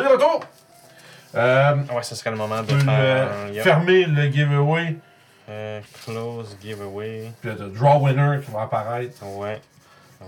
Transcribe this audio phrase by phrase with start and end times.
[0.00, 0.40] est de retour!
[1.34, 4.96] Euh, Ouais, ce serait le moment on de faire euh, un fermer le giveaway.
[5.48, 7.30] Euh, close giveaway.
[7.40, 9.24] Puis le draw winner qui va apparaître.
[9.36, 9.60] Ouais.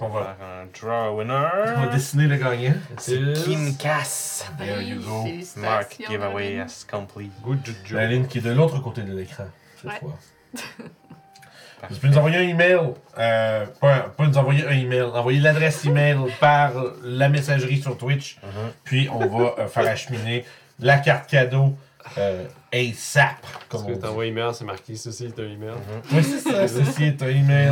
[0.01, 1.93] On On va faire un draw On va winner.
[1.93, 2.75] dessiner le gagnant.
[2.99, 4.47] C'est Kim Cass.
[4.59, 5.27] There you go.
[5.57, 7.33] Mark giveaway as complete.
[7.43, 7.99] Good job.
[7.99, 9.45] La ligne qui est de l'autre côté de l'écran,
[9.81, 9.99] cette Ouais.
[10.01, 10.19] fois.
[11.89, 12.79] Tu peux nous envoyer un email,
[13.19, 16.73] euh, pas, pas nous envoyer un email, envoyer l'adresse email par
[17.03, 18.51] la messagerie sur Twitch, Mhm.
[18.85, 20.45] puis on va euh, faire acheminer
[20.79, 21.77] la carte cadeau
[22.19, 25.75] euh, ASAP, Parce comme que t'envoies un email, c'est marqué ceci est un email.
[26.13, 27.71] Oui, c'est ça, ceci est un email.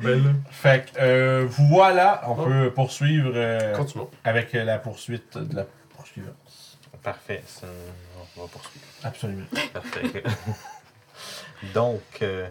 [0.00, 0.34] Belle.
[0.50, 4.08] Fait que euh, voilà, on peut poursuivre euh, Continuons.
[4.24, 5.66] avec la poursuite de la
[5.96, 6.34] poursuivante.
[7.02, 7.42] Parfait.
[7.46, 7.66] ça,
[8.36, 8.84] On va poursuivre.
[9.02, 9.46] Absolument.
[9.72, 10.22] Parfait.
[11.74, 12.48] Donc, euh,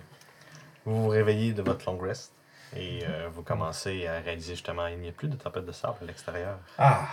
[0.85, 2.34] vous vous réveillez de votre long rest
[2.76, 5.98] et euh, vous commencez à réaliser justement il n'y a plus de tempête de sable
[6.02, 6.57] à l'extérieur.
[6.77, 7.07] Ah!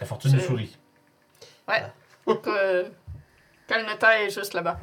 [0.00, 0.76] La fortune nous sourit.
[1.68, 1.82] Ouais.
[2.26, 2.88] Donc, euh,
[3.66, 4.78] Calneta est juste là-bas.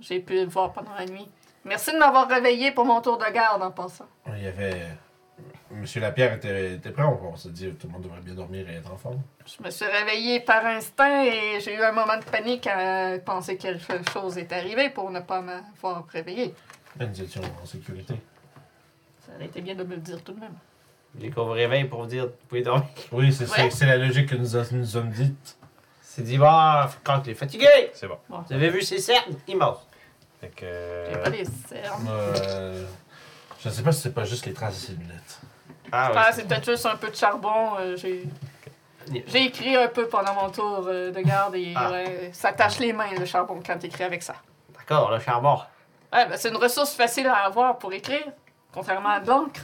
[0.00, 1.28] J'ai pu le voir pendant la nuit.
[1.64, 4.06] Merci de m'avoir réveillé pour mon tour de garde en passant.
[4.28, 4.86] Il y avait.
[5.70, 8.74] Monsieur Lapierre était, était prêt, on, s'est dit tout le monde devrait bien dormir et
[8.74, 9.20] être en forme.
[9.44, 13.56] Je me suis réveillée par instinct et j'ai eu un moment de panique à penser
[13.56, 16.54] que quelque chose est arrivé pour ne pas m'avoir réveillé.
[16.98, 18.14] Mais nous étions en sécurité?
[19.26, 20.54] Ça aurait été bien de me le dire tout de même.
[21.14, 22.86] Dès qu'on vous réveille pour vous dire, vous pouvez dormir.
[23.12, 23.56] Oui, c'est Ouais.
[23.56, 25.56] c'est- c'est la logique que nous, a- nous sommes dites.
[26.02, 27.66] C'est dit, bah, quand il est fatigué.
[27.92, 28.18] C'est bon.
[28.28, 29.34] Bon, Vous avez vu ses cernes?
[29.48, 29.86] Immenses.
[30.40, 30.60] Fait que.
[30.62, 30.66] j'ai
[31.16, 32.08] euh, pas les cernes.
[32.08, 32.84] Euh,
[33.60, 35.40] je sais pas si c'est pas juste les traces de ses lunettes.
[35.92, 37.76] Ah, Ah, c'est peut-être juste un peu de charbon.
[37.78, 38.24] euh, j'ai...
[39.26, 41.90] J'ai écrit un peu pendant mon tour euh, de garde et Ah.
[41.90, 44.34] ouais, ça tâche les mains le charbon quand t'écris avec ça.
[44.74, 45.58] D'accord, le charbon.
[46.14, 48.24] Ouais, ben, c'est une ressource facile à avoir pour écrire,
[48.72, 49.62] contrairement à de l'encre.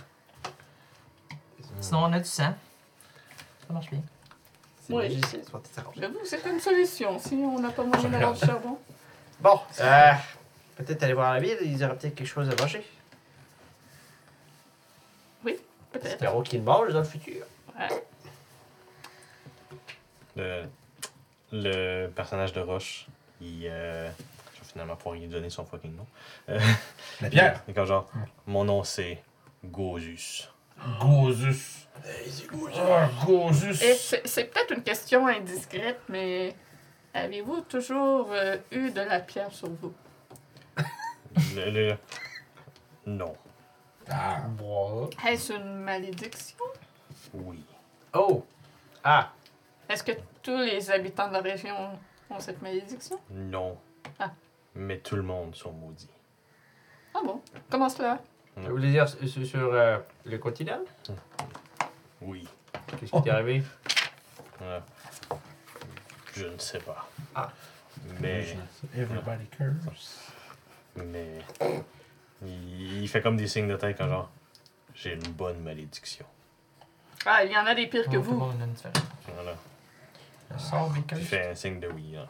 [1.81, 2.53] Sinon, on a du sang.
[3.67, 4.03] Ça marche bien.
[4.83, 5.03] C'est Oui.
[5.17, 5.63] magicien, soit.
[5.97, 8.79] J'avoue, c'est une solution si on n'a pas moyen d'avoir du charbon.
[9.41, 10.11] Bon, euh,
[10.77, 12.85] peut-être aller voir la ville, ils auraient peut-être quelque chose à manger.
[15.93, 16.07] Peut-être.
[16.07, 17.45] Espérons qu'ils mangent dans le futur.
[17.77, 17.89] Ouais.
[20.37, 20.65] le,
[21.51, 23.07] le personnage de Roche,
[23.41, 23.67] il.
[23.69, 24.09] euh,
[24.73, 26.07] finalement pouvoir lui donner son fucking nom.
[26.49, 26.59] Euh,
[27.21, 27.63] Lapierre!
[27.69, 28.11] il est comme genre,
[28.47, 29.23] mon nom c'est
[29.65, 30.49] Gozus.
[31.01, 31.87] Gozus!
[33.27, 33.83] Gozus!
[33.83, 36.55] Et c'est c'est peut-être une question indiscrète, mais
[37.15, 39.93] avez-vous toujours euh, eu de la pierre sur vous?
[41.55, 41.97] Le, le-
[43.07, 43.35] Non.
[44.09, 44.43] Ah,
[45.29, 46.57] Est-ce une malédiction?
[47.33, 47.63] Oui.
[48.13, 48.45] Oh!
[49.05, 49.31] Ah!
[49.89, 51.77] Est-ce que tous les habitants de la région
[52.29, 53.21] ont cette malédiction?
[53.31, 53.77] Non.
[54.19, 54.31] Ah.
[54.81, 56.09] Mais tout le monde sont maudits.
[57.15, 57.43] Ah bon?
[57.69, 58.19] Comment cela?
[58.57, 60.81] Vous voulez dire sur, sur- sur, euh, le continent?
[62.23, 62.49] Oui.
[62.99, 63.63] Qu'est-ce qui t'est arrivé?
[64.63, 64.81] Euh,
[66.35, 67.07] je ne sais pas.
[67.35, 67.51] Ah.
[68.21, 68.57] Mais.
[68.97, 70.33] Everybody curse.
[70.97, 71.41] Mais.
[72.43, 74.31] Il, il fait comme des signes de tête, quand genre.
[74.95, 76.25] J'ai une bonne malédiction.
[77.27, 78.39] Ah, il y en a des pires que le vous.
[79.35, 79.55] Voilà.
[81.17, 82.17] Il fait un signe de oui.
[82.17, 82.27] hein.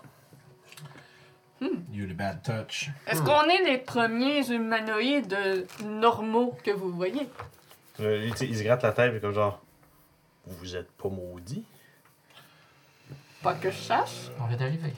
[1.60, 2.88] You the bad touch.
[3.06, 7.28] Est-ce qu'on est les premiers humanoïdes normaux que vous voyez?
[8.00, 9.60] Euh, sais, il se gratte la tête, et comme genre.
[10.46, 11.64] Vous êtes pas maudit?
[13.42, 14.30] Pas que je sache.
[14.40, 14.92] On vient d'arriver.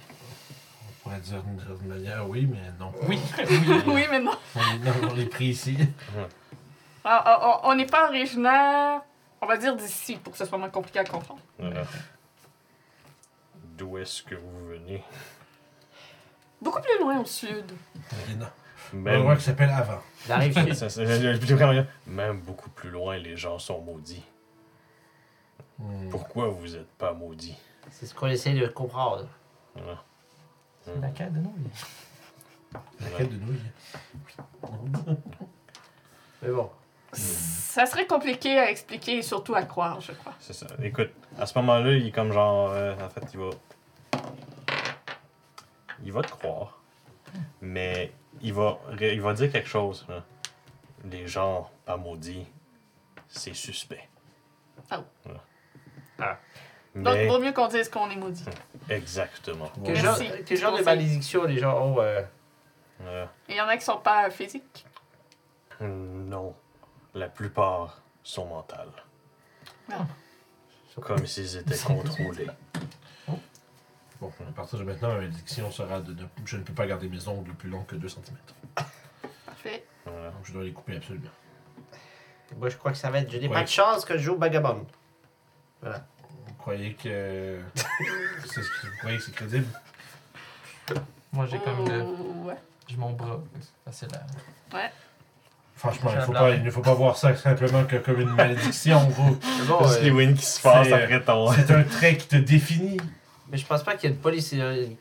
[0.88, 2.92] On pourrait dire d'une certaine manière oui, mais non.
[3.08, 3.18] Oui.
[3.86, 4.32] oui, mais non.
[4.54, 5.76] On est, non, on est pris ici.
[7.04, 9.02] Ah, ah, on on n'est pas originaire,
[9.40, 11.40] on va dire d'ici, pour que ce soit moins compliqué à comprendre.
[11.58, 11.82] Voilà.
[13.76, 15.02] D'où est-ce que vous venez?
[16.62, 17.72] Beaucoup plus loin au sud.
[18.28, 20.00] Il y en a un Même, endroit qui s'appelle Avant.
[20.24, 20.74] Sud.
[20.88, 20.88] ça,
[21.54, 24.24] vraiment, même beaucoup plus loin, les gens sont maudits.
[25.78, 26.08] Hmm.
[26.10, 27.56] Pourquoi vous êtes pas maudits?
[27.90, 29.26] C'est ce qu'on essaie de comprendre.
[29.74, 30.02] Voilà.
[30.84, 31.54] C'est la carte de nous.
[33.00, 33.60] Laquelle de nouilles?
[36.42, 36.70] Mais bon.
[37.12, 40.34] Ça serait compliqué à expliquer et surtout à croire, je crois.
[40.38, 40.66] C'est ça.
[40.82, 42.70] Écoute, à ce moment-là, il est comme genre.
[42.70, 43.50] euh, en fait, il va.
[46.04, 46.80] Il va te croire.
[47.60, 50.06] Mais il va, il va dire quelque chose.
[50.10, 50.22] hein.
[51.10, 52.46] Les gens pas maudits,
[53.28, 54.08] c'est suspect.
[54.90, 55.02] Ah.
[55.24, 55.40] Voilà.
[56.18, 56.38] Ah.
[56.94, 58.44] Donc, Mais, vaut mieux qu'on dise qu'on est maudit.
[58.90, 59.70] exactement.
[59.84, 60.26] Quel Merci.
[60.26, 62.22] genre, quel genre de malédiction les gens ont euh,
[63.00, 63.32] Voilà.
[63.48, 64.84] Il y en a qui sont pas physiques.
[65.80, 66.54] Non.
[67.14, 68.92] La plupart sont mentales.
[69.90, 70.06] Ah.
[71.00, 72.46] Comme s'ils étaient contrôlés.
[74.22, 77.08] Bon, à partir de maintenant, ma malédiction sera de, de- Je ne peux pas garder
[77.08, 78.36] mes ongles plus longs que 2 cm.
[79.44, 79.84] Parfait.
[80.06, 80.30] Voilà.
[80.30, 81.26] Donc je dois les couper absolument.
[82.56, 83.32] Moi, je crois que ça va être.
[83.32, 83.54] Je n'ai Ouais.
[83.54, 84.86] pas de chance que je joue Vagabond.
[85.80, 86.06] Voilà.
[86.56, 87.58] croyez que.
[87.74, 89.66] c'est ce que vous croyez que c'est crédible?
[91.32, 92.02] Moi, j'ai comme le.
[92.46, 92.54] Ouais.
[92.86, 93.40] J'ai mon bras.
[93.58, 94.90] C'est facile à.
[95.74, 99.00] Franchement, il, faut pas, ne faut pas voir ça simplement que comme une malédiction.
[99.00, 99.36] vous.
[99.58, 101.50] Mais bon, Parce les wins qui se passent c'est, euh, après ton.
[101.50, 102.98] C'est un trait qui te définit.
[103.52, 104.48] Mais je pense pas qu'il y a une police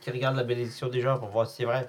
[0.01, 1.87] qui regarde la bénédiction des gens pour voir si c'est vrai.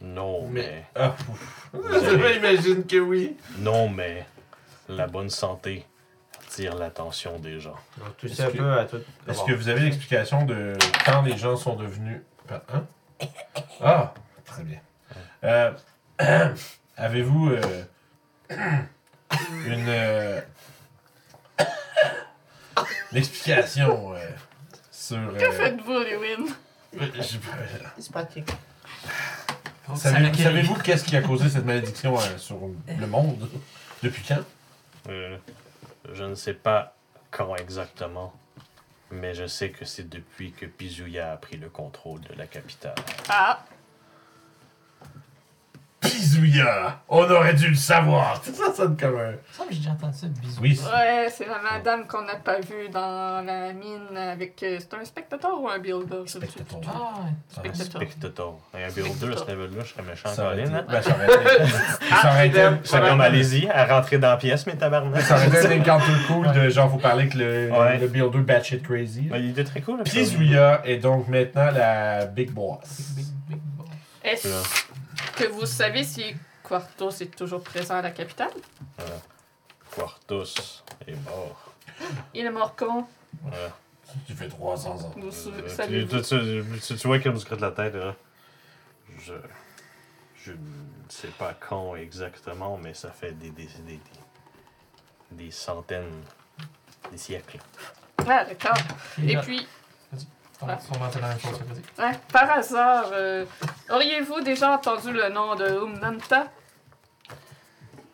[0.00, 0.84] Non, mais.
[0.94, 1.70] Ah, ouf.
[1.74, 3.36] J'imagine J'imagine que oui.
[3.58, 4.26] Non, mais.
[4.88, 5.84] La bonne santé
[6.46, 7.74] attire l'attention des gens.
[7.98, 9.00] Donc, tout Est-ce ça un que- peu à tout.
[9.28, 10.74] Est-ce que vous avez l'explication de
[11.04, 12.20] quand les gens sont devenus.
[12.50, 12.84] Hein?
[13.82, 14.78] Ah, très bien.
[15.44, 15.72] Euh,
[16.96, 17.84] Avez-vous euh,
[19.66, 20.40] une, euh,
[23.12, 24.18] une explication euh,
[25.08, 25.36] sur.
[25.38, 26.46] Que euh, faites-vous, Lewin?
[26.94, 27.38] je-
[27.98, 28.44] C'est.
[29.94, 32.58] Savez- Savez-vous qu'est-ce qui a causé cette malédiction euh, sur
[32.98, 33.48] le monde?
[34.02, 34.42] Depuis quand?
[35.08, 35.36] Euh,
[36.12, 36.94] je ne sais pas
[37.30, 38.34] quand exactement,
[39.12, 42.94] mais je sais que c'est depuis que Pizuya a pris le contrôle de la capitale.
[43.28, 43.64] Ah,
[46.10, 47.00] Pizouilla!
[47.08, 48.40] On aurait dû le savoir!
[48.44, 49.32] Ça sonne comme un.
[49.32, 50.60] Que j'ai déjà entendu ça, bisous.
[50.62, 54.62] Oui, ouais, c'est la madame qu'on n'a pas vue dans la mine avec.
[54.62, 56.22] euh, C'est un spectateur ou un builder?
[56.26, 56.80] ça, Spectateur.
[56.88, 58.00] Ah, Spectateur.
[58.02, 58.60] Spectator.
[58.74, 60.76] Un build 2 à ce level-là, je serais méchant Ça aurait Colin, été.
[60.76, 60.86] hein?
[60.88, 61.10] Ben, ça
[62.30, 62.58] aurait été.
[62.88, 65.20] ça aurait comme allez-y, à rentrer dans la pièce, mes tabarnak.
[65.22, 67.98] Ça aurait été un encounter cool de genre, faut parler que le, Ouais.
[67.98, 69.28] le builder batshit crazy.
[69.30, 69.98] Ouais, il était très cool.
[69.98, 72.78] le Pizouilla est donc maintenant la big big, boss.
[73.16, 74.86] big, big boss.
[75.36, 76.34] Que vous savez si
[76.66, 78.50] Quartos est toujours présent à la capitale?
[79.94, 81.72] Quartos est mort.
[82.34, 83.08] Il est mort quand?
[83.44, 83.70] Ouais.
[84.26, 85.14] Tu fais 300 ans.
[85.16, 86.20] Vous Euh, savez-vous?
[86.20, 88.14] tu, tu, tu, tu vois scrute la tête, là.
[89.18, 89.34] Je.
[90.44, 90.56] Je ne
[91.08, 94.00] sais pas quand exactement, mais ça fait des, des, des, des,
[95.32, 96.22] des centaines,
[97.10, 97.58] des siècles.
[98.28, 98.76] Ah, d'accord.
[99.26, 99.66] Et puis,
[101.98, 103.44] Ouais, par hasard, euh,
[103.90, 106.46] auriez-vous déjà entendu le nom de Umnanta?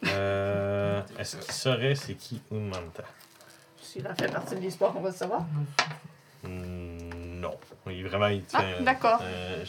[0.07, 3.05] Euh, Est-ce qu'il saurait c'est qui Unmanta
[3.81, 5.43] S'il a fait partie de l'histoire, on va le savoir.
[6.43, 6.99] Hmm,
[7.41, 7.57] Non.
[7.87, 8.27] Il est vraiment.
[8.27, 9.21] Il Ah, tient- d'accord.
[9.23, 9.65] euh,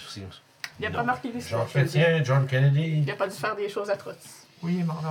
[0.79, 0.95] Il n'a non.
[0.97, 1.61] pas marqué l'histoire.
[1.67, 1.69] Jean.
[1.69, 2.99] Chrétien, John Kennedy.
[2.99, 4.47] Il n'a pas dû faire des choses atroces.
[4.63, 5.03] Oui, il est mort.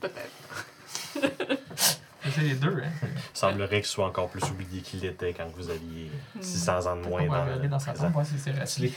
[0.00, 0.66] Peut-être.
[2.30, 2.90] C'est les deux, hein.
[3.02, 3.08] Il
[3.38, 6.42] semblerait qu'il soit encore plus oublié qu'il était quand vous aviez Hmm.
[6.42, 8.92] 600 ans de moins dans le dans sa tombe, voir si c'est assis.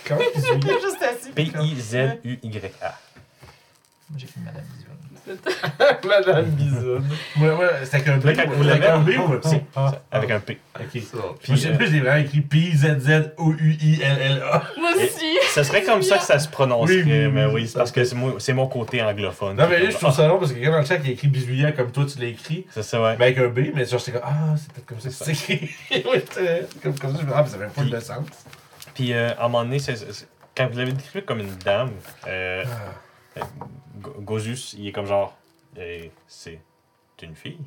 [1.36, 3.00] P-I-Z-U-Y-A.
[4.10, 4.85] Moi, j'ai fait Madame Bisoun.
[6.08, 7.04] Madame Bisoune.
[7.40, 8.34] Ouais, ouais, c'est avec un B.
[8.36, 9.62] Quand avec un B ou un P?
[9.76, 10.60] Ah, Avec un P.
[10.80, 10.86] Ok.
[10.92, 11.08] Puis,
[11.50, 11.74] Moi, j'ai euh,
[12.04, 14.64] vraiment écrit P-Z-Z-O-U-I-L-L-A.
[14.80, 15.38] Moi Et- aussi!
[15.50, 18.04] Ça serait comme ça que ça se prononcerait, Oui, oui, oui, mais oui, parce que
[18.04, 19.56] c'est mon, c'est mon côté anglophone.
[19.58, 21.14] Non, mais là, je trouve ça long parce que quelqu'un dans le chat qui a
[21.14, 22.66] écrit Bisouilla comme toi, tu l'as écrit.
[22.70, 23.16] C'est ça, ouais.
[23.18, 25.32] Mais avec un B, mais genre, j'étais comme, ah, c'est peut-être comme ça que c'est
[25.54, 25.72] écrit.
[26.84, 28.26] Comme, comme ça, je me dis, ah, mais ça fait pas Puis- de sens.
[28.94, 29.78] Puis euh, à un moment donné,
[30.56, 31.92] quand vous l'avez décrit comme une dame,
[32.28, 32.70] euh, Ah.
[34.00, 35.36] Go- Gozus, il est comme genre,
[35.78, 36.60] euh, c'est
[37.22, 37.60] une fille.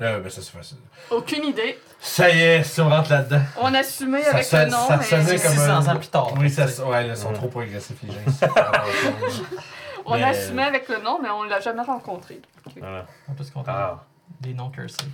[0.00, 0.78] Euh, ben, ça, c'est facile.
[1.10, 1.76] Aucune idée.
[1.98, 3.40] Ça y est, si on rentre là-dedans.
[3.60, 6.32] On assumait Ça avec le nom, ça mais sonnait comme 600 un- ans plus tard.
[6.38, 7.34] Oui, ça, ouais, ils sont Mm.
[7.34, 8.20] trop progressifs, les gens.
[10.06, 12.40] on mais- assumait avec le nom, mais on l'a jamais rencontré.
[12.76, 13.06] Voilà.
[13.28, 14.04] On peut se compter Ah,
[14.40, 15.04] des noms cursés.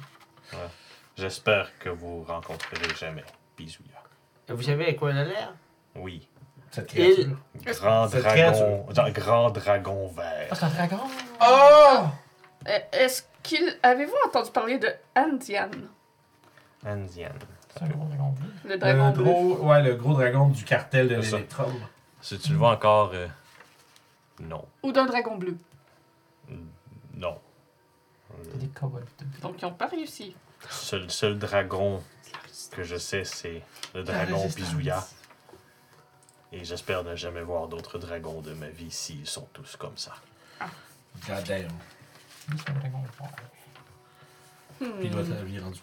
[1.17, 3.25] j'espère que vous rencontrerez jamais
[3.57, 4.03] Bisouya.
[4.49, 5.55] Vous savez à quoi elle a l'air?
[5.95, 6.29] Oui.
[6.75, 7.37] Cette créature.
[7.65, 10.49] Grand Cette dragon, genre, grand dragon vert.
[10.51, 11.01] Ah, c'est un dragon!
[11.41, 12.05] Oh!
[12.69, 13.79] Euh, Est-ce qu'il.
[13.83, 15.69] Avez-vous entendu parler de Andian,
[16.85, 17.33] Indienne.
[17.73, 18.51] C'est un gros dragon bleu.
[18.65, 19.25] le dragon Le bleu?
[19.25, 21.37] gros, ouais, le gros dragon du cartel de C'est ça.
[21.37, 21.73] l'électrum.
[22.21, 23.27] Si tu le vois encore, euh,
[24.41, 24.65] non.
[24.83, 25.57] Ou d'un dragon bleu?
[27.17, 27.39] Non.
[28.51, 29.05] C'est des kobolds.
[29.43, 30.35] Donc, ils n'ont pas réussi.
[30.71, 32.03] Seul, seul dragon
[32.73, 33.63] que je sais, c'est
[33.95, 35.05] le dragon Bisouya.
[36.55, 40.13] Et j'espère ne jamais voir d'autres dragons de ma vie s'ils sont tous comme ça.
[41.27, 41.63] God damn.
[42.49, 43.31] Lui, c'est un dragon noir.
[44.81, 44.99] Hmm.
[44.99, 45.81] Puis il doit être il est rendu.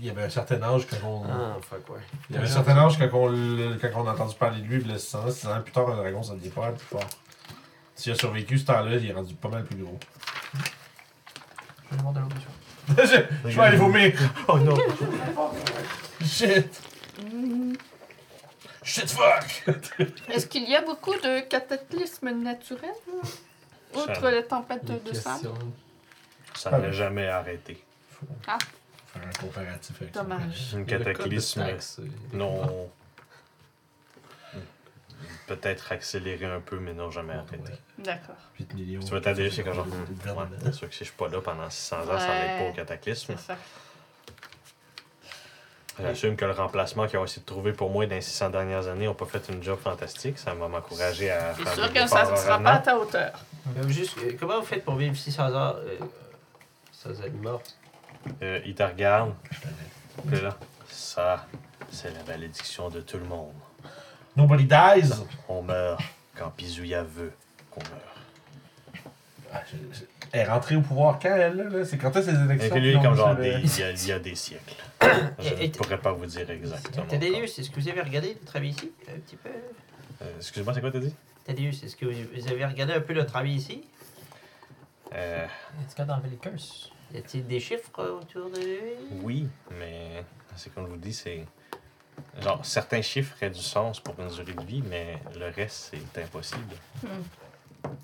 [0.00, 1.24] Il y avait un certain âge quand on.
[1.30, 2.00] Ah, fuck, ouais.
[2.28, 4.66] Il y avait un certain âge quand on, le- quand on a entendu parler de
[4.66, 6.74] lui, puis là, 600 ans, 600 ans plus tard, un dragon, ça devient pas mal
[6.74, 7.06] plus fort.
[7.94, 9.98] S'il a survécu ce temps-là, il est rendu pas mal plus gros.
[10.54, 13.10] Je vais aller voir de l'autre chose.
[13.44, 14.18] je, je vais aller vomir!
[14.48, 14.76] Oh non!
[16.24, 16.82] Shit!
[18.90, 19.00] Hmm.
[19.00, 20.08] Shit fuck!
[20.28, 22.90] Est-ce qu'il y a beaucoup de cataclysmes naturels?
[23.94, 25.50] Outre Ça- les tempêtes de sable?
[26.54, 27.82] Ça n'a jamais arrêté.
[28.46, 28.58] Ah.
[29.12, 30.22] Faire un comparatif avec ça.
[30.22, 30.74] Dommage.
[30.76, 31.64] Un cataclysme,
[32.32, 32.90] non.
[35.46, 37.72] Peut-être accéléré un peu, mais non, jamais arrêté.
[37.98, 38.36] D'accord.
[38.58, 39.00] 8 millions.
[39.00, 39.86] Tu vas t'adhérer, c'est quand genre.
[39.86, 42.58] Le Ouais, c'est sûr que si je suis pas là pendant 600 ans, ça n'aide
[42.58, 43.34] pas au cataclysme.
[43.36, 43.56] C'est ça.
[46.02, 48.86] J'assume que le remplacement qu'ils ont essayé de trouver pour moi dans les 600 dernières
[48.88, 50.38] années n'ont pas fait une job fantastique.
[50.38, 52.98] Ça va m'encourager à C'est faire sûr des que ça ne sera pas à ta
[52.98, 53.32] hauteur.
[53.76, 55.98] Euh, juste, euh, comment vous faites pour vivre 600 ans euh,
[56.92, 57.60] sans animaux?
[58.42, 59.34] Euh, il te regarde.
[60.30, 60.56] Puis là,
[60.88, 61.46] ça,
[61.90, 63.52] c'est la malédiction de tout le monde.
[64.36, 65.12] Nobody dies.
[65.48, 66.00] On meurt
[66.36, 67.32] quand Pizouya veut
[67.70, 68.16] qu'on meure.
[69.52, 69.62] Ah,
[70.32, 71.84] Elle est rentrée au pouvoir quand, elle, là?
[71.84, 72.76] C'est quand est-ce les Et élections?
[72.76, 74.74] lui, comme genre, des- il y, a, il y a des siècles.
[75.40, 77.06] Je ne pourrais pas vous dire exactement.
[77.06, 79.48] Thaddeus, est-ce que vous avez regardé le travail ici Un petit peu?
[80.22, 81.14] Euh, Excuse-moi, c'est quoi t'as dit?
[81.44, 83.82] Thaddeus, est-ce que vous, avez regardé un peu le travail ici?
[85.14, 85.44] Euh,
[85.84, 86.90] Est-ce qu'il y a d'enlever les curses?
[87.12, 87.90] Y a-t-il des chiffres
[88.20, 89.18] autour de lui?
[89.22, 91.44] Oui, mais c'est comme je vous dis, c'est.
[92.40, 96.22] Genre, certains chiffres auraient du sens pour une durée de vie, mais le reste, c'est
[96.22, 96.76] impossible.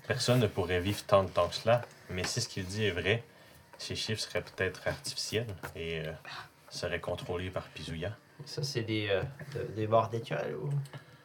[0.07, 2.91] Personne ne pourrait vivre tant de temps que cela, mais si ce qu'il dit est
[2.91, 3.23] vrai,
[3.77, 6.11] ces chiffres seraient peut-être artificiels et euh,
[6.69, 8.15] seraient contrôlés par Pizouya.
[8.45, 9.21] Ça, c'est des, euh,
[9.53, 10.69] de- des morts d'étoiles ou?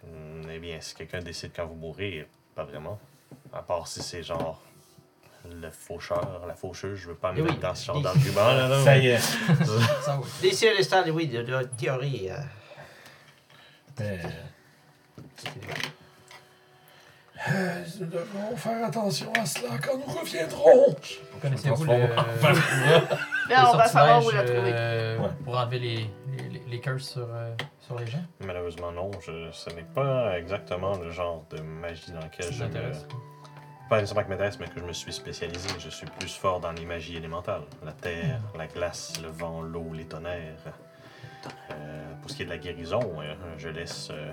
[0.06, 2.98] Hmm, Eh bien, si quelqu'un décide quand vous mourrez, pas vraiment.
[3.52, 4.60] À part si c'est genre
[5.48, 7.48] le faucheur, la faucheuse, je veux pas me Eh oui.
[7.50, 8.46] mettre dans ce genre d'argument.
[8.46, 9.18] Là, là, Ça mais- y est.
[10.02, 10.28] Ça, oui.
[10.40, 12.30] Des célestales, oui, de, de théorie.
[12.30, 12.36] euh.
[17.50, 20.94] Euh, Nous devrons faire attention à cela quand nous reviendrons.
[21.40, 21.90] Connaissez-vous le...
[23.48, 24.72] Là, on va savoir où la sortilège, trouver.
[24.74, 25.28] euh, Ouais.
[25.44, 25.96] Pour enlever les,
[26.36, 28.22] les, les- les curses sur, euh, sur les gens?
[28.46, 29.10] Malheureusement, non.
[29.26, 32.68] Je, ce n'est pas exactement le genre de magie dans lequel Ça je me...
[32.70, 33.06] t'intéresse?
[33.90, 35.68] Pas nécessairement que m'intéresse, mais que je me suis spécialisé.
[35.80, 37.62] Je suis plus fort dans les magies élémentales.
[37.84, 40.54] La terre, la glace, le vent, l'eau, les tonnerres.
[41.72, 44.32] Euh, pour ce qui est de la guérison, euh, je laisse euh,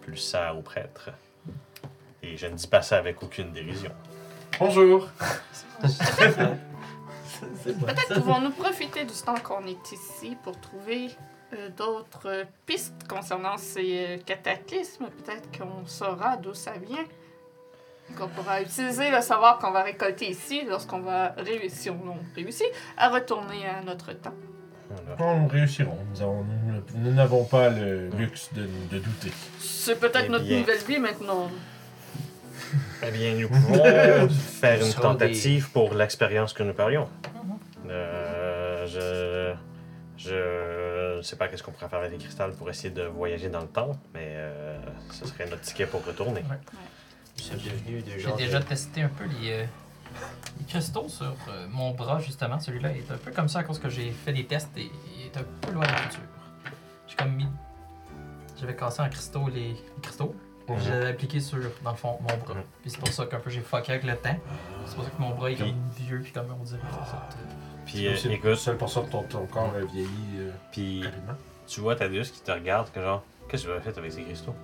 [0.00, 1.10] plus ça aux prêtres.
[2.22, 3.90] Et je ne dis pas ça avec aucune dérision.
[4.58, 5.08] Bonjour.
[7.64, 11.08] Peut-être pouvons-nous profiter du temps qu'on est ici pour trouver
[11.54, 15.06] euh, d'autres euh, pistes concernant ces euh, cataclysmes.
[15.06, 17.04] Peut-être qu'on saura d'où ça vient.
[18.18, 22.66] Qu'on pourra utiliser le savoir qu'on va récolter ici lorsqu'on va réussir, si on réussit,
[22.98, 24.34] à retourner à notre temps.
[25.16, 25.36] Voilà.
[25.38, 25.96] Nous réussirons.
[26.12, 29.30] Nous avons- nous- nous n'avons pas le luxe de, de douter.
[29.60, 30.58] C'est peut-être Eh notre bien.
[30.60, 31.48] nouvelle vie maintenant.
[33.06, 37.08] Eh bien, nous pouvons faire une tentative pour l'expérience que nous parlions.
[37.88, 39.54] Euh, je.
[40.16, 43.48] Je ne sais pas qu'est-ce qu'on pourrait faire avec les cristals pour essayer de voyager
[43.48, 44.78] dans le temps, mais euh,
[45.12, 46.42] ce serait notre ticket pour retourner.
[46.42, 49.64] De J'ai déjà de- testé un peu les, euh,
[50.58, 52.60] les cristaux sur euh, mon bras, justement.
[52.60, 55.26] Celui-là est un peu comme ça à cause que j'ai fait des tests et il
[55.26, 56.20] est un peu loin de la future.
[57.08, 57.46] J'ai comme mis.
[58.60, 60.34] J'avais cassé en cristaux les, les cristaux.
[60.78, 62.54] Je l'avais appliqué sur, dans le fond, mon bras.
[62.82, 64.36] Puis c'est pour ça qu'un peu j'ai fucké avec le temps.
[64.86, 66.78] C'est pour ça que mon bras est Puis- comme vieux, puis comme on dirait.
[67.86, 70.08] Puis, euh, C'est écoute, seul pour ça que ton, ton corps a vieilli
[70.38, 71.32] euh, puis rapidement.
[71.66, 74.22] tu vois Thaddeus qui te regarde, que genre, qu'est-ce que vous avez fait avec ces
[74.22, 74.54] cristaux?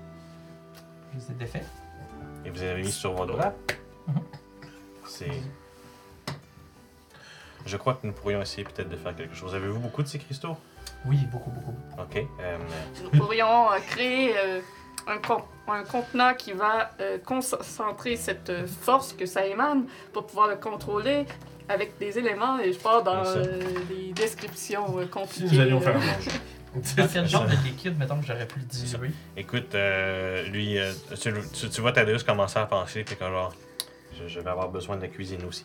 [1.12, 1.66] Je les ai défaits.
[2.44, 3.52] Et vous les avez mis sur votre bras?
[4.06, 4.20] Mhm.
[5.06, 5.30] C'est.
[7.64, 9.54] Je crois que nous pourrions essayer peut-être de faire quelque chose.
[9.54, 10.56] Avez-vous beaucoup de ces cristaux?
[11.04, 11.75] Oui, beaucoup, beaucoup.
[11.98, 12.25] Ok.
[12.40, 12.58] euh,
[13.02, 14.60] Nous pourrions euh, créer euh,
[15.06, 20.26] un, con- un contenant qui va euh, concentrer cette euh, force que ça émane pour
[20.26, 21.25] pouvoir le contrôler
[21.68, 23.44] avec des éléments et je pars dans euh,
[23.88, 25.48] des descriptions euh, Si compliquées.
[25.56, 26.30] nous allions faire euh.
[26.98, 29.10] Dans quel genre de liquide, mettons, que j'aurais pu le diluer?
[29.36, 33.54] Écoute, euh, lui, euh, tu, tu- tu vois Thaddeus commencer à penser, puis comme genre,
[34.20, 35.64] je, je vais avoir besoin de la cuisine aussi.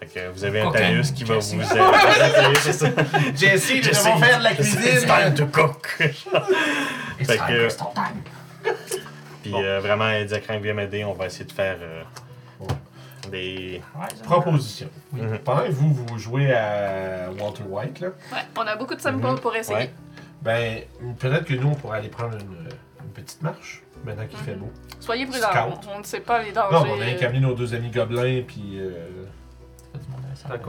[0.00, 0.70] Fait que vous avez un.
[0.70, 1.54] Thaddeus qui va Jesse.
[1.54, 1.80] vous aider.
[3.36, 5.06] Jesse, nous devons faire de la It's cuisine.
[5.08, 5.96] time to cook.
[6.00, 8.22] It's Fait time, que- time.
[9.50, 9.64] Puis Bon.
[9.64, 10.10] euh, vraiment,
[10.46, 12.02] Crank, viens m'aider, on va essayer de faire euh,
[12.60, 12.66] Ouais.
[13.30, 13.82] des.
[14.22, 14.88] Proposition.
[15.12, 15.22] Oui.
[15.22, 15.38] Mhm.
[15.40, 19.26] Pendant que vous, vous jouez à Walter White, là, ouais, on a beaucoup de samples
[19.26, 19.38] Mhm.
[19.40, 19.76] pour essayer.
[19.76, 19.90] Ouais.
[20.42, 20.82] ben,
[21.18, 22.68] peut-être que nous, on pourrait aller prendre une,
[23.04, 24.60] une petite marche, maintenant qu'il fait Mhm.
[24.60, 24.72] beau.
[25.00, 25.48] Soyez prudents,
[25.88, 26.74] on, on ne sait pas les dangers.
[26.76, 28.78] Non, mais on a qu'à amener nos deux amis gobelins, puis...
[28.78, 28.92] euh.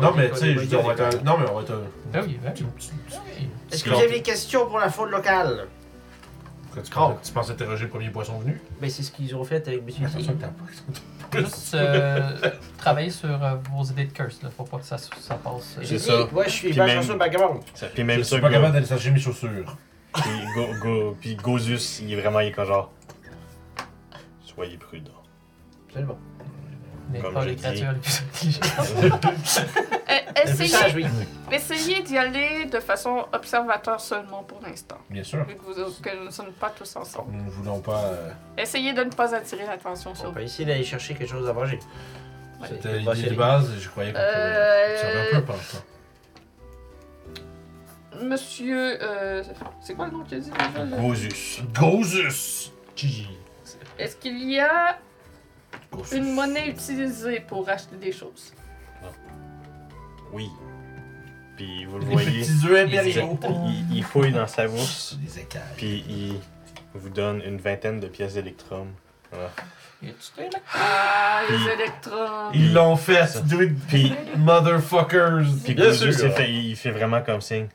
[0.01, 1.01] Non, On mais tu on sais, je dire, on va être...
[1.19, 1.71] un- Non, mais on va être...
[1.71, 1.83] un-
[2.13, 3.49] Ah oui, ben Ah oui.
[3.71, 5.67] Est-ce que vous avez des questions pour la faune locale?
[6.73, 8.59] Quand tu, penses, tu penses interroger le premier poisson venu?
[8.79, 10.05] Ben, c'est ce qu'ils ont fait avec M.
[10.05, 10.37] Attention T.
[10.37, 11.39] que t'as pas.
[11.39, 12.29] Juste euh,
[12.77, 14.49] travailler sur euh, vos idées de curse, là.
[14.55, 15.75] Faut pas que ça, ça passe.
[15.77, 16.27] euh, C'est ça.
[16.31, 17.59] moi, je suis Puis même- chanceux vagabond.
[17.73, 19.77] Ça, puis Je même ça, suis pas Go- capable d'aller chercher mes chaussures.
[20.13, 20.23] puis,
[20.55, 22.91] Go- Go- puis Gozus, il est vraiment, il est comme genre.
[24.45, 25.11] Soyez prudents.
[25.87, 26.17] Absolument.
[27.11, 27.61] Mais comme pas je les dis.
[27.61, 28.65] créatures les plus intelligentes.
[28.99, 29.09] euh,
[30.43, 31.05] Le plus essayez oui.
[31.51, 35.43] essayez d'y aller de façon observateur seulement pour l'instant, Bien sûr.
[35.45, 37.31] vu que, vous, que nous ne sommes pas tous ensemble.
[37.33, 38.03] Nous ne voulons pas...
[38.05, 40.39] euh, Essayez de ne pas attirer l'attention sur On vous.
[40.39, 41.79] essayer d'aller chercher quelque chose à manger.
[42.67, 45.45] C'était Ouais, l'idée c'est- de base, et je croyais qu'on pouvait Euh, observer un peu
[45.45, 45.77] pendant ça.
[48.23, 48.97] monsieur.
[49.01, 49.43] euh,
[49.81, 50.97] c'est quoi le nom qu'il a dit déjà là?
[50.97, 51.61] Gozus.
[51.73, 52.71] Gozus!
[52.95, 53.29] Gigi.
[53.97, 55.10] Est-ce qu'il y a Gozus.
[56.13, 58.53] Une monnaie utilisée pour acheter des choses
[60.33, 60.49] Oui.
[61.57, 63.39] Puis vous le Les voyez, petits œufs impériaux.
[63.67, 65.61] il, il fouille dans sa bourse, Des écailles.
[65.77, 66.39] puis il
[66.93, 68.87] vous donne une vingtaine de pièces d'électrum.
[69.31, 69.49] Voilà.
[70.73, 72.51] Ah, les électrons.
[72.53, 73.39] Ils l'ont fait, Ça.
[73.39, 75.43] it, Puis, motherfuckers!
[75.63, 76.07] puis Bien sûr.
[76.09, 77.67] il fait, il fait vraiment comme signe.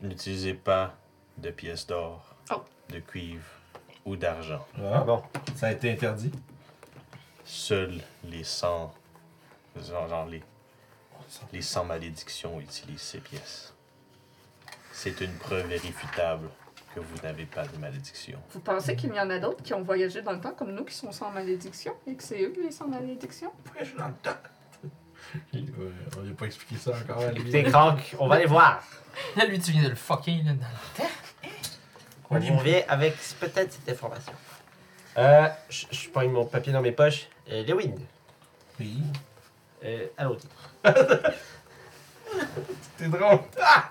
[0.00, 0.94] N'utilisez pas
[1.36, 2.62] de pièces d'or, Oh.
[2.92, 3.42] de cuivre
[4.04, 4.64] ou d'argent.
[4.80, 5.20] Ah, Bon.
[5.56, 6.30] ça a été interdit.
[7.50, 8.92] Seuls les 100,
[9.88, 10.42] genre, genre les,
[11.50, 13.72] les 100 malédictions utilisent ces pièces.
[14.92, 16.50] C'est une preuve irréfutable
[16.94, 18.38] que vous n'avez pas de malédiction.
[18.52, 20.84] Vous pensez qu'il y en a d'autres qui ont voyagé dans le temps comme nous
[20.84, 23.50] qui sont sans malédiction et que c'est eux les sans malédiction?
[23.72, 24.36] Voyage dans le temps.
[25.54, 27.62] Il- ouais, on lui a pas expliqué ça encore à lui.
[27.64, 28.82] Crank, on va aller voir.
[29.36, 31.10] Là, lui, tu viens de le fucker là, dans le temps.
[32.30, 34.32] On revient avec peut-être cette information.
[35.16, 37.26] Euh, je, je pogne mon papier dans mes poches.
[37.50, 37.94] Euh, Lewin,
[38.78, 39.02] Oui.
[39.84, 40.36] euh, allô.
[42.98, 43.38] C'est drôle.
[43.60, 43.90] Ah!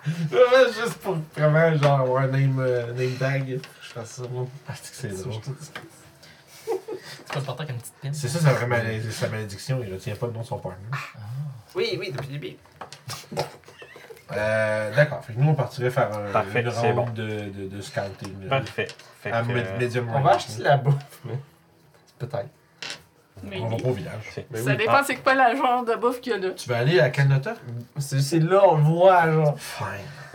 [0.80, 3.60] Juste pour vraiment genre avoir un name, euh, name tag.
[3.82, 4.46] Je fais ça, moi.
[4.68, 5.42] Ah, c'est que c'est drôle.
[5.42, 5.52] Tu
[7.34, 8.14] peux le porter avec une petite pin?
[8.14, 10.86] C'est ça sa, vraie malé- sa malédiction, il retient pas le nom de son partner.
[11.74, 12.58] Oui, oui, depuis le début.
[14.34, 17.68] Euh, D'accord, fait que nous on partirait faire un, Parfait, une c'est ronde de, de,
[17.70, 18.44] de scouting.
[18.44, 18.60] là.
[18.60, 18.88] Parfait.
[19.22, 20.96] Fait À que, euh, medium On va acheter la bouffe,
[21.26, 21.40] mais.
[22.20, 22.50] Peut-être.
[23.44, 24.24] Mais On va pas au village.
[24.52, 24.78] Mais ça oui.
[24.78, 25.04] dépend Ah.
[25.06, 26.52] c'est quoi la genre de bouffe qu'il y a là?
[26.52, 27.54] Tu veux aller à Canota?
[27.98, 29.60] C'est c'est là, on le voit, genre.
[29.60, 29.86] Fine.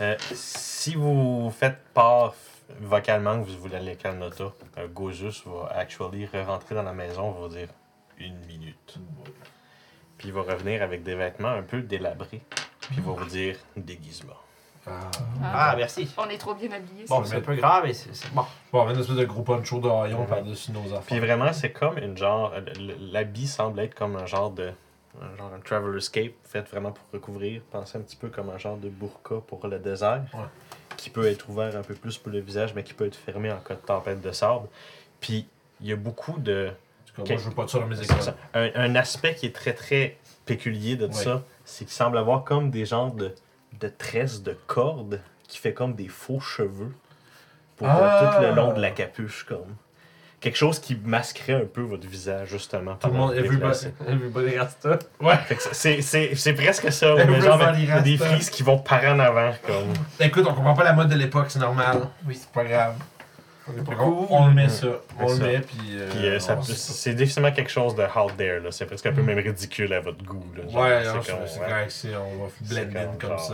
[0.01, 2.33] Euh, si vous faites part
[2.79, 4.45] vocalement que vous voulez aller à Canada,
[4.77, 7.67] euh, Gozus va actually re-rentrer dans la maison, va vous dire
[8.17, 8.97] une minute.
[10.17, 12.41] Puis il va revenir avec des vêtements un peu délabrés.
[12.79, 14.33] Puis il va vous dire déguisement.
[14.85, 15.11] Ah.
[15.43, 16.09] Ah, merci.
[16.17, 17.05] On est trop bien habillés.
[17.07, 18.43] Bon, c'est un peu grave, mais c'est bon.
[18.71, 21.01] Bon, on a une espèce de gros poncho de haillons par-dessus nos affaires.
[21.07, 22.53] Puis vraiment, c'est comme une genre.
[23.11, 24.71] L'habit semble être comme un genre de.
[25.21, 27.61] Un genre un traveler's cape fait vraiment pour recouvrir.
[27.71, 30.23] Pensez un petit peu comme un genre de burqa pour le désert.
[30.33, 30.39] Ouais.
[30.97, 33.51] Qui peut être ouvert un peu plus pour le visage, mais qui peut être fermé
[33.51, 34.67] en cas de tempête de sable.
[35.19, 35.47] Puis
[35.81, 36.69] il y a beaucoup de.
[36.71, 38.17] En tout cas, moi, je veux pas de ça dans mes écoles.
[38.55, 41.13] Un, un aspect qui est très très péculier de Ouais.
[41.13, 43.35] ça, c'est qu'il semble avoir comme des genres de,
[43.83, 46.93] de tresses de cordes qui fait comme des faux cheveux
[47.75, 48.35] pour euh, Ah!
[48.37, 49.75] tout le long de la capuche comme.
[50.39, 52.95] Quelque chose qui masquerait un peu votre visage justement.
[52.95, 54.99] Tout le monde, everybody, Rasta.
[55.21, 55.35] Ouais.
[55.71, 57.15] C'est- c'est c'est presque ça.
[57.15, 57.59] mais genre
[58.03, 59.93] des frises qui vont par en avant comme.
[60.19, 62.09] Écoute, on comprend pas la mode de l'époque, c'est normal.
[62.27, 62.35] Oui.
[62.39, 62.95] C'est pas grave.
[63.65, 64.25] Cool.
[64.29, 64.87] On le met ça.
[65.19, 65.43] On le ça.
[65.43, 65.77] met, puis.
[65.93, 68.71] euh, Puis euh, c'est définitivement quelque chose de out there là.
[68.71, 70.63] C'est presque un peu même ridicule à votre goût là.
[70.69, 73.53] Genre, Ouais, c'est correct, c'est- on va blend in comme ça.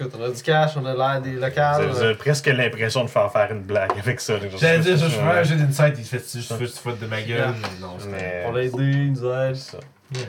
[0.00, 1.82] Écoute, on a du cash, on a l'air des locales.
[1.90, 4.34] avez presque l'impression de faire faire une blague avec ça.
[4.56, 5.24] J'allais dire, je suis Ouais.
[5.38, 8.06] un jeu d'insight, il fait juste tu te foutre de ma gueule, mais non, c'est
[8.08, 9.56] Mais- On l'a aidé, il nous aide.
[9.56, 9.78] Ça.
[10.12, 10.20] Mhm.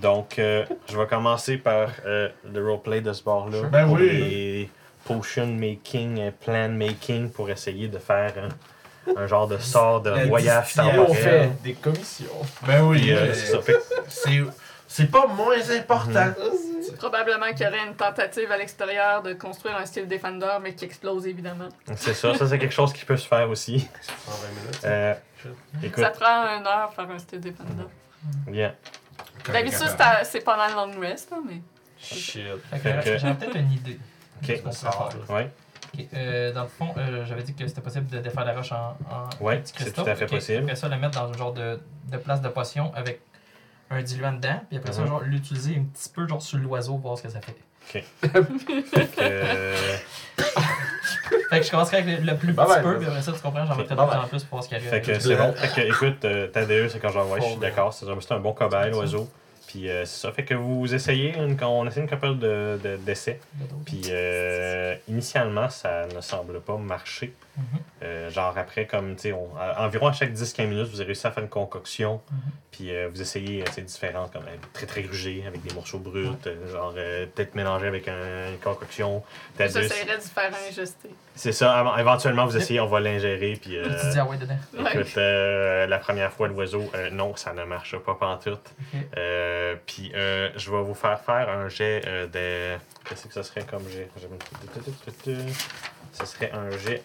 [0.00, 3.62] Donc, euh, je vais commencer par euh, le roleplay de ce bord-là.
[3.72, 4.70] Ben oui.
[5.04, 10.10] Potion making, euh, plan making pour essayer de faire un, un genre de sort de
[10.10, 11.06] La voyage distillation.
[11.08, 12.26] On fait des commissions.
[12.66, 15.06] Ben oui, euh, c'est ça.
[15.10, 16.32] Pas moins important.
[16.98, 20.84] Probablement qu'il y aurait une tentative à l'extérieur de construire un style Defender, mais qui
[20.84, 21.68] explose évidemment.
[21.96, 23.88] c'est ça, ça c'est quelque chose qui peut se faire aussi.
[24.26, 24.80] 120 minutes.
[24.84, 25.14] Euh,
[25.82, 27.84] écoute, Ça prend une heure faire un style Defender.
[28.46, 28.74] bien.
[29.52, 29.88] D'habitude,
[30.24, 31.60] c'est pendant le long rest, hein, mais.
[31.98, 32.42] Shit.
[32.82, 33.98] Que- J'avais peut-être une idée.
[34.52, 34.62] Ok.
[34.62, 35.10] pourrait faire.
[35.30, 35.50] Ouais,
[35.96, 38.72] Ok, euh, dans le fond, euh, j'avais dit que c'était possible de défaire la roche
[38.72, 40.62] en, en Ouais, petits c'est tout à fait Ok, possible.
[40.64, 41.78] Après ça, le mettre dans un genre de,
[42.10, 43.20] de place de potion avec
[43.90, 44.60] un diluant dedans.
[44.68, 45.08] Puis après ça, Mhm.
[45.08, 47.54] genre, l'utiliser un petit peu genre sur l'oiseau, voir ce que ça fait.
[47.92, 49.76] Fait que, euh,
[51.50, 52.98] Fait que je commencerai avec le, le plus petit peu, bye.
[52.98, 54.88] puis après ça, tu comprends, j'en mettrai d'autres en plus pour voir ce qui arrive.
[54.88, 55.52] Fait que c'est bon.
[55.52, 58.40] Fait que, écoute, euh, Thaddeus, c'est quand genre, ouais, je suis d'accord, c'est c'est un
[58.40, 59.28] bon cobaye, l'oiseau.
[59.66, 60.32] Puis euh, c'est ça.
[60.32, 63.40] Fait que vous essayez, une, on essaie une couple de- de- d'essais.
[63.84, 67.32] Puis euh, initialement, ça ne semble pas marcher.
[68.02, 69.34] Euh, genre après, comme, tu sais,
[69.78, 72.20] environ à chaque 10-15 minutes, vous avez réussi à faire une concoction.
[72.70, 76.00] Puis euh, vous essayez, euh, c'est différent, comme euh, très très grugé, avec des morceaux
[76.00, 79.22] bruts, euh, genre euh, peut-être mélangé avec un- une concoction.
[79.56, 81.10] Thaddeus, J'essaierais de faire injuster.
[81.36, 83.56] c'est ça, éventuellement vous essayez, on va l'ingérer.
[83.62, 83.86] Puis euh,
[84.16, 84.58] ah ouais dedans.
[84.92, 88.72] Écoute, euh, la première fois, l'oiseau, euh, non, ça ne marche pas pantoute.
[88.92, 89.00] Ok.
[89.16, 92.78] Euh, puis, euh, je vais vous faire faire un jet euh, de.
[93.08, 94.08] Qu'est-ce que ça serait comme jet?
[96.12, 97.02] Ce serait un jet.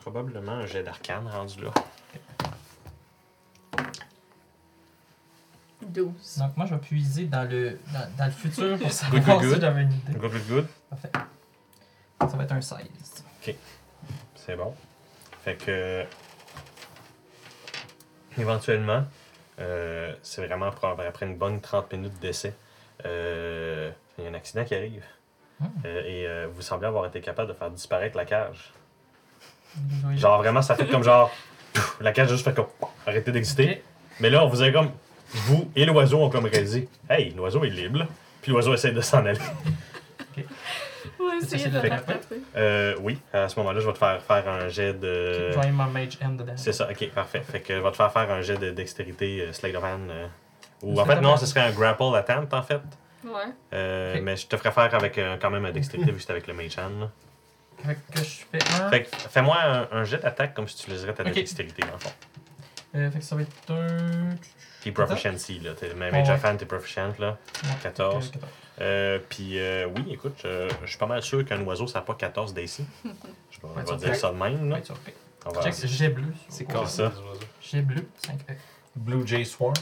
[0.00, 1.70] Probablement un jet d'arcane rendu là.
[5.82, 6.38] 12.
[6.38, 9.40] Donc moi, je vais puiser dans le, dans, dans le futur pour Good, savoir good,
[9.40, 9.60] si good.
[9.60, 10.12] j'avais une idée.
[10.12, 10.66] Good, good, good.
[12.20, 12.78] Ça va être un 16.
[14.34, 14.74] C'est bon.
[15.44, 16.04] Fait que.
[18.38, 19.04] Éventuellement,
[19.58, 22.54] euh, c'est vraiment après après une bonne 30 minutes d'essai,
[23.04, 25.04] euh, il y a un accident qui arrive.
[25.58, 25.66] Hmm.
[25.84, 28.72] Euh, et euh, vous semblez avoir été capable de faire disparaître la cage.
[30.06, 30.18] Oui.
[30.18, 31.30] Genre vraiment, ça fait comme genre.
[32.00, 32.66] la cage a juste fait comme.
[33.06, 33.82] arrêter d'exister.
[34.20, 34.90] Mais là, on vous avez comme.
[35.32, 36.88] Vous et l'oiseau ont comme réalisé.
[37.08, 38.06] Hey, l'oiseau est libre.
[38.42, 39.38] Puis l'oiseau essaie de s'en aller.
[41.18, 41.90] Ouais, C'est essayer de facile.
[41.92, 42.36] rattraper.
[42.56, 45.52] Euh, oui, à ce moment-là, je vais te faire faire un jet de.
[45.52, 46.52] Join my mage hand dedans.
[46.56, 47.40] C'est ça, ok, parfait.
[47.40, 50.10] Fait que je vais te faire faire un jet de dextérité euh, of Hand.
[50.10, 50.26] euh,
[50.82, 52.80] ou en fait, non, ce serait un grapple attempt en fait.
[53.24, 53.32] Ouais.
[53.74, 54.18] Euh.
[54.22, 56.46] Mais je te ferais faire avec euh, quand même un dextérité vu que c'est avec
[56.46, 57.00] le mage hand.
[57.00, 57.10] là.
[57.84, 58.90] Fait que je fais un.
[58.90, 61.32] Fait que fais-moi un, un jet d'attaque comme si tu utiliserais ta Ok.
[61.32, 62.12] dextérité dans le fond.
[62.96, 64.36] Euh, fait que ça va être un.
[64.80, 65.74] Puis proficiency, là.
[65.74, 66.30] T'es, Ouais, ouais.
[66.30, 67.38] of hand, t'es proficient, là.
[67.64, 68.24] Ouais, 14.
[68.26, 68.50] fait que 14.
[68.80, 72.04] Euh, puis euh, oui, écoute, je, je suis pas mal sûr qu'un oiseau, ça n'a
[72.06, 72.66] pas 14 d'AC.
[72.68, 74.76] Je vais, Ouais, vais tu dire ça de même, là.
[74.76, 74.92] Ouais, tu.
[75.46, 76.32] On va- Check, jet bleu.
[76.48, 77.10] C'est quoi ça.
[77.10, 77.12] ça?
[77.62, 78.54] Jet bleu, 5 E.
[78.96, 79.74] Blue Jay Swarm.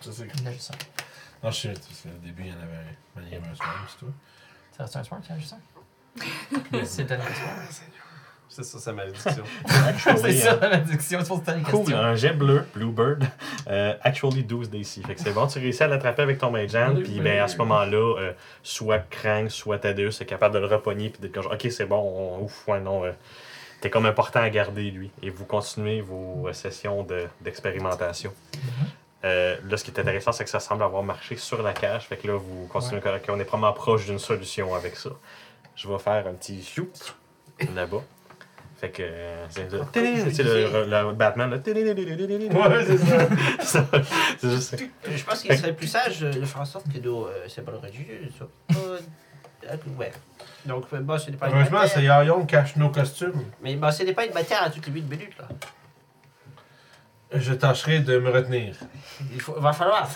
[0.00, 0.26] Ça, c'est.
[0.40, 1.46] Il a juste un.
[1.46, 3.22] Non, je sais, sais, au début, il y en avait un.
[3.26, 4.12] Il y avait un Swarm, c'est tout.
[4.76, 5.77] Ça reste un soir, en a juste un.
[6.84, 7.50] C'est dernier soir.
[8.50, 9.30] C'est ça, sa malédiction.
[10.16, 10.58] C'est ça hein.
[10.60, 13.24] la malédiction, c'est pour ça Cool, un jet bleu, Bluebird,
[13.68, 15.06] euh, actually 12 DC.
[15.06, 17.46] Fait que c'est bon, tu réussis à l'attraper avec ton mage hand, puis ben, à
[17.46, 21.46] ce moment-là, euh, soit Krang, soit Thaddeus est capable de le repogner, puis d'être comme
[21.52, 23.12] ok, c'est bon, on- ouf, ouais, non, euh,
[23.80, 25.10] t'es comme important à garder lui.
[25.22, 28.32] Et vous continuez vos euh, sessions de- d'expérimentation.
[29.24, 32.06] Euh, là, ce qui est intéressant, c'est que ça semble avoir marché sur la cage,
[32.06, 35.10] fait que là, vous continuez, ok, on est probablement proche d'une solution avec ça.
[35.78, 37.14] Je vais faire un petit shoot
[37.72, 38.02] là-bas.
[38.80, 39.80] Fait que euh, c'est le,
[40.32, 41.50] c'est le, le Batman.
[41.50, 41.56] Là.
[41.56, 43.28] Ouais, c'est ça.
[43.60, 43.86] Ça,
[44.38, 44.76] c'est juste ça.
[44.76, 48.20] Je pense qu'il serait plus sage de faire en sorte que nos euh, symboles religieux
[48.24, 48.74] ne soient pas
[49.70, 50.14] euh, ouverts.
[50.66, 52.02] Donc, euh, bosser des pailles de Heureusement, c'est.
[52.02, 53.44] Yayon qui cache nos costumes.
[53.62, 55.48] Mais bosser des pailles de matière à toutes les 8 minutes, là.
[57.32, 58.74] Je tâcherai de me retenir.
[59.32, 60.08] Il faut, va falloir.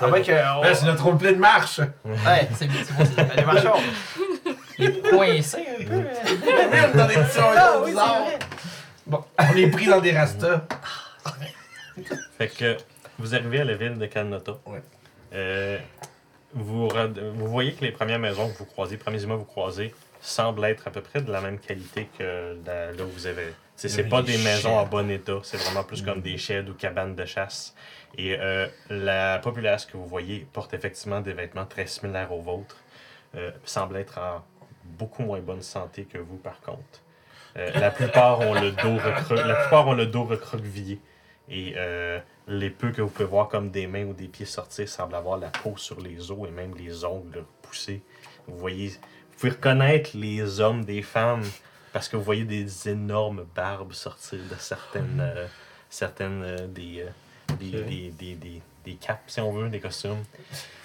[0.00, 0.32] À moins que.
[0.70, 1.80] on- c'est notre roleplay de marche.
[2.04, 2.74] Ouais, C'est bon,
[3.14, 3.72] c'est allez, marchons.
[4.78, 5.94] Il est coincé un peu.
[5.94, 6.70] euh.
[6.70, 8.24] Même dans des petits Ah, oui, c'est bizarres.
[8.24, 9.18] vrai.
[9.38, 10.62] On est pris dans des rastas.
[12.38, 12.76] Fait que
[13.18, 14.04] vous arrivez à la ville de.
[14.66, 14.82] Ouais.
[15.34, 15.78] Euh,
[16.54, 19.52] vous, vous voyez que les premières maisons que vous croisez, les premiers immeubles que vous
[19.52, 23.26] croisez, semblent être à peu près de la même qualité que la- là où vous
[23.26, 23.54] avez.
[23.76, 26.02] T'sais, Il y C'est avait pas des des maisons en bon état, c'est vraiment plus
[26.02, 26.22] comme Mm.
[26.22, 27.74] des sheds ou cabanes de chasse.
[28.18, 32.76] Et euh, la populace que vous voyez porte effectivement des vêtements très similaires aux vôtres.
[33.34, 34.44] Euh, semble être en
[34.84, 37.02] beaucoup moins bonne santé que vous, par contre.
[37.56, 38.96] Euh, la plupart ont le dos
[39.34, 41.00] la plupart ont le dos recroquevillé.
[41.48, 41.74] Et
[42.48, 45.38] les peu que vous pouvez voir comme des mains ou des pieds sortir semblent avoir
[45.38, 48.02] la peau sur les os et même les ongles poussés.
[48.48, 51.44] Vous voyez, vous pouvez reconnaître les hommes des femmes
[51.92, 55.22] parce que vous voyez des énormes barbes sortir de certaines,
[55.88, 57.06] certaines des,
[57.58, 57.86] des, Ok.
[57.86, 60.22] des, des, des, des capes, si on veut, des costumes.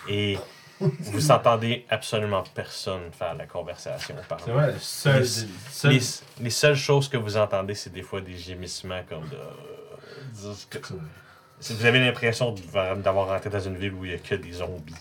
[0.10, 0.38] Et
[0.80, 5.20] vous entendez absolument personne faire la conversation par vrai, seul.
[5.22, 6.00] Les- seul- les,
[6.42, 9.38] les seules choses que vous entendez, c'est des fois des gémissements comme de.
[11.60, 12.56] Si vous avez l'impression
[12.98, 14.96] d'avoir rentré dans une ville où il n'y a que des zombies,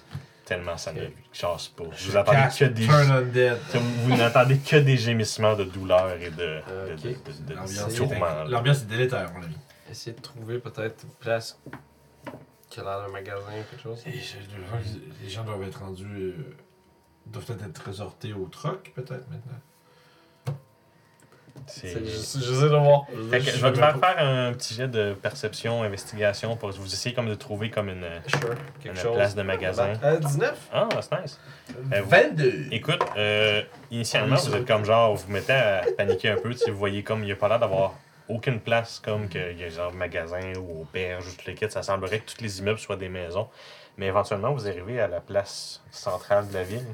[0.45, 1.85] tellement ça ne chasse pas.
[1.85, 2.87] Vous entendez Cast que des.
[4.05, 7.09] Vous, n'entendez que des gémissements de douleur et de, de, de,
[7.55, 8.45] de- de tourment.
[8.49, 9.57] L'ambiance est délétère, mon ami.
[9.91, 11.59] Essayer de trouver peut-être une place
[12.69, 14.03] qui a l'air d'un magasin ou quelque chose.
[14.07, 14.37] Et je-
[15.23, 16.07] les gens doivent être rendus.
[16.07, 16.57] euh,
[17.27, 19.59] doivent peut-être être résortés au troc, peut-être, maintenant.
[21.67, 23.03] C'est- C'est- Je je sais de voir.
[23.31, 26.93] Fait que je vais te faire faire un petit jet de perception, investigation pour vous
[26.93, 28.51] essayer comme de trouver comme une, Sure.
[28.53, 29.15] une Quelque chose.
[29.15, 29.93] place de magasin.
[30.03, 30.69] Euh, 19?
[30.73, 31.39] Ah, c'est nice.
[31.93, 32.67] Euh, vous- 22!
[32.73, 36.53] Écoute, euh, initialement, vous êtes comme genre, vous vous mettez à paniquer un peu.
[36.55, 37.95] Si vous voyez comme il n'y a pas l'air d'avoir
[38.31, 41.83] aucune place comme qu'il y a genre magasin ou auberge ou tout le kit, ça
[41.83, 43.49] semblerait que tous les immeubles soient des maisons.
[43.97, 46.87] Mais éventuellement, vous arrivez à la place centrale de la ville.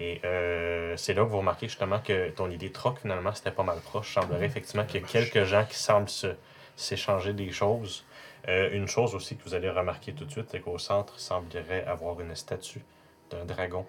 [0.00, 3.50] Et euh, c'est là que vous remarquez justement que ton idée de troc, finalement, c'était
[3.50, 4.10] pas mal proche.
[4.10, 6.34] Il semblerait effectivement qu'il y a quelques gens qui semblent se-
[6.74, 8.04] s'échanger des choses.
[8.48, 11.20] Euh, une chose aussi que vous allez remarquer tout de suite, c'est qu'au centre, il
[11.20, 12.82] semblerait avoir une statue
[13.30, 13.84] d'un dragon.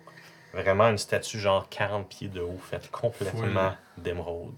[0.53, 4.53] Vraiment une statue genre 40 pieds de haut, faite complètement d'émeraude.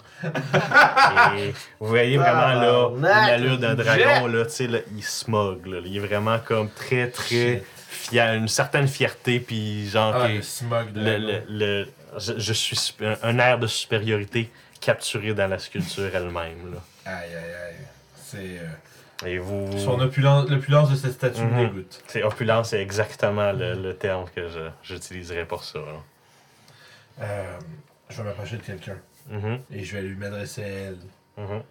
[1.38, 2.90] Et vous voyez vraiment là,
[3.28, 5.80] l'allure d'un dragon, là, tu sais, là, il smog, là.
[5.86, 10.92] Il est vraiment comme très, très fier, une certaine fierté, puis genre, Ah, le smog
[10.94, 11.00] de.
[11.02, 12.76] le, le, le- je, je suis
[13.24, 14.52] un air de supériorité
[14.82, 16.80] capturé dans la sculpture elle-même, là.
[17.06, 17.86] Aïe, aïe, aïe.
[18.16, 18.38] C'est.
[18.38, 18.68] euh,
[19.26, 19.78] Et vous.
[19.78, 21.52] Son opulence, l'opulence de cette statue Mhm.
[21.56, 22.02] me dégoûte.
[22.08, 25.80] C'est opulence, c'est exactement le, le terme que je- j'utiliserais pour ça.
[25.80, 25.86] là.
[27.22, 27.58] Euh,
[28.10, 28.98] je vais m'approcher de quelqu'un
[29.30, 30.98] Mhm, et je vais lui m'adresser à elle.
[31.38, 31.62] mhm.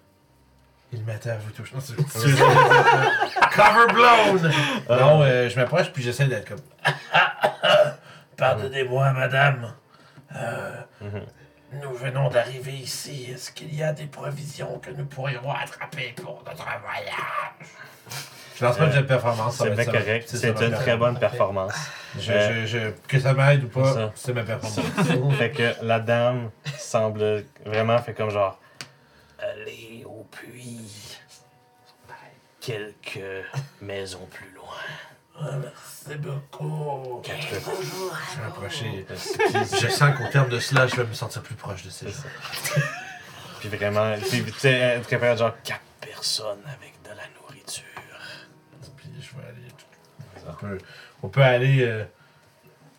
[0.95, 1.73] Il m'attend, vous touche.
[1.73, 2.37] Non, c'est- c'est-
[3.55, 4.53] Cover blown!
[4.89, 6.61] Non, euh, je m'approche puis j'essaie d'être comme.
[8.37, 9.73] Pardonnez-moi, madame.
[11.81, 13.31] Nous venons d'arriver ici.
[13.33, 17.15] Est-ce qu'il y a des provisions que nous pourrions attraper pour notre voyage?
[18.57, 19.57] Je lance pas de performance.
[19.57, 20.29] C'est bien correct.
[20.29, 21.73] C'est une très bonne performance.
[22.19, 24.81] Je, Euh, je, je- que ça m'aide ou pas, c'est ma performance.
[25.39, 28.59] fait que la dame semble vraiment fait comme genre
[29.39, 31.19] aller au puits
[32.61, 33.45] quelques
[33.81, 35.41] maisons plus loin.
[35.41, 37.21] Ah, merci beaucoup.
[37.23, 39.07] Quatre- Je vais m'approcher.
[39.81, 42.15] Je sens qu'au terme de cela, je vais me sentir plus proche de ces gens.
[43.61, 47.85] Puis vraiment, puis, tu sais, être capable de genre quatre personnes avec de la nourriture.
[48.97, 49.69] Puis je vais aller.
[50.49, 50.79] On peut,
[51.23, 52.05] on peut aller euh,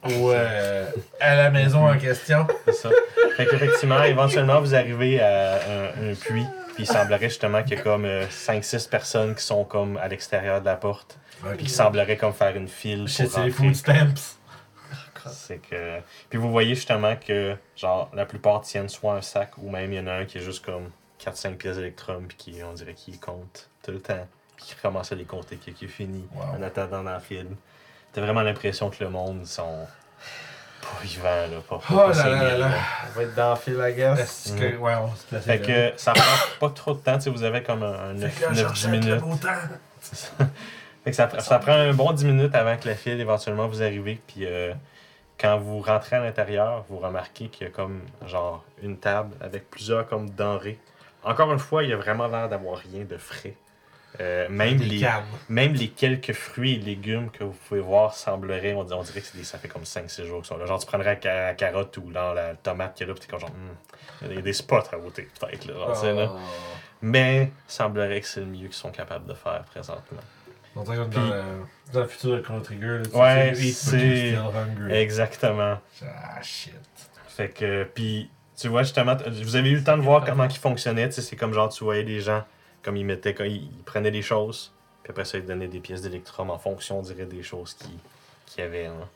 [0.06, 0.90] au, euh,
[1.20, 2.48] à la maison en question.
[2.66, 2.90] C'est ça.
[3.36, 6.46] Fait qu'effectivement, éventuellement, vous arrivez à un, un puits.
[6.74, 10.60] Puis il semblerait justement qu'il y a comme 5-6 personnes qui sont comme à l'extérieur
[10.62, 11.18] de la porte.
[11.58, 14.38] Puis qui sembleraient comme faire une file pour c'est les food stamps.
[15.32, 16.00] C'est que.
[16.30, 19.98] Puis vous voyez justement que, genre, la plupart tiennent soit un sac ou même il
[19.98, 20.90] y en a un qui est juste comme
[21.24, 25.12] 4-5 pièces d'électrum, puis qui, on dirait qu'il compte tout le temps, puis qui commence
[25.12, 26.58] à les compter, qui, qui est fini Wow.
[26.58, 27.48] en attendant dans la file.
[28.12, 29.88] T'as vraiment l'impression que le monde sont.
[30.84, 31.58] Pas vivants, là.
[31.68, 32.58] Pas, pas, Oh pas là là 5000, là là.
[32.70, 32.76] là.
[33.10, 34.20] On va être dans le fil, I guess.
[34.20, 36.24] Est-ce que- Ouais, on se place Fait que ça prend
[36.60, 39.22] pas trop de temps, tu sais, vous avez comme un, un 9-10 minutes.
[41.04, 43.82] Fait que ça, ça prend un bon 10 minutes avant que la file éventuellement vous
[43.82, 44.22] arrivez.
[44.28, 44.74] Puis euh,
[45.40, 49.70] quand vous rentrez à l'intérieur, vous remarquez qu'il y a comme genre une table avec
[49.70, 50.80] plusieurs comme denrées.
[51.26, 53.54] Encore une fois, il y a vraiment l'air d'avoir rien de frais.
[54.20, 55.00] Euh, même, les,
[55.50, 59.22] même les quelques fruits et légumes que vous pouvez voir sembleraient, on, dit- on dirait
[59.22, 60.66] que des- ça fait comme 5-6 jours qu'ils sont là.
[60.68, 63.20] Genre, tu prendrais la, ca- la carotte ou dans la tomate qu'il y a là,
[63.20, 65.66] puis t'es comme genre, Hmm, il y a des spots à ôter, peut-être.
[65.66, 65.74] Là,
[66.14, 66.32] là.
[66.32, 66.38] Oh.
[67.02, 70.22] Mais semblerait que c'est le mieux qu'ils sont capables de faire présentement.
[70.76, 71.10] On dirait est
[71.94, 73.00] dans, le, futur de Chrono Trigger.
[73.00, 74.36] Là, tu Ouais, c'est-.
[74.92, 75.78] Exactement.
[76.04, 76.74] Ah, shit.
[77.28, 80.56] Fait que, puis, tu vois, justement, vous avez eu le temps de voir comment ils
[80.58, 81.08] fonctionnaient.
[81.10, 82.44] Tu sais, c'est comme genre, tu voyais des gens,
[82.84, 84.72] comme ils mettaient, quand ils, ils prenaient des choses,
[85.04, 87.90] puis après ça, ils donnaient des pièces d'électrum en fonction, on dirait, des choses qu'il
[88.60, 88.86] y avait.
[88.88, 89.08] Hein.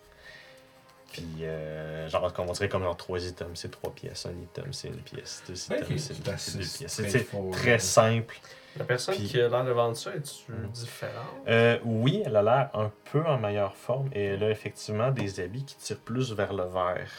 [1.13, 4.25] Puis, euh, genre, comme on dirait comme genre trois items, c'est trois pièces.
[4.25, 5.41] Un item, c'est une pièce.
[5.47, 6.77] Deux items, Ok, c'est deux pièces.
[6.87, 8.39] C'est très simple.
[8.77, 10.67] La personne Puis- qui a l'air de vendre ça, est-tu Mhm.
[10.69, 11.25] différente?
[11.47, 15.39] Euh, oui, elle a l'air un peu en meilleure forme et elle a effectivement des
[15.39, 17.09] habits qui tirent plus vers le vert.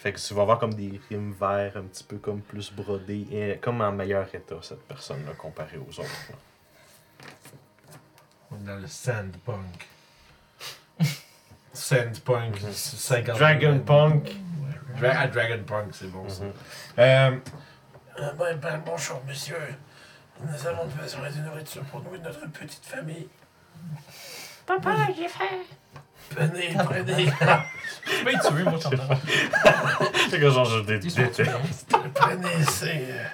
[0.00, 3.26] Fait que tu vas voir comme des rimes verts, un petit peu comme plus brodés,
[3.30, 6.30] et comme en meilleur état, cette personne-là, comparée aux autres.
[6.30, 6.36] là.
[8.50, 9.88] On est dans le sandpunk.
[11.74, 12.72] Sandpunk, Mhm.
[12.72, 14.30] 50 Dragon Punk.
[14.98, 16.44] Dra ah, Dragon Punk, c'est bon ça.
[16.44, 16.52] Mhm.
[16.98, 17.36] Euh,
[18.20, 19.58] euh, ben, ben, bonjour, monsieur.
[20.42, 23.28] Nous avons besoin de nourriture pour nous et notre petite famille.
[24.64, 25.44] Papa, j'ai faim.
[26.36, 27.26] Venez, prenez,
[28.06, 29.20] Tu peux y tuer, moi, je suis en train de-
[30.30, 31.42] C'est que genre, je dé- déteste.
[32.14, 33.24] prenez ces, euh,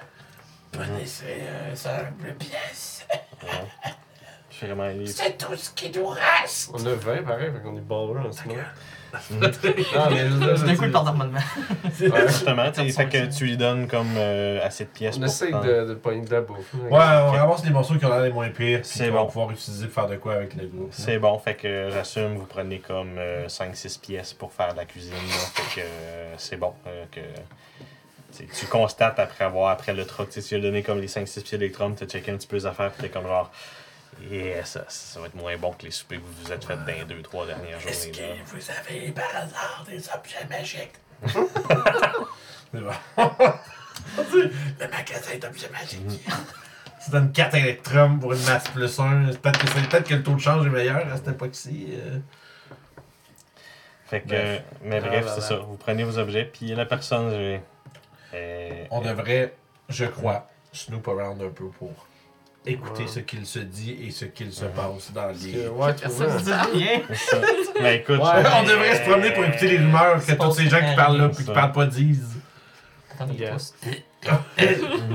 [0.72, 3.06] prenez ces euh, simples pièces.
[3.42, 3.92] Ouais.
[4.50, 5.04] Je suis vraiment.
[5.06, 6.70] C'est tout ce qui nous reste.
[6.72, 8.60] On a 20 pareil, fait qu'on est baller en ce moment.
[9.30, 11.24] Veux dire, D'un coup, le d'armement.
[12.00, 15.20] Ouais, justement, tu sais, fait que tu lui donnes comme euh, assez de pièces On
[15.20, 15.66] pour essaye prendre.
[15.66, 16.74] de, de pogner de la bouffe.
[16.74, 19.26] Ouais, on ramasse les morceaux qui ont l'air les moins pires, C'est bon.
[19.26, 20.88] pouvoir utiliser pour faire de quoi avec le groupe.
[20.92, 25.12] C'est bon, fait que j'assume, vous prenez comme 5-6 pièces pour faire la cuisine.
[25.14, 25.18] là.
[25.54, 26.72] fait que euh, c'est bon.
[26.86, 27.20] euh, que,
[28.36, 31.06] tu tu constates après avoir, après le truc, tu tu lui as donné comme les
[31.08, 33.50] 5-6 pieds d'électrum, tu as checké un petit peu les affaires, puis t'es comme genre,
[34.30, 36.76] yeah, ça, ça va être moins bon que les soupers que vous vous êtes fait
[36.76, 38.28] dans les 2-3 dernières Est-ce journées.
[38.28, 38.34] Là.
[38.44, 40.92] que vous avez par hasard des objets magiques?
[42.72, 42.92] C'est bon.
[44.26, 46.20] le magasin d'objets magiques.
[47.04, 49.26] Tu donnes 4 électrums pour une masse plus 1.
[49.40, 51.88] Peut-être que, c'est- peut-être que le taux de change est meilleur à cette époque-ci.
[51.92, 52.18] euh.
[54.06, 54.62] Fait que, Bref.
[54.82, 55.46] mais Ah bref, c'est là.
[55.46, 55.56] ça.
[55.56, 57.30] Vous prenez vos objets, puis la personne,
[58.34, 59.54] euh, On devrait,
[59.88, 62.05] je crois, snoop around un peu pour
[62.66, 63.08] écouter Ouais.
[63.08, 65.68] ce qu'il se dit et ce qu'il se passe dans que, les.
[65.68, 67.00] ouais, tu dit rien.
[67.14, 67.80] c'est.
[67.82, 70.52] Ben écoute, Ouais, je- On devrait se promener pour écouter les rumeurs que C'est tous
[70.52, 72.36] ces gens qui pas parlent là puis qui parlent pas disent.
[73.18, 73.28] Attends.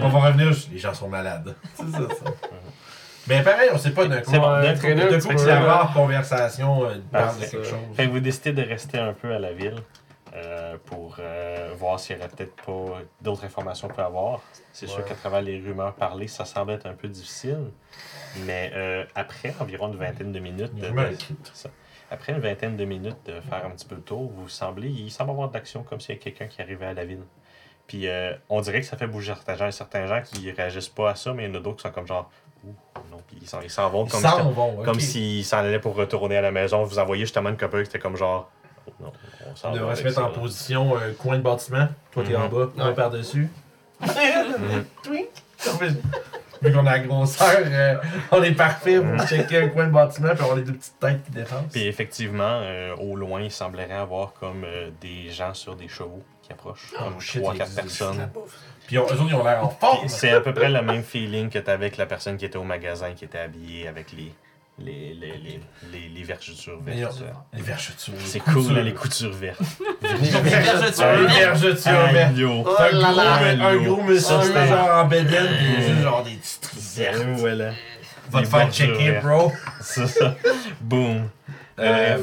[0.02, 1.56] On va revenir, les gens sont malades.
[1.76, 2.32] C'est ça, ça.
[3.28, 4.32] Mais pareil, on sait pas d'un coup.
[4.32, 7.48] C'est bon, d'un d'un coup, que la rare conversation euh, parle de Parfait.
[7.52, 7.80] quelque chose.
[7.96, 9.76] Fait que vous décidez de rester un peu à la ville.
[10.34, 14.42] Euh, pour euh, voir s'il n'y aurait peut-être pas d'autres informations qu'on peut avoir.
[14.74, 17.72] C'est sûr qu'à travers les rumeurs parlées, ça semble être un peu difficile.
[18.46, 20.88] Mais euh, après environ une vingtaine de minutes, de-
[22.10, 25.12] après une vingtaine de minutes de faire un petit peu le tour, vous semblez, il
[25.12, 27.24] semble avoir de l'action comme s'il y a quelqu'un qui arrivait à la ville.
[27.88, 28.08] Puis
[28.50, 29.66] on dirait que ça fait bouger certains gens.
[29.66, 31.62] Il y a certains gens qui réagissent pas à ça, mais il y en a
[31.62, 32.30] d'autres qui sont comme genre,
[32.64, 32.74] ouh,
[33.12, 34.22] non, puis ils s'en vont Ils comme,
[34.86, 36.84] comme s'ils s'en allaient pour retourner à la maison.
[36.84, 38.50] Vous envoyez justement une couple qui était comme genre,
[39.00, 39.12] non,
[39.64, 40.34] on devrait se mettre ça, en là.
[40.34, 41.88] position euh, coin de bâtiment.
[42.12, 42.84] Toi, t'es en bas, Ouais.
[42.84, 43.50] un par-dessus.
[44.02, 44.86] Mhm.
[45.04, 45.28] Twink.
[46.62, 47.96] Vu qu'on a la grosseur, euh,
[48.32, 51.24] on est parfait pour checker un coin de bâtiment puis avoir les deux petites têtes
[51.26, 51.68] qui défendent.
[51.72, 56.22] Puis effectivement, euh, au loin, il semblerait avoir comme euh, des gens sur des chevaux
[56.44, 57.76] qui approchent, comme Oh shit, 3-4 il existe.
[57.82, 58.30] personnes.
[58.86, 60.08] Puis eux autres, ils ont l'air en forme.
[60.08, 62.64] C'est à peu près le même feeling que t'avais avec la personne qui était au
[62.64, 64.32] magasin, qui était habillée avec les,
[64.86, 65.60] les, les, les,
[65.92, 67.24] les, les vergetures vertes.
[67.54, 68.14] Les vergetures.
[68.26, 69.60] C'est cool, là, les coutures vertes.
[70.02, 71.28] Les vergetures Les
[72.14, 72.64] vergetures.
[72.66, 73.68] Oh un là gros, là.
[73.68, 75.48] un, gros monsieur, c'était- genre en bédaine,
[75.80, 77.24] juste genre des petites vertes.
[77.38, 77.72] voilà.
[78.30, 79.52] Va te faire checker, bro.
[79.82, 80.36] C'est ça.
[80.80, 81.30] Boom.
[81.80, 82.18] Euh,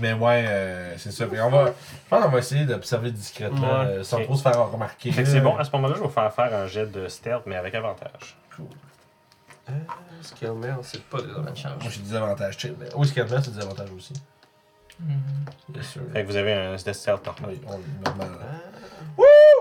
[0.00, 1.24] mais ouais, euh, c'est ça.
[1.42, 1.72] On va, je
[2.08, 3.86] pense qu'on va essayer d'observer discrètement Ouais.
[3.86, 5.12] euh, sans trop se faire remarquer.
[5.12, 7.06] Fait que c'est bon, à ce moment-là, je vais vous faire faire un jet de
[7.08, 8.36] stealth, mais avec avantage.
[9.68, 9.72] Euh,
[10.20, 11.64] Skillman, c'est pas des avantages.
[11.80, 12.74] Moi, j'ai des avantages chill.
[12.78, 14.12] mais Oui, c'est des avantages aussi.
[15.68, 16.02] Bien sûr.
[16.12, 17.50] Fait que vous avez un de stealth normal.
[17.50, 18.28] Oui, on est normal.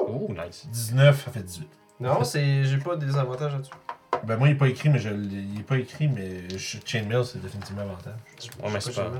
[0.07, 0.67] Ouh, nice.
[0.67, 1.67] 19, ça fait 18.
[1.99, 2.63] Non, c'est.
[2.65, 3.73] J'ai pas des avantages là-dessus.
[4.25, 6.77] Ben moi, il est pas écrit, mais je l'ai- il est pas écrit, mais je-
[6.85, 8.13] Chainmail, c'est définitivement avantage.
[8.61, 9.11] Ouais, mais c'est pas-.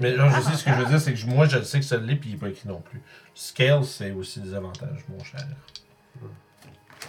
[0.00, 1.64] Mais genre, je sais ce que je veux dire, c'est que je- moi, je le
[1.64, 3.02] sais que ça l'est, puis il est pas écrit non plus.
[3.34, 5.44] Scale, c'est aussi des avantages, mon cher.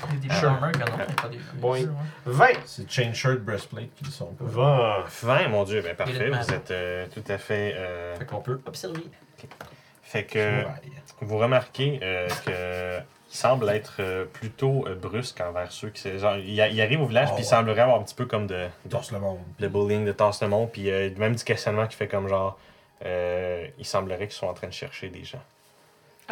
[0.09, 0.49] Il y a des Sure.
[0.51, 0.85] armor que non,
[1.21, 1.39] pas des.
[1.55, 1.79] Boing.
[1.79, 1.87] Ouais.
[2.25, 2.47] 20!
[2.65, 4.45] C'est chain shirt, breastplate qui sont pas.
[4.45, 5.03] 20!
[5.23, 6.29] 20, mon dieu, ben parfait.
[6.29, 7.73] Vous êtes euh, tout à fait.
[7.75, 9.03] euh, Fait qu'on peut observer.
[10.03, 10.63] Fait que
[11.21, 16.17] vous remarquez euh, que il semble être euh, plutôt euh, brusque envers ceux qui.
[16.17, 18.67] Genre, il, arrive au village, Oh, puis il semblerait avoir un petit peu comme de,
[18.89, 19.39] torse le monde.
[19.59, 22.57] le bullying de tasse le monde, puis euh, même du questionnement qui fait comme genre.
[23.05, 25.43] euh, il semblerait qu'ils sont en train de chercher des gens.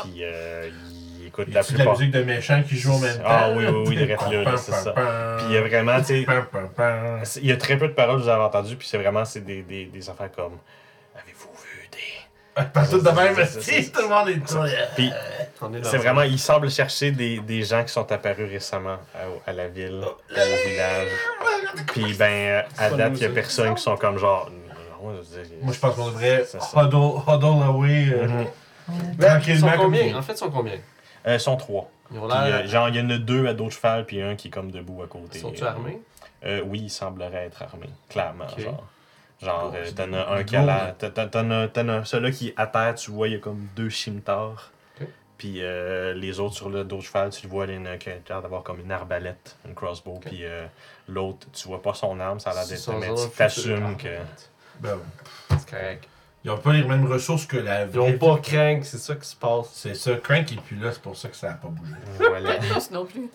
[0.02, 0.70] Puis euh,
[1.22, 1.98] ils écoutent Y la de la plupart.
[1.98, 3.24] musique de méchants qui joue en même temps?
[3.26, 4.92] Ah oui, oui, oui, direct là, là, c'est ça.
[4.92, 7.40] Puis il y a vraiment, tu sais.
[7.42, 9.42] Il y a très peu de paroles que vous avez entendues, puis c'est vraiment c'est
[9.42, 10.58] des, des, des affaires comme
[11.16, 12.64] Avez-vous vu des.
[12.74, 14.96] Pas tout de même, si tout le monde est.
[14.96, 15.12] Puis
[15.84, 19.68] c'est vraiment, il semble chercher des, des gens qui sont apparus récemment à, à la
[19.68, 21.08] ville, au village.
[21.88, 24.50] Puis ben, euh, à date, il y a personne qui sont comme genre.
[25.02, 28.08] Non, je veux dire, Moi, je pense qu'on devrait huddle, huddle away
[28.89, 29.39] euh.
[29.48, 30.15] Ils sont combien?
[30.17, 30.78] En fait, ils sont combien?
[31.28, 31.89] Euh, ils sont trois.
[32.12, 32.67] Ils ont Puis, euh, l'air.
[32.67, 34.71] genre, il y en a deux à dos de cheval, puis un qui est comme
[34.71, 35.39] debout à côté.
[35.39, 36.00] Sont-ils armés?
[36.43, 38.45] Euh, oui, il semblerait être armé, clairement.
[38.52, 38.60] Ok.
[38.60, 38.84] Genre,
[39.41, 40.95] genre Bon, euh, c'est t'en as un des qui a gros, l'air.
[41.00, 43.36] t'en- t'en- T'en as, t'en as celui-là qui est à terre, tu vois, il y
[43.38, 44.71] a comme deux chimtars.
[45.02, 45.08] Ok.
[45.39, 47.86] Puis euh, les autres sur le dos de cheval, tu le vois, il y en
[47.86, 50.19] a qui a l'air d'avoir comme une arbalète, une crossbow.
[50.24, 50.65] Puis euh,
[51.08, 52.91] l'autre, tu vois pas son arme, ça a l'air d'être.
[53.00, 54.17] Mais tu t'assumes que.
[54.80, 55.00] Ben,
[55.58, 56.08] C'est correct.
[56.46, 58.14] Ils ont pas les mêmes ressources que la Ils ont vraie.
[58.14, 59.68] pas crank, c'est ça qui se passe.
[59.74, 61.92] C'est ça, Crank est plus là, c'est pour ça que ça a pas bougé.
[62.20, 62.54] Voilà.
[62.56, 63.30] Plus non plus.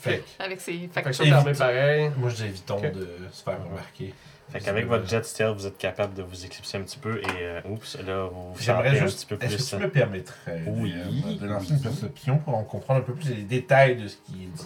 [0.00, 1.56] Fait que, Avec ses Fait que factures.
[1.58, 2.10] pareil.
[2.16, 2.92] moi, je dis évitons Ok.
[2.92, 4.14] de se faire remarquer.
[4.50, 7.24] Fait qu'avec votre jet stealth, vous êtes capable de vous éclipser un petit peu et.
[7.42, 9.18] euh, oups, là, vous vous J'aimerais sentez un juste.
[9.18, 9.64] petit peu Est-ce plus.
[9.64, 13.12] que tu me permettrais Oui, euh, de lancer une perception pour en comprendre un peu
[13.12, 14.64] plus les détails de ce qui est dit?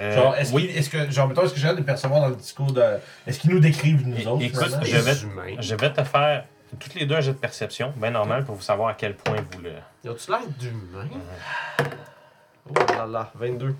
[0.00, 2.20] euh, Genre, est-ce oui, qu'il- est-ce que, genre, mettons, est-ce que j'ai hâte de percevoir
[2.20, 2.82] dans le discours de.
[3.26, 4.42] Est-ce qu'ils nous décrivent nous É- autres?
[4.44, 4.84] écoute, finalement?
[4.84, 5.56] je vais- Les humains.
[5.60, 6.44] Je vais te faire
[6.78, 9.36] toutes les deux un jet de perception, bien normal, pour vous savoir à quel point
[9.52, 9.72] vous le.
[10.04, 11.08] Ils ont-tu l'air d'humains?
[12.68, 13.74] Oh là là, 22.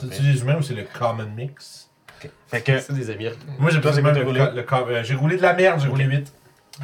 [0.00, 1.90] C'est-tu les humains ou c'est le common mix?
[2.48, 3.38] Fait que, C'est des Américains.
[3.58, 4.40] Moi, j'ai pas c'est le, co- roulé?
[4.54, 6.32] le euh, J'ai roulé de la merde, j'ai roulé vite.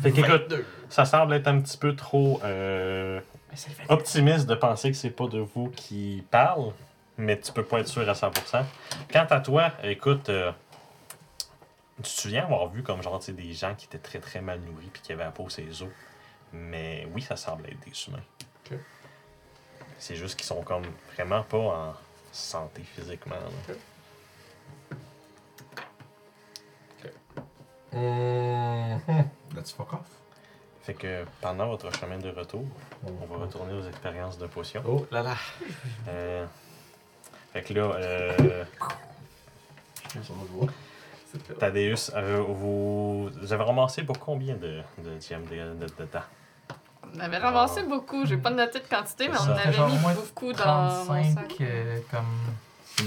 [0.03, 0.67] fait qu'écoute, 22.
[0.91, 3.85] ça semble être un petit peu trop euh, Mais c'est le fait.
[3.91, 6.73] optimiste de penser que c'est pas de vous qui parle,
[7.17, 8.65] mais tu peux pas être sûr à 100%.
[9.11, 10.51] Quant à toi, écoute, euh,
[12.03, 14.91] tu te souviens avoir vu comme genre des gens qui étaient très très mal nourris
[14.93, 15.89] puis qui avaient la peau ses os,
[16.53, 18.25] mais oui, ça semble être des humains.
[19.99, 20.85] C'est juste qu'ils sont comme
[21.15, 21.95] vraiment pas en
[22.33, 23.35] santé physiquement.
[23.35, 23.75] là.
[27.93, 29.29] Mhm.
[29.55, 30.07] Let's fuck off.
[30.83, 32.65] Fait que pendant votre chemin de retour,
[33.05, 34.83] on va retourner aux expériences de potions.
[34.87, 35.37] Oh là là.
[36.09, 36.47] Euh,
[37.53, 38.65] fait que là, euh.
[41.59, 46.23] Thaddeus, euh, vous, vous avez ramassé pour combien de, de de, de, de temps?
[47.15, 48.25] On avait ramassé beaucoup.
[48.27, 51.35] J'ai pas noté de quantité, mais C'est on en avait mis beaucoup dans mon 35
[51.35, 51.55] sac.
[51.61, 53.05] euh, comme.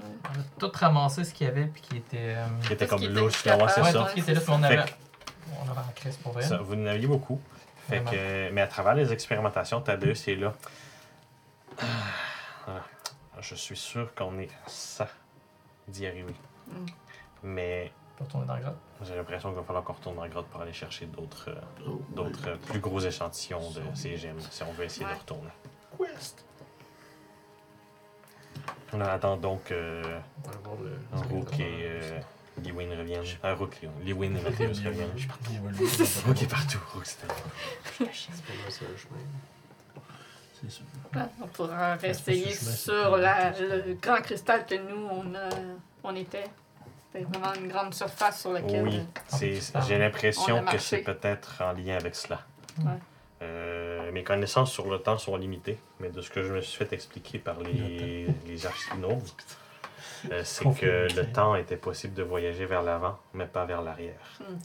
[0.00, 2.34] On a tout ramassé ce qu'il y avait puis qui était.
[2.36, 4.02] euh, Qui était comme louche, là, ouais, c'est Ouais, ça.
[4.02, 4.78] tout ce qui était là, puis on avait.
[5.64, 6.42] On avait en crise pour vrai.
[6.42, 7.40] Ça, vous en aviez beaucoup.
[7.88, 8.10] Fait Vraiment.
[8.10, 10.54] que, mais à travers les expérimentations, Thaddeus est là.
[11.80, 12.84] Ah,
[13.40, 15.08] je suis sûr qu'on est à ça
[15.88, 16.34] d'y arriver.
[16.68, 16.86] Mm.
[17.42, 18.76] Mais Pour tourner dans le grotte?
[19.04, 21.90] j'ai l'impression qu'il va falloir qu'on retourne dans la grotte pour aller chercher d'autres euh,
[22.10, 25.12] d'autres euh, plus gros échantillons de ces gemmes si on veut essayer Ouais.
[25.14, 25.50] de retourner.
[25.98, 26.44] Quest?
[28.92, 32.20] On attend donc euh, On va voir le- un Rook et euh,
[32.62, 33.24] Liwin reviennent.
[33.42, 35.08] Un Rook, Liwin et Mathéus reviennent.
[35.50, 35.76] Il évolue.
[36.26, 36.78] Rook est partout.
[36.94, 37.18] Rook, c'est
[37.96, 39.16] C'est pas moi, c'est le chemin.
[40.60, 40.84] C'est sûr.
[41.16, 45.48] Ah, On pourra c'est sur la, le grand cristal que nous, on, a,
[46.04, 46.44] on était.
[47.12, 48.84] C'était vraiment une grande surface sur laquelle...
[48.84, 52.40] Oui, c'est- j'ai On l'impression a que c'est peut-être en lien avec cela.
[52.78, 52.92] Ouais.
[53.42, 56.76] Euh, mes connaissances sur le temps sont limitées, mais de ce que je me suis
[56.84, 59.20] fait expliquer par les, les archinomes,
[60.30, 64.20] euh, c'est que le temps était possible de voyager vers l'avant, mais pas vers l'arrière.
[64.40, 64.56] Hmm.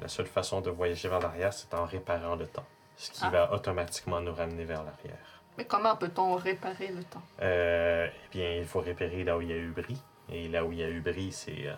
[0.00, 2.64] La seule façon de voyager vers l'arrière, c'est en réparant le temps,
[2.96, 3.30] ce qui Ah.
[3.30, 5.18] va automatiquement nous ramener vers l'arrière.
[5.58, 7.22] Mais comment peut-on réparer le temps?
[7.42, 10.00] Euh, eh bien, il faut repérer là où il y a eu bris.
[10.30, 11.74] Et là où il y a eu bris, c'est euh,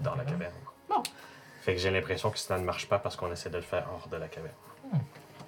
[0.00, 0.52] dans la caverne.
[0.88, 1.02] Bon.
[1.62, 3.86] Fait que j'ai l'impression que ça ne marche pas parce qu'on essaie de le faire
[3.92, 4.54] hors de la caverne.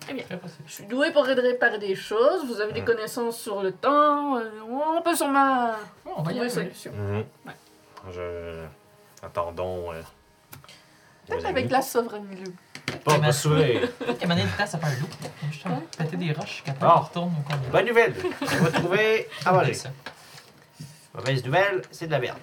[0.01, 0.62] Très possible.
[0.66, 2.85] Je suis douée pour réparer des choses, vous avez des Hmm.
[2.85, 5.72] connaissances sur le temps, euh, on peut sûrement
[6.05, 6.51] on va y trouver une aller.
[6.51, 6.93] solution.
[6.93, 7.24] Mhm.
[7.47, 7.53] Ouais.
[8.12, 8.64] Je...
[9.22, 9.93] Attendons.
[9.93, 10.01] euh,
[11.27, 11.72] Peut-être avec amis.
[11.72, 12.53] la souveraine loup.
[13.05, 13.81] Pas me saouler.
[13.99, 15.09] Peut-être qu'à Mané, ça fait un loup.
[15.51, 16.62] Je suis en train de péter des roches.
[16.64, 16.95] Quand Ah.
[17.01, 17.68] retourne au combat.
[17.72, 18.14] Bonne nouvelle.
[18.43, 19.74] On va trouver à manger.
[19.74, 19.89] ça.
[21.16, 22.38] Mauvaise nouvelle, c'est de la merde.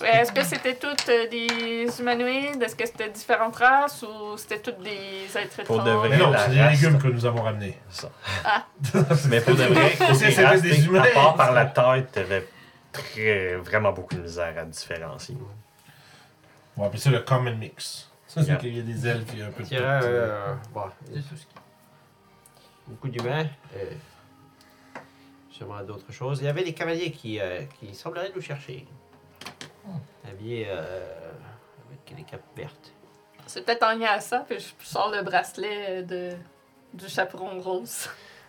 [0.00, 2.62] Ouais, Est-ce que c'était toutes euh, des humanoïdes?
[2.62, 6.08] Est-ce que c'était différentes races ou c'était toutes des êtres Pour de vrai.
[6.10, 6.80] Mais non, la c'est des race.
[6.80, 7.76] légumes que nous avons ramenés.
[7.90, 8.10] Ça.
[8.44, 8.64] Ah.
[9.28, 11.02] Mais pour de vrai, C'est- côté c'était race, des t'sais, humains.
[11.02, 12.46] à part par la taille, t'avais
[12.92, 15.36] très, vraiment beaucoup de misère à différencier.
[16.76, 18.08] On va appeler ça le common mix.
[18.28, 18.56] Ça, c'est Yeah.
[18.58, 20.06] qu'il y a des elfes et un peu de Tiens, tout.
[20.06, 21.46] euh, bon, tout ce qui.
[22.86, 23.46] beaucoup d'humains.
[23.74, 23.90] Euh,
[25.58, 26.38] sûrement d'autres choses.
[26.40, 28.86] Il y avait des cavaliers qui, euh, qui sembleraient nous chercher.
[29.84, 30.28] Hmm.
[30.28, 31.00] Habillés euh,
[31.88, 32.92] avec des capes vertes.
[33.46, 36.32] C'est peut-être en lien à ça, puis je sors le bracelet de,
[36.94, 38.08] du chaperon rose.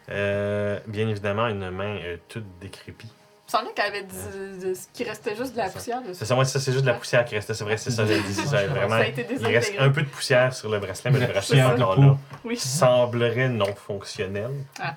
[0.10, 3.08] Euh, bien évidemment, une main euh, toute décrépie.
[3.48, 6.14] Il semblait qu'elle avait du, de- qui restait juste de la poussière dessus.
[6.16, 7.54] C'est ça, moi, ça, c'est juste de la poussière qui restait.
[7.56, 8.34] C'est vrai, c'est ça, j'ai dit.
[8.34, 11.20] ça, vraiment, Ça a été il reste un peu de poussière sur le bracelet, mais
[11.20, 12.18] le bracelet est encore là.
[12.44, 14.52] Oui, Semblerait non fonctionnel.
[14.78, 14.94] d'accord.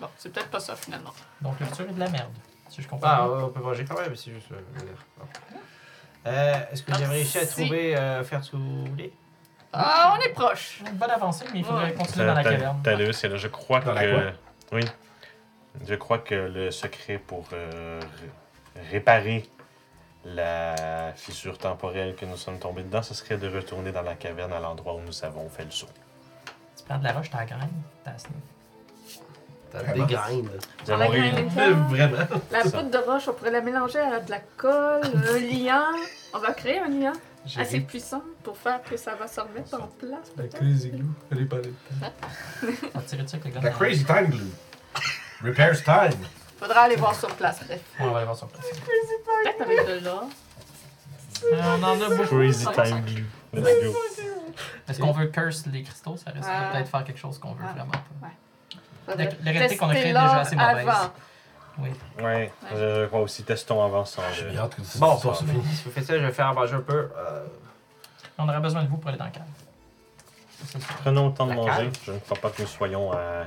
[0.00, 1.12] Bon, c'est peut-être pas ça finalement.
[1.40, 2.32] Donc le futur est de la merde.
[2.68, 3.08] Si je comprends.
[3.10, 3.26] Ah, bien.
[3.36, 4.50] ouais, on peut manger quand même, c'est juste.
[4.52, 4.60] euh.
[6.26, 7.62] Euh, Est-ce que vous Ah, avez réussi à si.
[7.64, 9.12] trouver, euh, faire ce que vous voulez?
[9.72, 10.80] Ah, on est proche.
[10.86, 11.94] Une bonne avancée, mais il faudrait Ouais.
[11.94, 12.80] continuer dans la caverne.
[12.82, 13.36] T'as le- c'est là.
[13.36, 14.32] Je crois Dans la que.
[14.72, 14.82] Oui.
[15.86, 18.00] Je crois que le secret pour euh,
[18.74, 19.48] ré- réparer
[20.24, 24.52] la fissure temporelle que nous sommes tombés dedans, ce serait de retourner dans la caverne
[24.52, 25.86] à l'endroit où nous avons fait le saut.
[26.76, 27.70] Tu prends de la roche, t'as la graine,
[28.04, 28.34] t'as la sniff.
[29.72, 30.06] T'as Vraiment?
[30.06, 30.44] des graines.
[30.46, 30.50] là.
[30.88, 31.50] Nous On a avons réuni- gagné.
[31.56, 32.16] Mais Vraiment.
[32.50, 35.92] La poudre de roche, on pourrait la mélanger à de la colle, un liant.
[36.34, 37.12] On va créer un liant
[37.46, 40.10] J'ai assez puissant pour faire que ça va se remettre en place.
[40.36, 40.56] La peut-être.
[40.58, 41.06] crazy glue.
[41.30, 42.08] Elle est pas là.
[42.94, 43.60] On va tirer dessus avec le gars.
[43.62, 44.50] La crazy time glue.
[45.44, 46.20] Repairs time.
[46.58, 47.80] Faudra aller voir sur place, bref.
[47.98, 48.66] Ouais, on va aller voir sur place.
[48.66, 50.24] Peut-être avec de l'or.
[51.44, 52.36] Euh, on en a beaucoup.
[52.36, 53.26] Crazy time glue.
[53.54, 53.96] Let's go.
[54.88, 56.16] Est-ce qu'on veut curse les cristaux?
[56.16, 56.70] Ça risque Ah.
[56.72, 58.28] peut-être faire quelque chose qu'on veut vraiment pas.
[59.16, 60.88] La- la réalité qu'on a créée est déjà assez mauvaise.
[60.88, 61.12] avant.
[61.78, 61.88] Oui.
[62.22, 63.42] Ouais, je crois aussi.
[63.44, 64.50] Testons avant sans J'ai le.
[64.50, 65.62] bien hâte que ça Bon, soit fini.
[65.74, 67.08] si vous faites ça, je vais faire manger un peu.
[67.16, 67.44] Euh,
[68.38, 69.42] On aurait besoin de vous pour aller dans le cave.
[70.66, 70.78] Ça.
[71.02, 71.70] Prenons le temps de La manger.
[71.84, 71.98] cave?
[72.06, 73.44] Je ne crois pas que nous soyons à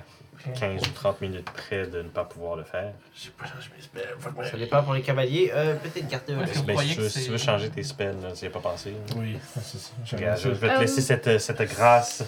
[0.55, 2.91] 15 ou 30 minutes près de ne pas pouvoir le faire.
[3.16, 4.16] J'ai pas changé mes spells.
[4.20, 5.51] Fuck ça dépend pour les cavaliers.
[5.53, 6.45] Euh, Peut-être garder un peu.
[6.47, 8.59] si, tu veux, que si tu c'est- veux changer tes spells, tu n'y as pas
[8.59, 8.95] pensé.
[9.16, 9.89] Oui, c'est ça.
[10.05, 10.36] Ça.
[10.38, 12.24] je vais te Euh, laisser cette, cette grâce.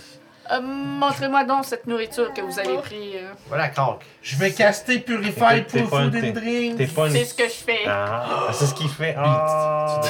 [0.52, 3.18] Euh, Montrez-moi donc cette nourriture que vous avez pris.
[3.18, 3.32] euh.
[3.48, 4.02] Voilà, craque.
[4.22, 6.78] Je vais caster Purify T'es- pour pas Food une- and Drink.
[6.78, 7.14] T'es pas une.
[7.14, 7.80] C'est ce que je fais.
[7.88, 9.16] Ah, c'est ce qu'il fait.
[9.18, 10.02] Ah.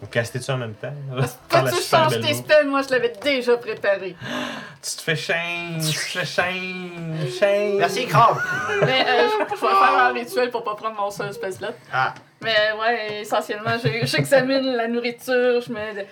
[0.00, 0.92] Vous castez-tu en même temps?
[1.48, 2.44] Par la Quand tu super changes belle tes bouffe.
[2.44, 4.16] spells, moi je l'avais déjà préparé.
[4.82, 7.76] Tu te fais shame, tu te fais shame, shame.
[7.78, 8.36] Merci, craque.
[8.82, 11.68] Mais euh, je, je vais faire un rituel pour pas prendre mon seul spell slot.
[11.92, 12.12] Ah,
[12.42, 12.50] Mais
[12.80, 16.06] ouais, essentiellement, je- j'examine la nourriture, je mets.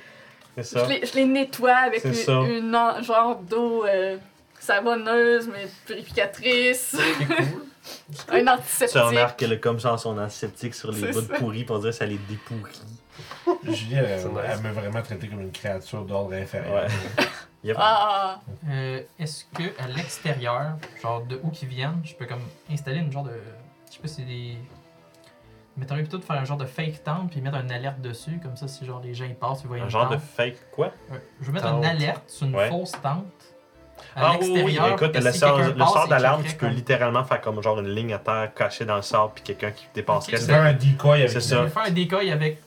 [0.57, 2.13] Je les, je les nettoie avec une,
[2.45, 4.17] une en- genre d'eau euh,
[4.61, 6.97] savonneuse, mais purificatrice.
[8.29, 8.89] un antiseptique.
[8.93, 11.97] Tu remarques qu'elle a comme ça son antiseptique sur les bouts pourris pour dire que
[11.97, 12.81] ça les dépourit.
[13.65, 16.85] Julie, elle, elle m'a vraiment traité comme une créature d'ordre inférieur.
[16.85, 17.25] Ouais.
[17.65, 17.77] Yep.
[17.79, 22.99] Ah, Euh, Est-ce que à l'extérieur, genre de où qu'ils viennent, je peux comme installer
[22.99, 23.31] une genre de.
[23.89, 24.57] Je sais pas si c'est des.
[25.77, 28.39] Mais t'aurais plutôt de faire un genre de fake tente puis mettre une alerte dessus,
[28.43, 30.57] comme ça, si genre les gens ils passent, ils voient Un une genre de fake
[30.71, 30.93] quoi?
[31.11, 31.21] Ouais.
[31.41, 31.79] Je veux mettre Tente.
[31.79, 32.69] une alerte sur une Ouais.
[32.69, 33.25] fausse tente.
[34.15, 34.57] À Ah oui, oui, oui.
[34.65, 34.89] l'extérieur.
[34.95, 37.25] Écoute, que le si sort, quelqu'un le passe, sort il d'alarme, tu peux comme- littéralement
[37.25, 40.37] faire comme genre une ligne à terre cachée dans le sable, puis quelqu'un qui dépasserait.
[40.37, 41.63] Ok, C'est un decoy avec C'est Je ça.
[41.63, 42.59] vais faire un decoy avec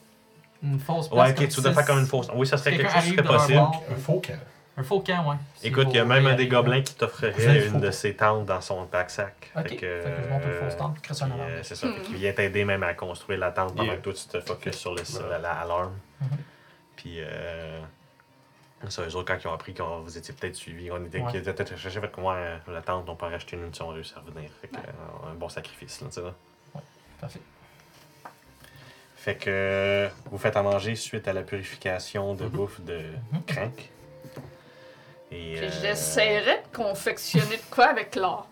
[0.64, 1.20] une fausse place.
[1.22, 2.28] Ouais, ok, comme tu dois ça, faire comme une fausse.
[2.34, 3.58] Oui, ça serait quelque chose qui serait de leur possible.
[3.60, 3.84] bord.
[3.92, 4.34] Un faux camp.
[4.78, 5.38] Un faux camp, ouais.
[5.56, 8.46] Si Écoute, il y a même un des gobelins qui êtes une de ses tentes
[8.46, 9.52] dans son backsack.
[9.56, 11.42] Ok, fait que, je monte une fausse tente, crée un alarme.
[11.50, 11.94] euh, C'est ça, Hmm.
[11.94, 13.96] fait qu'il vient t'aider même à construire la tente pendant Yeah.
[13.98, 15.30] que toi tu te focuses sur, le, sur Ouais.
[15.30, 15.94] la- la- l'alarme.
[16.22, 16.28] Mhm.
[16.98, 17.80] Puis, euh,
[18.90, 21.32] ça, eux autres, quand ils ont appris que vous étiez peut-être suivis, on était, Ouais.
[21.42, 24.18] peut-être cherchés, fait que moi, la tente, on peut en racheter une si on réussit
[24.18, 24.50] à revenir.
[24.62, 26.22] Fait que, un bon sacrifice, là, tu sais.
[26.22, 26.34] là.
[27.22, 27.40] Parfait.
[29.16, 32.50] Fait que vous faites à manger suite à la purification de Mhm.
[32.50, 33.00] bouffe de
[33.32, 33.44] Mhm.
[33.48, 33.90] Crank.
[35.32, 38.48] Et, Puis euh, j'essaierais de confectionner de quoi avec l'or.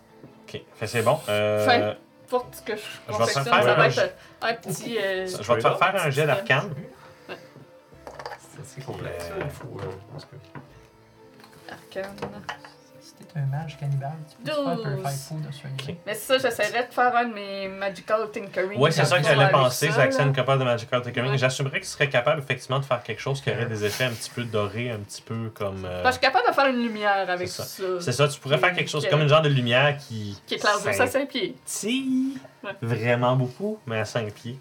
[0.47, 1.19] Ok, fait c'est bon.
[1.29, 1.95] Euh, Fin.
[2.27, 3.99] Pour ce que je te confectionne, faire ça un va être
[4.41, 4.97] un, un petit.
[4.97, 6.73] euh, je vais te faire faire un jet d'arcane.
[7.27, 9.29] C'est assez complexe.
[9.31, 11.71] Euh, Il faut, euh, je que-
[12.01, 12.15] arcane.
[13.33, 14.83] Si un mage cannibale, tu peux te faire Douze.
[14.83, 15.95] purifier food sur une Ok.
[16.05, 18.79] Mais ça, j'essaierais de faire un de mes Magical Tinkering.
[18.79, 20.31] Ouais, c'est ça que j'allais penser, ça, c'est là.
[20.31, 21.31] capable de Magical Tinkering.
[21.31, 21.37] Ouais.
[21.37, 24.11] J'assumerais que tu serais capable effectivement de faire quelque chose qui aurait des effets un
[24.11, 25.83] petit peu dorés, un petit peu comme.
[25.83, 27.83] euh, Enfin, je suis capable de faire une lumière avec C'est ça.
[28.01, 30.39] C'est ça, tu pourrais faire quelque chose comme une genre de lumière qui.
[30.45, 31.55] Qui éclaire juste à 5 pieds.
[32.63, 32.71] Ouais.
[32.81, 34.59] Vraiment beaucoup, mais à 5 pieds.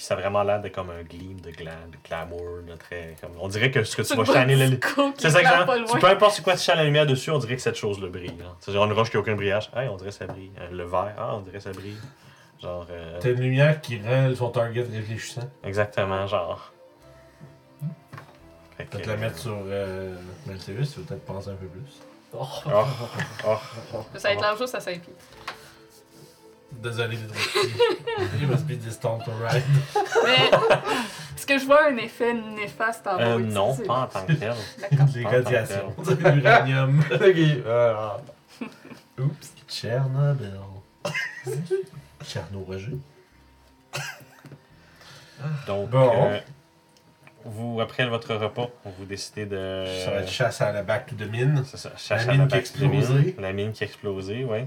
[0.00, 3.16] Puis ça a vraiment l'air de comme un gleam de, gla de glamour, de très.
[3.20, 3.32] Comme...
[3.38, 4.78] On dirait que ce que tu C'est vas chaner la qui
[5.18, 7.76] C'est ça que peu importe quoi tu chanes la lumière dessus, on dirait que cette
[7.76, 8.34] chose le brille.
[8.40, 8.56] hein.
[8.60, 9.70] C'est genre une roche qui a aucun brillage.
[9.76, 10.52] Hey, on dirait que ça brille.
[10.58, 11.98] Euh, Le vert, ah, on dirait que ça brille.
[12.62, 12.86] Genre.
[12.90, 15.46] euh, T'as une lumière qui rend son target réfléchissant.
[15.64, 16.72] Exactement, genre.
[18.78, 20.14] Peut-être la mettre sur euh,
[20.46, 22.00] Melteus, tu vas peut-être penser un peu plus.
[22.32, 22.46] Oh,
[23.44, 23.56] oh.
[24.16, 25.12] Ça éclaire juste à 5 pieds.
[26.82, 27.18] Désolé.
[28.40, 29.62] Il must be distant to ride.
[30.24, 30.50] Mais
[31.36, 34.54] est-ce que je vois un effet néfaste en Euh, non, pas en tant que tel.
[34.80, 35.06] D'accord.
[35.14, 35.94] Les radiations.
[36.34, 37.02] L'uranium.
[39.18, 39.52] Oups.
[39.68, 40.52] Tchernobyl.
[42.24, 42.96] Tcherno-Roger.
[45.66, 46.12] Donc, Bon.
[46.30, 46.38] euh,
[47.44, 49.84] vous, après votre repas, vous décidez de.
[50.04, 51.62] Ça va être chasse à la back to the mine.
[51.66, 53.00] C'est ça, chasse La à mine la qui a back de mine.
[53.00, 53.36] explosé.
[53.38, 54.58] La mine qui a explosé, oui.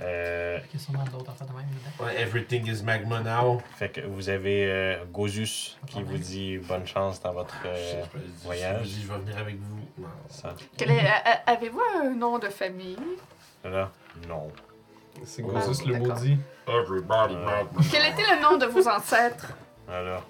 [0.00, 2.10] Euh, Il y a sûrement d'autres affaires de même, évidemment.
[2.10, 3.60] Ouais, everything is magma now.
[3.76, 6.18] fait que vous avez euh, Gozus qui Ah, vous ouais.
[6.18, 8.78] dit bonne chance dans votre euh, Je- je- voyage.
[8.82, 9.76] Je, dis, je vais venir avec vous.
[10.02, 10.08] Non.
[10.28, 10.54] ça.
[10.78, 12.96] Quel est- a- a- Avez-vous un nom de famille?
[13.64, 13.90] Là,
[14.26, 14.50] non.
[15.24, 16.16] c'est Ah, Gossus le d'accord.
[16.16, 16.38] maudit.
[16.66, 17.80] Everybody magma.
[17.90, 19.52] Quel était le nom de vos ancêtres?
[19.86, 20.22] Alors,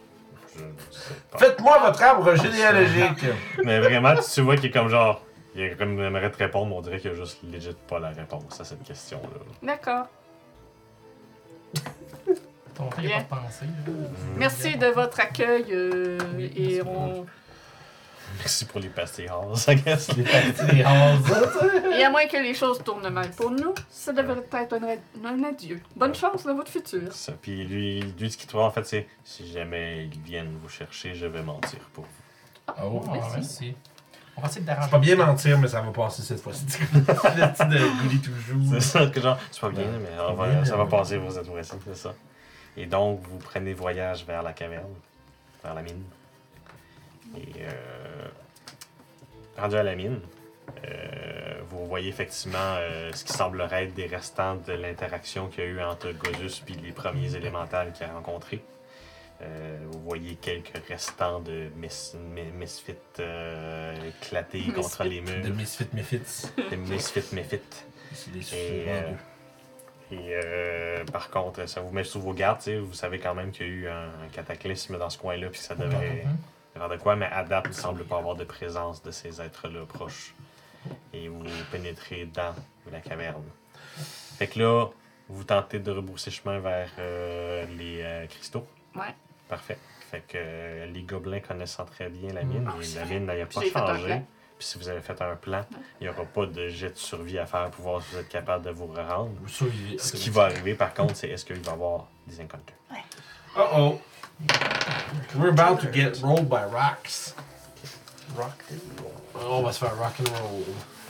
[0.57, 1.39] je ne sais pas.
[1.39, 3.25] Faites-moi votre arbre généalogique.
[3.65, 5.23] Mais vraiment, tu, tu vois qu'il est comme genre.
[5.61, 8.61] Il comme aimerait te répondre, mais on dirait qu'il a juste legit pas la réponse
[8.61, 9.29] à cette question-là.
[9.63, 10.07] D'accord.
[12.75, 13.67] Ton frère, il a pas de pensée.
[13.67, 13.93] là.
[14.37, 16.19] Merci de votre accueil euh,
[16.57, 17.27] et on...
[18.39, 19.29] Merci pour les pastilles
[19.69, 20.17] I guess.
[20.17, 21.21] Les parties des Hanses.
[21.99, 24.79] Et à moins que les choses tournent mal pour nous, ça devrait être
[25.25, 25.81] un, adieu.
[25.97, 27.13] Bonne chance dans votre futur.
[27.13, 30.69] Ça, Puis lui, lui, ce qu'il trouve en fait, c'est si jamais ils viennent vous
[30.69, 32.75] chercher, je vais mentir pour vous.
[32.83, 33.03] Oh.
[33.09, 33.75] Ah, Merci.
[34.41, 34.65] On va essayer.
[34.83, 36.65] C'est pas bien mentir, mais ça va passer cette fois-ci.
[36.95, 38.73] Le petit de gouli toujours.
[38.73, 41.31] C'est ça que genre, c'est pas bien, mais on va- Bien, ça va passer pour
[41.33, 42.15] cette fois-ci, c'est ça.
[42.77, 44.95] Et donc, vous prenez voyage vers la caverne,
[45.63, 46.03] vers la mine.
[47.37, 48.29] Et euh,
[49.59, 50.21] rendu à la mine,
[50.85, 55.67] euh, vous voyez effectivement euh, ce qui semblerait être des restants de l'interaction qu'il y
[55.67, 58.63] a eu entre Gozus et les premiers élémentales qu'il a rencontrés.
[59.43, 61.89] Euh, vous voyez quelques restants de mis,
[62.35, 64.73] mi- misfits euh, éclatés Misfits.
[64.75, 65.43] contre les De murs.
[65.45, 65.87] Des misfits.
[68.13, 69.13] C'est des Et, suivants euh.
[70.13, 72.59] Et euh, par contre, ça vous met sous vos gardes.
[72.59, 75.17] tu sais, Vous savez quand même qu'il y a eu un, un cataclysme dans ce
[75.19, 76.25] coin-là, puis que ça devrait
[76.75, 79.41] faire de quoi, mais à date, il ne semble pas avoir de présence de ces
[79.41, 80.35] êtres-là proches.
[81.13, 82.55] Et vous pénétrez dans
[82.91, 83.45] la caverne.
[84.39, 84.87] Fait que là,
[85.29, 88.67] vous tentez de rebrousser chemin vers euh, les euh, cristaux.
[88.97, 89.15] Ouais.
[89.51, 89.79] Parfait.
[90.11, 93.35] Fait que euh, les gobelins connaissant très bien la mine, Ah, et la mine n'a
[93.47, 94.23] Puis pas changé.
[94.59, 95.65] Puis si vous avez fait un plan,
[96.01, 98.29] il n'y aura pas de jet de survie à faire pour voir si vous êtes
[98.29, 99.31] capable de vous rendre.
[99.41, 99.99] Vous survivez.
[99.99, 102.77] Ce qui va arriver, par contre, c'est est-ce qu'il va y avoir des encounters.
[103.57, 104.01] Uh oh.
[105.35, 107.35] We're about to get rolled by rocks.
[108.37, 108.63] Rock.
[109.35, 110.63] On va se faire rock and roll.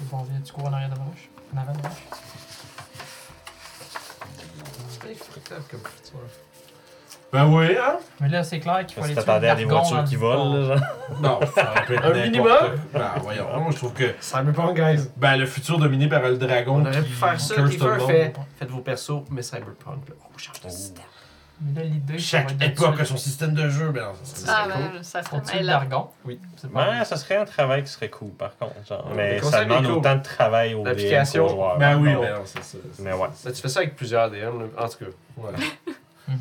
[0.03, 1.29] Bon, viens, tu cours en arrière de la roche.
[1.55, 1.99] En avant de la roche.
[5.01, 6.21] C'est comme futur.
[7.33, 7.99] Ben oui, hein?
[8.21, 10.53] Mais là, c'est clair qu'il faut aller tuer t'attendais à des voitures qui le volent,
[10.53, 10.87] là, genre.
[11.23, 12.59] Non, ça aurait pu être Un n'importe- minimum?
[12.93, 15.09] Ben voyons, moi je trouve que Cyberpunk, guys.
[15.17, 17.55] ben, le futur dominé par le dragon On aurait qui pu faire ça.
[17.55, 18.11] curse tout Kiefer le monde.
[18.11, 18.33] fait.
[18.59, 20.09] Faites vos persos, mais Cyberpunk.
[20.09, 20.15] Là.
[20.35, 20.71] On change de Oh.
[20.71, 21.05] système.
[21.63, 24.51] Mais là, l'idée, ça Chaque époque a son système de jeu, ben non, ça serait
[24.51, 24.83] Ah, ça cool.
[24.93, 25.97] ben, ça serait le.
[26.25, 26.41] Oui.
[26.57, 28.73] C'est pas Ouais, ça serait un travail qui serait cool par contre.
[28.89, 29.07] Genre.
[29.09, 29.13] Ouais.
[29.15, 29.97] Mais Le ça concept demande est cool.
[29.99, 31.79] autant de travail au DM L'application- joueurs.
[31.79, 32.21] Ben oui, Non.
[32.23, 32.79] ben non, c'est ça.
[33.01, 33.29] Mais ouais.
[33.45, 34.65] Là, tu fais ça avec plusieurs DM, là.
[34.85, 35.11] en tout cas.
[35.37, 35.59] Voilà.
[36.29, 36.39] Mhm.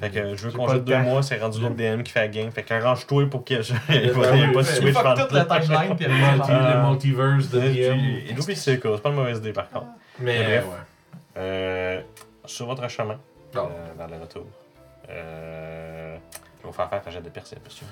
[0.00, 2.28] Fait que je veux qu'on de deux mois, c'est rendu l'autre DM qui fait la
[2.28, 2.50] game.
[2.50, 3.74] Fait qu'arrange-toi pour que je.
[3.90, 6.12] Il va il y a oui, pas de switch entre toute la timeline, puis Le,
[6.12, 8.00] Euh, le multiverse de DM.
[8.28, 9.86] Et l'oublie c'est cool, c'est pas une mauvaise idée par contre.
[10.18, 10.64] Mais Mais bref.
[10.66, 10.76] ouais.
[11.38, 12.00] Euh,
[12.46, 13.18] sur votre chemin,
[13.54, 13.66] Non.
[13.70, 14.46] euh, vers le retour,
[15.08, 17.86] euh, je vais vous faire faire un jet de perception.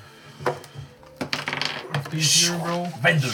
[2.11, 2.87] T'es vieux, bro.
[3.03, 3.29] 22.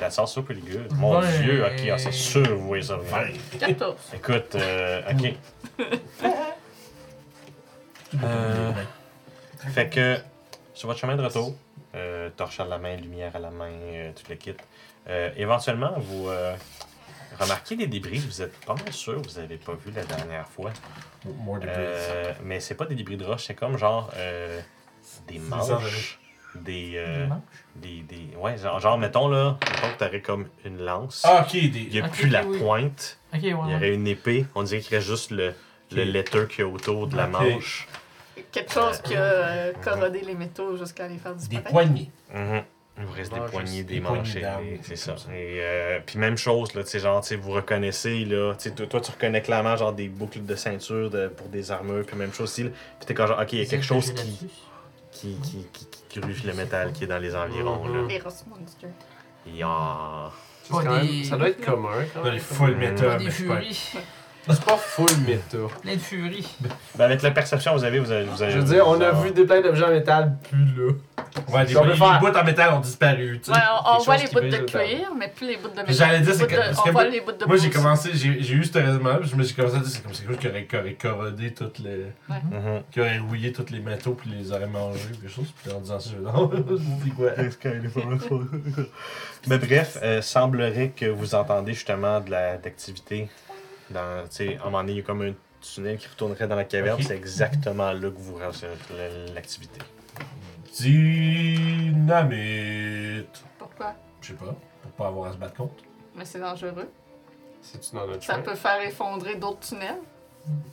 [0.00, 0.92] La sauce super good.
[0.96, 1.38] Mon Ouais.
[1.42, 2.96] dieu, ok, ah, c'est sûr, vous voyez ça.
[2.96, 3.36] venir.
[3.58, 3.94] 14.
[4.14, 5.34] Écoute, euh, ok.
[8.24, 8.72] Euh,
[9.72, 10.18] fait que
[10.74, 11.54] sur votre chemin de retour,
[11.94, 14.54] euh, torche à la main, lumière à la main, euh, tout le kit.
[15.08, 16.54] Euh, éventuellement, vous euh,
[17.38, 20.70] remarquez des débris, vous êtes pas mal sûr, vous avez pas vu la dernière fois.
[21.24, 21.58] More.
[21.64, 24.60] Euh, mais c'est pas des débris de roche, c'est comme genre euh,
[25.28, 26.18] des manches,
[26.54, 27.40] des, euh, Des manches?
[28.08, 31.22] des, ouais, genre, genre, mettons là, mettons que t'aurais comme une lance.
[31.24, 32.58] Ah, ok, Il n'y a plus la oui.
[32.58, 33.38] pointe, ouais.
[33.42, 34.46] il y aurait une épée.
[34.54, 35.54] On dirait qu'il reste juste le,
[35.92, 37.86] le letter qu'il y a autour de la manche.
[38.52, 41.70] Quelque chose qui a euh, corrodé les métaux jusqu'à les faire Des disparaître.
[41.70, 42.10] poignées.
[42.34, 42.62] Mhm.
[42.98, 45.14] Il vous reste des Manches, poignées, des des des C'est ça.
[45.32, 48.68] Et euh, puis même chose, là, tu sais, genre, tu sais, vous reconnaissez, là, tu
[48.68, 52.04] sais, toi, toi, tu reconnais clairement, genre, des boucles de ceinture de- pour des armures,
[52.04, 52.70] puis même chose aussi, là.
[52.98, 54.46] Puis t'es comme, genre, ok, il y a quelque chose qui,
[55.10, 58.02] qui, qui, qui, qui gruffe le métal qui est dans les environs, là.
[58.06, 58.90] Les Ross Monsters.
[60.70, 61.88] Quand même- des- Ça doit être commun.
[62.12, 62.34] Quand Dans même.
[62.34, 62.78] les full Mm.
[62.78, 63.04] méta.
[63.06, 63.92] Pas mais des furies.
[64.48, 65.56] C'est pas full méta.
[65.82, 66.48] Plein de furies.
[66.96, 69.12] Ben, avec la perception, vous avez, vous avez, vous avez- Je veux dire, on a
[69.12, 70.92] vu des plein d'objets en métal plus là.
[71.48, 73.56] Ouais, des Si on peut les faire- bouts en métal ont disparu, tu sais.
[73.56, 75.76] Ouais, on, on voit les qui bouts de le cuir, mais plus les bouts de
[75.76, 75.94] métal.
[75.94, 77.44] J'allais dire, Les c'est bouts que- de- parce On que voit moi- les bouts de
[77.46, 79.88] Moi, j'ai commencé, j'ai j'ai eu ce raisonnement, puis je me suis commencé à dire,
[79.88, 82.06] c'est comme c'est quelque chose qui aurait, qui aurait corrodé toutes les.
[82.28, 82.82] Mhm.
[82.90, 85.46] qui aurait rouillé tous les métaux, puis les aurait mangés, ou quelque chose.
[85.62, 86.50] Puis en disant ça, je vais non,
[87.04, 87.30] c'est quoi?
[89.46, 93.28] Mais bref, euh, semblerait que vous entendez justement de la- d'activité.
[93.92, 96.48] Dans, tu sais, à un moment donné, il y a comme un tunnel qui retournerait
[96.48, 97.00] dans la caverne.
[97.02, 98.74] C'est exactement là que vous recevez
[99.34, 99.78] l'activité.
[102.02, 103.44] Dynamite.
[103.58, 103.94] Pourquoi?
[104.20, 105.74] Je sais pas, pour pas avoir à se battre contre.
[106.16, 106.90] Mais c'est dangereux.
[107.60, 108.44] C'est-tu dans notre Ça chemin?
[108.44, 110.00] peut faire effondrer d'autres tunnels?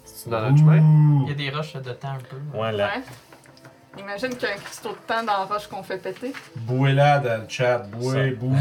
[0.04, 1.24] C'est-tu dans notre chemin?
[1.24, 2.38] Il y a des roches de temps un peu.
[2.58, 2.88] Ouais, là.
[2.98, 3.04] Ouais.
[3.98, 6.32] Imagine qu'il y a un cristaux de temps dans la roche qu'on fait péter.
[6.56, 8.36] Bouez-la dans le chat, bouez, Ça.
[8.36, 8.56] bouh.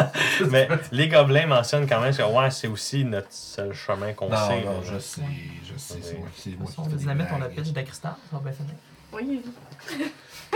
[0.50, 4.48] Mais les gobelins mentionnent quand même que ouais, c'est aussi notre seul chemin qu'on Non,
[4.48, 4.60] sait.
[4.64, 4.86] non, là.
[4.92, 5.22] je sais,
[5.64, 6.56] je sais, c'est moi qui
[6.90, 7.54] c'est dynamite, on blagues.
[7.54, 8.74] pitch de cristal, ça va bien finir.
[9.12, 9.42] Oui,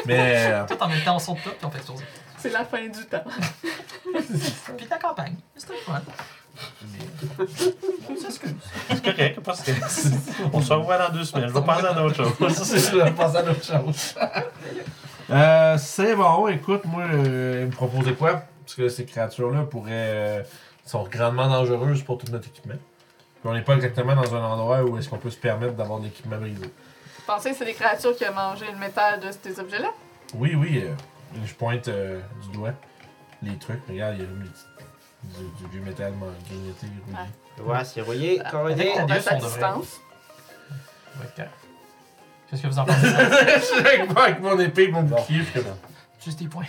[0.06, 2.04] Mais, euh, Tout en même temps, on saute tout, puis on fait exploser.
[2.38, 3.24] c'est la fin du temps.
[4.76, 5.34] Puis la campagne.
[5.56, 6.02] C'était le fun.
[8.88, 9.72] C'est correct, parce que
[10.52, 11.48] on se revoit dans deux semaines.
[11.48, 12.32] Je vais penser à d'autres choses.
[12.38, 14.14] je pense à d'autres choses.
[15.30, 18.42] euh, c'est bon, écoute, moi, euh, il me proposait quoi?
[18.64, 19.90] Parce que ces créatures-là pourraient.
[19.92, 20.42] euh,
[20.84, 22.74] sont grandement dangereuses pour tout notre équipement.
[23.40, 25.98] Puis on n'est pas exactement dans un endroit où est-ce qu'on peut se permettre d'avoir
[25.98, 26.62] de l'équipement brisé.
[26.62, 29.88] Vous pensez que c'est des créatures qui ont mangé le métal de ces objets-là?
[30.34, 30.92] Oui, oui, euh,
[31.44, 32.70] je pointe euh, du doigt
[33.42, 33.80] les trucs.
[33.88, 34.75] Regarde, il y a des petits-
[35.60, 36.12] du, du métal
[36.48, 37.70] grignoté, rouillé.
[37.72, 38.92] Ouais, c'est rouillé, corrodé.
[38.98, 40.00] On reste à distance.
[41.20, 41.44] Ouais.
[42.50, 43.00] Qu'est-ce que vous en pensez?
[43.06, 45.60] je avec, moi, avec mon épée et mon bouclier, je
[46.24, 46.64] Juste des points.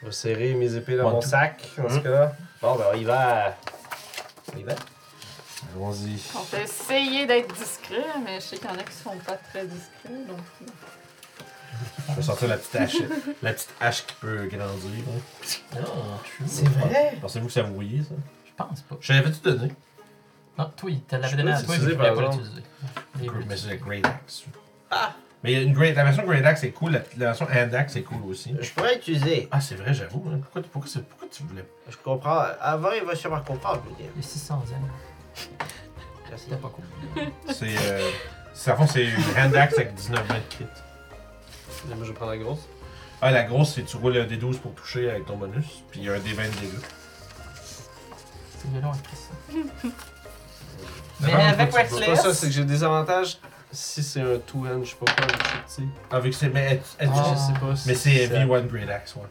[0.00, 1.28] Je vais serrer mes épées dans One, mon two.
[1.28, 2.02] sac, dans ce Mhm.
[2.02, 2.32] cas-là.
[2.60, 3.56] Bon, ben, on y va.
[4.54, 4.72] On y va.
[5.74, 6.20] Allons-y.
[6.36, 9.36] On peut essayer d'être discret, mais je sais qu'il y en a qui sont pas
[9.36, 10.08] très discrets.
[10.28, 10.38] Donc...
[12.10, 12.96] Je vais sortir la petite hache,
[13.42, 15.04] la petite hache qui peut grandir.
[15.08, 15.80] hein.
[16.46, 17.16] C'est vrai?
[17.20, 18.14] Pensez-vous que ça vous voyez, ça?
[18.46, 18.96] Je pense pas.
[19.00, 19.72] Je l'avais-tu donné?
[20.58, 22.14] Non, toi, il te Je l'avait peux donné à toi, mais l'utiliser, tu voulais par
[22.16, 22.44] pas exemple.
[23.18, 23.46] l'utiliser.
[23.48, 24.44] Mais c'est la Great Axe.
[25.42, 27.46] Mais il y a une great, la version Great Axe est cool, la, la version
[27.46, 28.54] Hand Axe est cool aussi.
[28.60, 29.46] Je pourrais utiliser.
[29.50, 30.24] Ah, c'est vrai, j'avoue.
[30.32, 30.38] hein.
[30.40, 31.64] Pourquoi, pourquoi, c'est- pourquoi tu voulais.
[31.90, 32.44] Je comprends.
[32.60, 34.06] Avant, il va sûrement comprendre, je veux dire.
[34.16, 34.62] Les 600 ans.
[36.30, 36.44] Merci.
[36.44, 36.84] C'était pas cool.
[37.52, 37.76] C'est.
[37.78, 38.10] Euh,
[38.54, 40.66] c'est- à fond, c'est une Hand Axe avec 19 20 de crit.
[41.88, 42.60] Moi, je vais prendre la grosse.
[43.22, 46.06] Ah, la grosse, c'est tu roules un D12 pour toucher avec ton bonus, puis il
[46.06, 46.84] y a un D20 de dégâts.
[48.58, 49.88] C'est violent avec ça.
[51.20, 53.38] Mais avec écoute, C'est pas ça, c'est que j'ai des avantages
[53.72, 55.26] si c'est un two-hand, je sais pas quoi,
[55.66, 56.48] je sais Avec ses.
[56.48, 57.34] Mais, elle- elle- Ah.
[57.34, 59.22] Je sais pas si mais c'est ça- V1 Great Axe, ouais.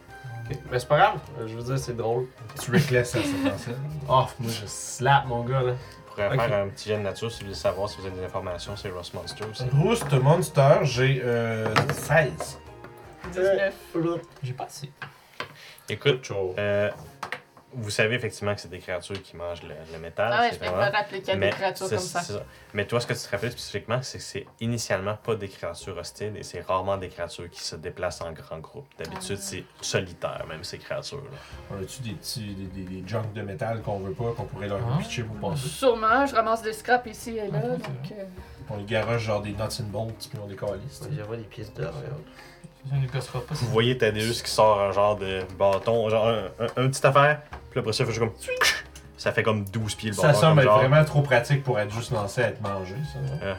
[0.50, 0.58] Ok.
[0.70, 2.26] Mais c'est pas grave, euh, je veux dire, c'est drôle.
[2.60, 3.70] Tu reckless, ça, ça pensait.
[4.08, 5.72] Oh, moi je slap mon gars là.
[6.16, 6.48] On pourrait Ok.
[6.48, 8.76] faire un petit jet de nature si vous voulez savoir si vous avez des informations
[8.76, 9.64] sur Ross Monster aussi.
[9.82, 12.60] Roost Monster, j'ai euh, 16.
[13.32, 13.74] 19.
[14.42, 14.90] J'ai pas assez.
[15.88, 16.90] Écoute, euh,
[17.76, 20.30] vous savez effectivement que c'est des créatures qui mangent le, le métal.
[20.32, 22.20] Ah ouais, je peux me rappeler qu'il y a des Mais créatures comme ça.
[22.72, 25.96] Mais toi, ce que tu te rappelles spécifiquement, c'est que c'est initialement pas des créatures
[25.96, 28.86] hostiles et c'est rarement des créatures qui se déplacent en grand groupe.
[28.98, 29.44] D'habitude, Ah.
[29.44, 31.30] c'est solitaire, même ces créatures-là.
[31.70, 34.68] On a-tu des petits des, des, des junks de métal qu'on veut pas, qu'on pourrait
[34.68, 34.98] leur Ah.
[34.98, 35.68] pitcher pour passer?
[35.68, 38.12] Sûrement, je ramasse des scraps ici et là, Ah, donc...
[38.12, 38.24] euh,
[38.70, 41.02] On les garoche genre des nuts and bolts, puis on les calisse.
[41.02, 42.30] On des pièces d'or et autres.
[42.88, 43.06] Ça ne
[43.40, 43.54] pas.
[43.54, 47.40] Vous voyez Thaddeus qui sort un genre de bâton, genre un, un, un petit affaire,
[47.70, 48.34] puis après ça, il fait juste comme.
[49.16, 50.40] Ça fait comme 12 pieds le Ça bâton.
[50.40, 50.78] semble comme être genre.
[50.90, 53.18] vraiment trop pratique pour être juste lancé à être mangé, ça.
[53.46, 53.54] non?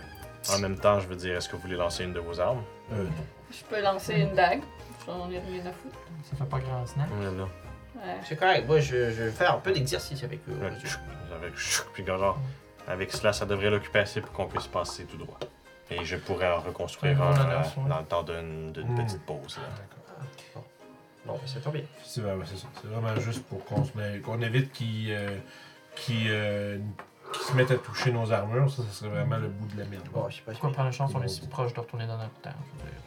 [0.55, 2.61] En même temps, je veux dire, est-ce que vous voulez lancer une de vos armes?
[2.93, 3.09] Euh, non.
[3.51, 4.61] Je peux lancer une dague.
[5.07, 5.97] J'en ai rien à foutre.
[6.30, 7.07] Ça fait pas grand snack.
[7.19, 7.43] Là.
[7.95, 8.01] Ouais.
[8.28, 10.53] C'est correct, moi je, je vais faire un peu d'exercice avec eux.
[10.61, 10.99] Ouais, tchou,
[11.36, 11.53] Avec
[11.93, 12.38] puis genre,
[12.88, 15.39] avec cela, ça devrait l'occuper assez pour qu'on puisse passer tout droit.
[15.91, 19.05] Et je pourrais en reconstruire un euh, dans le temps d'une d'une Mm.
[19.05, 19.57] petite pause.
[19.57, 20.61] là.
[21.25, 21.81] Bon, ben, c'est bien.
[22.03, 22.67] C'est ouais, c'est ça.
[22.81, 25.38] C'est vraiment juste pour qu'on se met- qu'on évite qu'ils euh,
[25.95, 26.77] qu'ils, euh,
[27.33, 28.69] qu'ils se mettent à toucher nos armures.
[28.71, 30.07] Ça, ça serait vraiment le bout de la merde.
[30.13, 32.05] Bon, je sais pas si Pourquoi prendre une chance, on est si proche de retourner
[32.05, 32.49] dans notre temps.
[32.79, 32.99] je veux dire.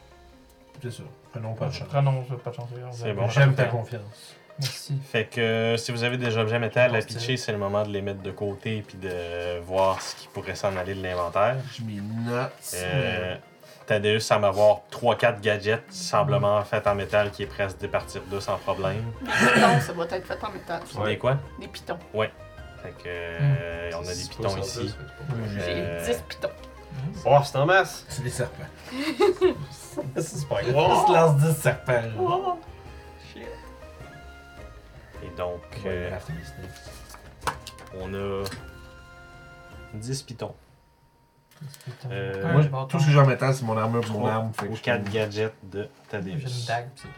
[0.81, 1.09] C'est ça.
[1.33, 1.89] Prenons pas de chance.
[1.89, 2.69] Prenons pas de chance.
[2.93, 3.29] C'est bon.
[3.29, 4.37] J'aime ta confiance.
[4.61, 4.95] Merci.
[5.11, 7.91] Fait que euh, si vous avez des objets métal à pitcher, c'est le moment de
[7.91, 11.57] les mettre de côté puis de voir ce qui pourrait s'en aller de l'inventaire.
[11.77, 12.51] Je m'y note.
[12.75, 13.37] Euh,
[13.87, 18.21] Thaddeus semble avoir 3-4 gadgets semblement faits en métal qui est prêt à se départir
[18.31, 19.03] d'eux sans problème.
[19.23, 20.81] Des pitons, ça doit être fait en métal.
[21.07, 21.39] Des quoi?
[21.61, 21.99] Des pitons.
[22.83, 24.95] Fait que euh, on a des pitons ici.
[25.57, 26.49] J'ai Euh, 10 pitons.
[27.25, 28.05] Oh, c'est en masse.
[28.09, 28.65] C'est des serpents.
[30.17, 31.93] c'est pas Ils se lancent 10 serpents.
[31.93, 32.57] là.
[35.23, 36.11] Et donc, Ouais, euh,
[38.01, 38.45] on a
[39.95, 40.55] 10 pitons.
[42.11, 44.53] Euh, Moi, tout ce que j'ai en métal, c'est mon armure et mon Trois arme.
[44.53, 46.31] Fait que ou je 4 peux- gadgets de J'ai Thaddeus.
[46.33, 47.15] une dague, pis c'est tout.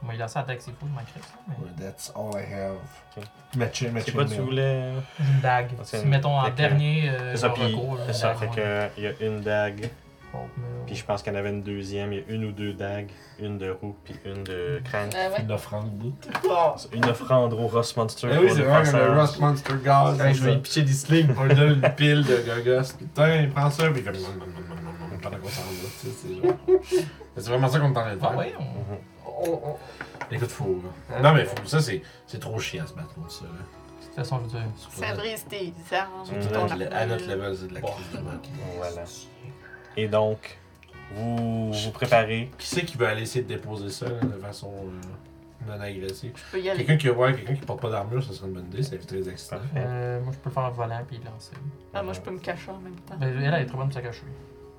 [0.00, 1.34] Moi, il a ça à dague, c'est fou, je m'en crée ça.
[1.48, 1.54] Mais...
[1.66, 2.76] Ouais, That's all I have.
[3.16, 3.24] Ok.
[3.56, 3.92] Matcher.
[4.04, 4.92] C'est quoi tu voulais?
[5.20, 5.70] J'ai une dague.
[5.82, 8.28] C'est Si, mettons, en fait que- dernier euh, C'est ça, puis recours, là, c'est ça.
[8.28, 8.54] dague, Fait ouais.
[8.54, 9.90] que il y a une dague,
[10.86, 12.12] puis je pense qu'il y en avait une deuxième.
[12.12, 15.10] Il y a une ou deux dagues, une de roue, puis une de crâne.
[15.14, 15.42] Euh, ouais.
[15.42, 16.12] Une offrande.
[16.92, 18.28] Une offrande au Ross Monster.
[18.32, 20.18] Eh oui, c'est vrai le Rust Monster Gaz.
[20.18, 21.28] Quand je vais pitcher des slings.
[21.38, 22.94] On lui donne une pile de gogos.
[22.98, 24.10] Putain, prends ça, puis nom,
[25.22, 25.68] pendant qu'on s'en va.
[26.00, 26.80] tu sais, C'est genre-
[27.36, 28.38] c'est vraiment ça qu'on train de Ah faire.
[28.38, 28.62] ouais, on...
[28.62, 28.98] Mhm.
[29.26, 29.76] On- on-
[30.30, 30.82] Écoute, faut.
[31.22, 31.56] Non, mais faut.
[31.64, 33.44] Ça, c'est c'est trop chiant se battre contre ça.
[33.44, 33.50] Là.
[33.50, 34.68] de toute façon, je veux dire.
[34.90, 36.24] Ça brise tes armes.
[36.26, 36.92] Mm.
[36.92, 38.44] à notre- level, c'est de la crise de manque.
[38.76, 39.04] Voilà.
[39.98, 40.56] Et donc,
[41.12, 42.50] vous vous préparez.
[42.56, 46.34] Qui c'est qui veut aller essayer de déposer ça là, de façon euh, non agressive?
[46.36, 46.84] Je peux y aller.
[46.84, 49.16] Quelqu'un qui, ouais, quelqu'un qui porte pas d'armure, ça serait une bonne idée, ça éviterait
[49.16, 49.56] les accidents.
[49.56, 49.84] Parfait.
[49.84, 51.50] Euh, moi, je peux le faire en volant puis lancer.
[51.92, 53.16] Ah, moi, je peux me cacher en même temps.
[53.18, 54.22] Ben, elle, elle est trop bonne pour se cacher.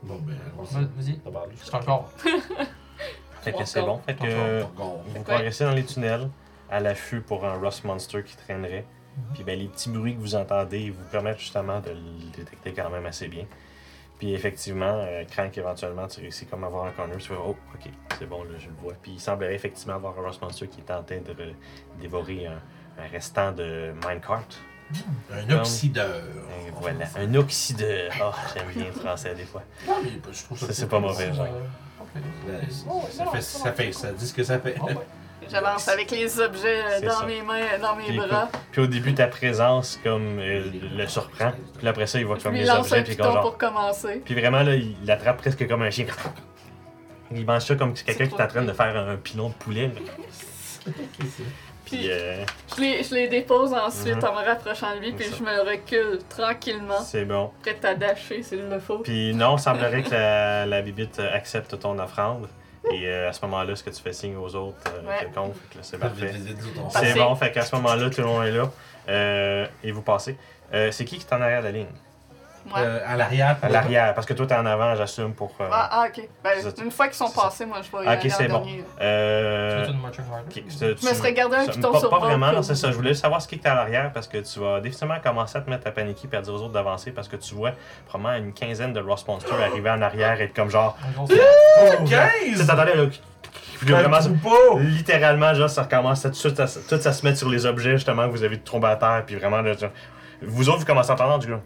[0.04, 1.20] Bon, ben, on Vas- Vas-y,
[1.58, 2.14] suis encore.
[3.42, 4.00] Fait que c'est bon.
[4.06, 5.04] Fait que Encore.
[5.06, 6.30] vous progressez dans les tunnels
[6.70, 8.86] à l'affût pour un Rust Monster qui traînerait.
[9.34, 12.90] Puis ben, les petits bruits que vous entendez vous permettent justement de le détecter quand
[12.90, 13.44] même assez bien.
[14.20, 17.56] Puis effectivement, euh, Crank, éventuellement, tu réussis comme à avoir un corner, tu fais Oh,
[17.74, 17.90] ok,
[18.20, 18.94] c'est bon, là, je le vois.
[19.02, 21.56] Puis il semblerait effectivement avoir un Rust Monster qui est en train de re-
[22.02, 22.60] dévorer un,
[23.02, 24.44] un restant de minecart.
[25.32, 26.22] Un oxydeur.
[26.68, 28.12] Et voilà, un oxydeur.
[28.22, 29.64] Oh, j'aime bien le français des fois.
[29.88, 30.68] Non, mais je trouve ça.
[30.68, 31.48] Ça, c'est pas mauvais, genre.
[32.48, 32.62] Euh,
[33.12, 34.76] ça, fait, ça fait, ça dit ce que ça fait.
[35.52, 37.26] J'avance avec les objets euh, C'est dans ça.
[37.26, 38.50] mes mains, dans mes Puis, bras.
[38.72, 40.64] Puis au début, ta présence comme euh,
[40.96, 41.52] le surprend.
[41.78, 43.00] Puis après ça, il voit comme les objets.
[43.00, 43.42] un Puis comme genre.
[43.42, 44.22] pour commencer.
[44.24, 46.06] Puis vraiment, là, il l'attrape presque comme un chien.
[47.32, 49.92] Il mange ça comme quelqu'un qui est en train de faire un pilon de poulet.
[51.86, 52.44] Puis euh,
[52.76, 54.24] je les, je les dépose ensuite Mhm.
[54.26, 57.50] en me rapprochant de lui, puis je me recule tranquillement, c'est bon.
[57.64, 59.00] prête à dasher s'il le faut.
[59.00, 62.48] Puis non, il semblerait que la, la bibite euh, accepte ton offrande.
[62.92, 65.18] Et euh, à ce moment-là, est-ce que tu fais signe aux autres euh, Ouais.
[65.20, 65.56] quelconque?
[65.82, 66.32] C'est parfait.
[66.92, 67.08] Parfait.
[67.14, 68.72] C'est bon, fait qu'à ce moment-là, tout le monde est là.
[69.10, 70.38] Euh, et vous passez.
[70.74, 71.88] Euh, c'est qui qui est en arrière de la ligne?
[72.74, 72.82] Ouais.
[72.84, 73.58] Euh, à l'arrière.
[73.62, 75.52] À l'arrière, parce que toi, t'es en avant, j'assume, pour...
[75.60, 76.28] euh, Ah, ah, ok.
[76.44, 76.52] Ben,
[76.84, 78.64] une fois qu'ils sont passés, moi, je vais y Ah, ok, c'est bon.
[79.02, 79.86] euh,
[80.50, 82.92] tu- Je me serais gardé un piton pas, sur pas vraiment, non, c'est ça.
[82.92, 85.62] Je voulais savoir ce qui est à l'arrière parce que tu vas définitivement commencer à
[85.62, 87.72] te mettre à paniquer et à dire aux autres d'avancer parce que tu vois
[88.08, 90.98] probablement une quinzaine de Ross Monsters arriver en arrière et être comme genre.
[91.08, 91.98] Un gros Tu sais,
[92.56, 92.68] 15!
[92.68, 93.04] t'entendais là.
[93.80, 94.18] puis vraiment,
[94.80, 97.66] littéralement, genre, ça recommence à tout, de suite à, tout ça se met sur les
[97.66, 99.90] objets justement que vous avez tombé à terre puis vraiment là, genre,
[100.42, 101.60] vous autres vous commencez à entendre du coup.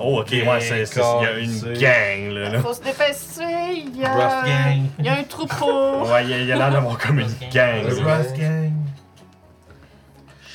[0.00, 2.48] Oh ok ouais c'est c'est- il y a une gang là.
[2.50, 2.60] là.
[2.60, 4.82] Faut se dépêcher, il y Rough a, gang.
[4.98, 6.04] il y a un troupeau.
[6.06, 7.82] Ouais, il y a- il y a l'air d'avoir comme une gang.
[7.84, 8.16] Le là.
[8.18, 8.72] Rust Gang.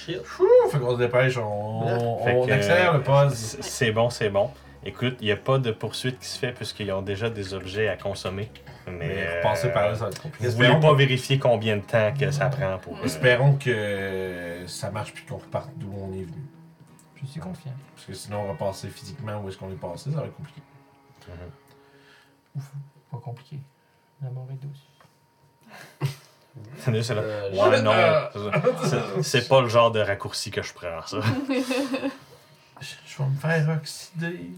[0.06, 0.20] Shit.
[0.40, 3.34] Ouh, fait qu'on se dépêche, on, on, Fait on que, accélère le euh, pause.
[3.34, 4.50] c'est- C'est bon, c'est bon.
[4.86, 7.88] Écoute, il n'y a pas de poursuite qui se fait puisqu'ils ont déjà des objets
[7.90, 8.52] à consommer.
[8.88, 10.48] Mais, Mais euh, repasser par là, ça va être compliqué.
[10.48, 12.96] Vous voulez Espérons, pas vérifier combien de temps que ça prend pour.
[13.00, 16.44] euh, espérons que ça marche puis qu'on reparte d'où on est venu.
[17.22, 17.74] Je suis confiant.
[17.96, 20.36] Parce que sinon, on va passer physiquement où est-ce qu'on est passé, ça va être
[20.36, 20.62] compliqué.
[23.12, 23.58] Pas compliqué.
[24.22, 26.12] La mort est douce.
[26.78, 27.22] C'est là.
[27.22, 27.92] Euh, Ouais, non.
[27.92, 28.30] Euh.
[28.84, 31.18] c'est- C'est pas le genre de raccourci que je prends, ça.
[32.82, 34.52] Je, je vais me faire oxyder.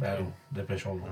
[0.00, 0.18] Ben,
[0.52, 1.04] dépêchons-nous.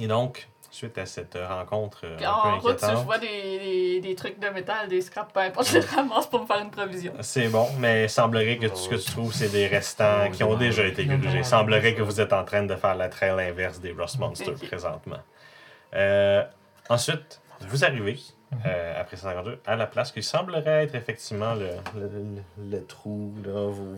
[0.00, 3.26] Et donc, suite à cette rencontre euh, Puis un en peu route, je vois des,
[3.58, 6.58] des, des trucs de métal, des scraps, peu importe, je les ramasse pour me faire
[6.60, 7.12] une provision.
[7.20, 10.44] c'est bon, mais il semblerait que tout ce que tu trouves, c'est des restants qui
[10.44, 11.38] ont déjà été grugés.
[11.38, 14.54] Il semblerait que vous êtes en train de faire la trail inverse des Rust Monsters
[14.54, 15.18] présentement.
[15.94, 16.44] Euh,
[16.90, 18.18] ensuite, vous arrivez,
[18.66, 23.32] euh, après 152, à la place qui semblerait être effectivement le, le, le- le trou.
[23.44, 23.96] Là, vous,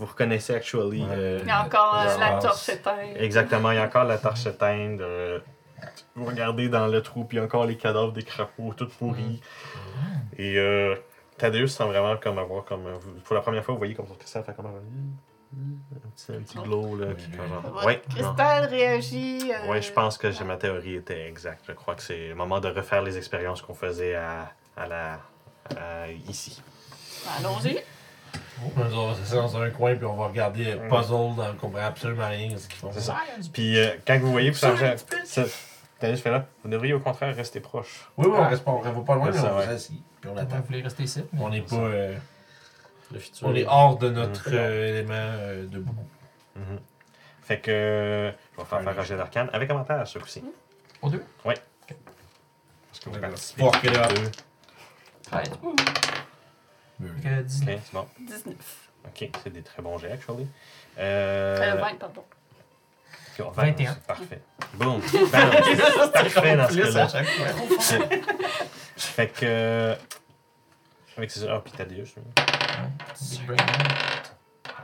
[0.00, 1.02] vous reconnaissez actually.
[1.02, 1.08] Ouais.
[1.10, 3.16] euh, Il y a encore euh, la torche éteinte.
[3.16, 5.00] Exactement, il y a encore la torche éteinte.
[5.00, 5.38] euh,
[6.14, 8.88] vous regardez dans le trou, puis il y a encore les cadavres des crapauds, tout
[8.98, 9.40] pourris.
[10.36, 10.94] Et euh,
[11.38, 12.86] Thaddeus sent vraiment comme avoir comme.
[12.86, 16.10] euh, vous- Pour la première fois, vous voyez comme son cristal fait comme un, un
[16.14, 17.06] petit, un petit glow là.
[17.14, 19.50] Qui, comme genre, ouais, cristal réagit.
[19.52, 21.64] euh, ouais, je pense que j'ai- ma théorie était exacte.
[21.68, 25.20] Je crois que c'est le moment de refaire les expériences qu'on faisait à, à la.
[25.76, 26.62] à- ici.
[27.38, 27.78] Allons-y.
[28.76, 32.28] On va rester dans un coin puis on va regarder puzzle, dans, on comprend absolument
[32.28, 32.90] rien de ce qu'ils font.
[32.92, 33.16] C'est ça.
[33.52, 34.96] Puis euh, quand vous voyez, vous savez.
[35.98, 38.08] Thaddeus fait là, vous devriez au contraire rester proche.
[38.16, 39.66] Oui, oui, on reste pas, on va pas loin, mais ça, on ouais.
[39.66, 40.02] reste ici.
[40.20, 40.60] Puis on Vous attend.
[40.60, 41.22] voulez rester ici?
[41.32, 41.76] mais- On n'est pas.
[41.76, 42.16] euh,
[43.12, 43.46] Le futur.
[43.48, 45.94] on est hors de notre euh, élément euh, de boue.
[46.56, 46.78] Mhm.
[47.42, 50.42] Fait que je vais faire faire Roger d'Arcane avec avantage ce coup-ci.
[51.02, 51.22] Aux deux?
[51.44, 51.58] Parce
[53.04, 54.14] que vous Ouais, participez up.
[54.14, 54.30] deux.
[55.30, 55.50] 13.
[57.00, 57.04] Ouh.
[57.04, 57.10] Oui.
[57.22, 57.80] Fait que Ok, 19.
[57.84, 58.06] c'est bon.
[58.20, 58.54] 19.
[59.06, 60.46] Ok, c'est des très bons jets, actually.
[60.98, 62.20] Euh, Euh, 20, pardon.
[63.38, 63.94] ok, on va- 21.
[64.06, 64.42] Parfait.
[64.74, 65.00] Boom.
[65.32, 65.50] Bam.
[66.12, 68.08] Parfait dans ce cas-là.
[68.96, 69.38] Fait que.
[69.46, 69.94] euh,
[71.16, 71.46] Avec ces.
[71.48, 72.22] Ah, puis Thaddeus, lui.
[73.30, 73.56] Big brain.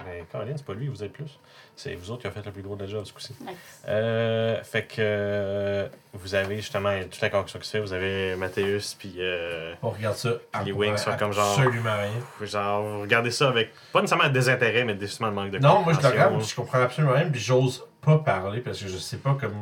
[0.07, 1.39] Mais Caroline, c'est pas lui, vous êtes plus.
[1.75, 3.35] C'est vous autres qui avez fait le plus gros de job ce coup-ci.
[3.41, 3.57] Nice.
[3.89, 7.81] Euh, fait que euh, vous avez justement toute la connexion qui se fait.
[7.81, 10.31] Vous avez Mathéus, puis euh, On regarde ça.
[10.65, 12.47] Les wings sont comme genre- Absolument rien.
[12.47, 15.83] genre, vous regardez ça avec pas nécessairement un désintérêt, mais définitivement le manque de Non,
[15.83, 18.89] moi je le regarde, puis je comprends absolument rien, puis j'ose pas parler parce que
[18.89, 19.53] je sais pas comme.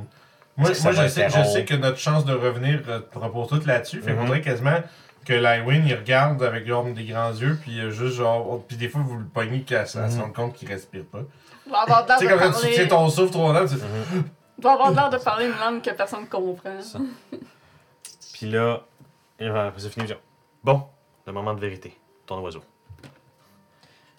[0.56, 4.00] Moi, moi je, sais, je sais que notre chance de revenir euh, repose toute là-dessus.
[4.00, 4.78] Fait qu'on dirait quasiment
[5.24, 8.46] que Lywin il regarde avec genre des grands yeux, puis euh, juste genre.
[8.50, 10.10] oh, Puis des fois vous le pognez qu'à se Mhm.
[10.10, 11.20] se rendre compte qu'il respire pas.
[11.66, 12.72] Il doit avoir l'air Tu sais, de quand tu parler.
[12.74, 14.24] tiens ton souffle trop longtemps, tu Mhm.
[14.58, 16.80] Il doit avoir l'air de parler une langue que personne comprend.
[16.80, 16.98] Ça.
[18.34, 18.80] Puis là,
[19.40, 20.06] il va- c'est fini.
[20.06, 20.18] genre,
[20.62, 20.82] Bon,
[21.26, 21.96] le moment de vérité.
[22.26, 22.62] Ton oiseau.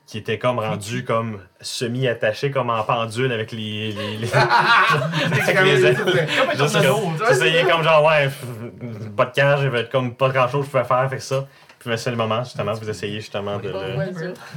[0.08, 3.92] Qui était comme rendu comme semi-attaché, comme en pendule avec les.
[3.92, 5.98] les, les- avec les ailes.
[6.56, 8.30] Juste comme- C'est ça, il est comme genre, ouais,
[9.18, 11.20] pas de cage, il va être comme pas grand chose que je pouvais faire, fait
[11.20, 11.48] ça.
[11.80, 13.96] Puis ben, c'est le moment, justement, vous essayez justement de le.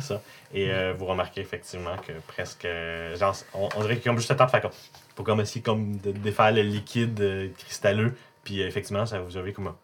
[0.03, 0.21] ça.
[0.53, 2.65] Et euh, vous remarquez effectivement que presque.
[2.67, 4.71] euh, genre, on, on dirait qu'il y a comme juste le temps de faire comme.
[5.15, 8.15] Pour comme essayer comme de défaire le liquide euh, cristalleux.
[8.45, 9.77] Puis euh, effectivement, ça vous avez comme un.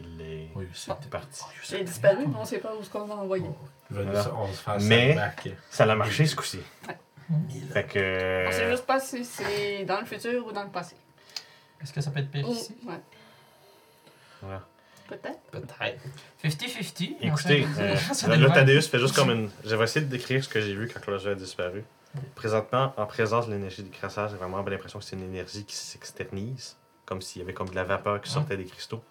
[0.00, 1.40] Il est Oui, c'est parti.
[1.70, 3.56] Il est disparu, mais on sait pas où est-ce qu'on va nous-
[3.90, 4.32] Voilà.
[4.36, 5.16] On se fait un Mais-
[5.70, 6.60] Ça l'a marché ce coup-ci.
[6.88, 6.96] Ouais.
[7.72, 8.46] Fait que.
[8.48, 10.96] On sait juste pas si c'est dans le futur ou dans le passé.
[11.82, 12.74] Est-ce que ça peut être pire Ou- ici?
[14.42, 14.56] ouais,
[15.08, 15.40] peut-être.
[15.50, 15.74] Peut-être.
[16.42, 17.16] 50-50.
[17.20, 17.94] Écoutez, euh,
[18.36, 18.50] là.
[18.50, 19.50] Thaddeus fait juste comme une.
[19.64, 21.84] J'avais essayé de décrire ce que j'ai vu quand Closer a disparu.
[22.34, 25.74] Présentement, en présence de l'énergie du crassage, j'ai vraiment l'impression que c'est une énergie qui
[25.74, 26.76] s'externise,
[27.06, 29.02] comme s'il y avait comme de la vapeur qui sortait des cristaux.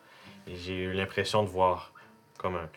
[0.48, 1.93] Et j'ai eu l'impression de voir
[2.44, 2.70] comme un.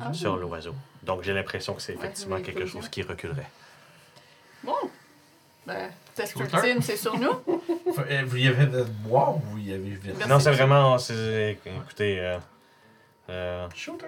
[0.00, 0.12] Ah.
[0.12, 0.74] sur l'oiseau.
[1.02, 3.48] Donc j'ai l'impression que c'est effectivement quelque chose qui reculerait.
[4.62, 4.74] Bon.
[5.66, 7.32] Ben, test ultime, c'est sur nous.
[8.10, 9.98] Euh, Vous y avez de boire ou vous y avez?
[10.04, 10.28] Merci.
[10.28, 10.98] Non, c'est vraiment.
[10.98, 12.38] c'est- Écoutez, euh,
[13.30, 14.06] euh, Shooter!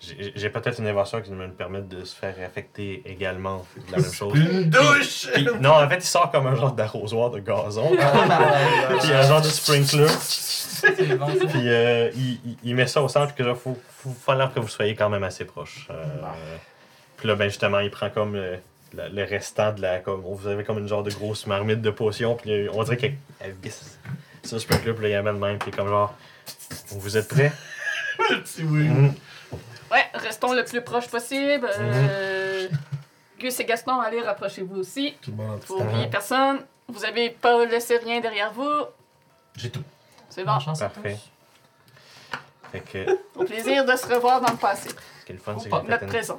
[0.00, 3.98] j'ai j'ai peut-être une invention qui me permet de se faire affecter également de la
[3.98, 4.38] même chose.
[4.38, 5.28] Une douche!
[5.34, 7.88] Puis- non, en fait, il sort comme un genre d'arrosoir de gazon.
[9.00, 10.06] puis un genre de sprinkler.
[11.18, 11.46] Bon, ça.
[11.46, 14.60] Puis euh, il, il- il met ça au centre, que là, faut, faut falloir que
[14.60, 15.88] vous soyez quand même assez proche.
[15.90, 15.94] Euh,
[17.16, 18.58] puis là, ben justement, il prend comme le,
[18.94, 19.98] le- le restant de la.
[20.00, 22.96] Comme, vous avez comme une genre de grosse marmite de potions, puis euh, on dirait
[22.96, 23.98] qu'elle elle visse
[24.52, 26.14] le sprinkler, puis là, il amène même, puis comme genre.
[26.90, 27.52] Vous êtes prêts?
[28.28, 28.88] Petit oui.
[28.88, 29.14] Mhm.
[29.90, 31.68] Ouais, restons le plus proche possible.
[31.78, 32.68] Euh,
[33.38, 35.14] Gus et Gaston, allez, rapprochez-vous aussi.
[35.20, 36.60] Tout le monde en Faut oublier personne.
[36.88, 38.84] Vous avez pas laissé rien derrière vous.
[39.56, 39.82] J'ai tout.
[40.30, 40.58] C'est bon.
[40.60, 41.18] Chance Parfait.
[42.70, 43.18] Fait que.
[43.38, 44.88] Au plaisir de se revoir dans le passé.
[45.20, 46.38] Ce qui est le fun, c'est que Notre présent.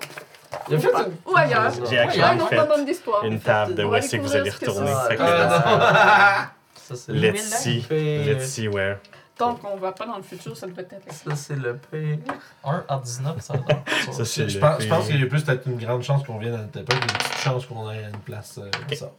[0.69, 1.15] Il a fait une.
[1.31, 1.71] Ou ailleurs.
[1.89, 3.23] J'ai Un actuellement autre fait d'histoire.
[3.25, 4.91] une table de où est-ce que vous allez retourner.
[5.07, 5.23] Fait que
[6.95, 7.85] c'est let's see.
[7.89, 8.97] Let's see where.
[9.37, 11.11] Tant qu'on va pas dans le futur, ça devrait être.
[11.11, 12.19] Ça, c'est le pire.
[12.63, 15.25] 1 à 19, ça va être Ça, c'est Je pense, je pense qu'il y a
[15.25, 18.03] plus peut-être une grande chance qu'on vienne à notre époque, une petite chance qu'on ait
[18.03, 19.11] une place euh, comme ça.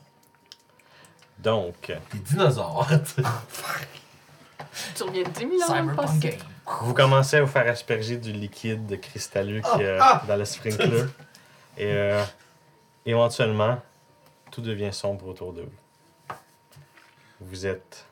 [1.38, 2.86] Donc, Des dinosaures.
[4.96, 6.18] Tu reviens de 10 000 ans dans le Cyberpunk passé.
[6.18, 6.38] Game.
[6.82, 10.22] vous commencez à vous faire asperger du liquide cristalleux qui est Ah!
[10.26, 11.04] dans le sprinkler.
[11.76, 12.22] Et euh,
[13.06, 13.78] éventuellement,
[14.50, 16.34] tout devient sombre autour de vous.
[17.40, 18.04] Vous êtes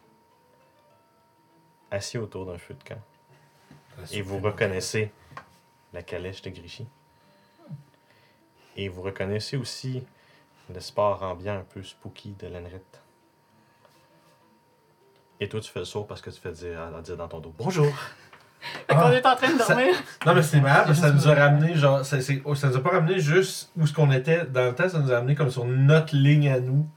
[1.92, 3.00] assis autour d'un feu de camp.
[4.10, 5.12] Et vous reconnaissez
[5.92, 6.86] la calèche de Grichy.
[8.76, 10.02] Et vous reconnaissez aussi
[10.72, 13.00] le sport ambiant un peu spooky de Lenrette.
[15.40, 17.40] Et toi, tu fais le saut parce que tu fais dire, à dire dans ton
[17.40, 17.86] dos Bonjour!
[18.88, 19.94] Fait qu'on est en train de Ça- dormir.
[20.24, 22.68] Non, mais c'est marrant parce que ça nous a ramené, genre, ça, c'est- oh, ça
[22.68, 25.16] nous a pas ramené juste où ce qu'on était dans le temps, ça nous a
[25.16, 26.88] ramené comme sur notre ligne à nous.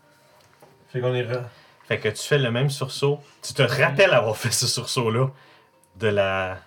[0.89, 1.27] Fait qu'on est.
[1.87, 3.19] Fait que tu fais le même sursaut.
[3.41, 5.27] Tu te rappelles avoir fait ce sursaut-là
[5.97, 6.57] de la.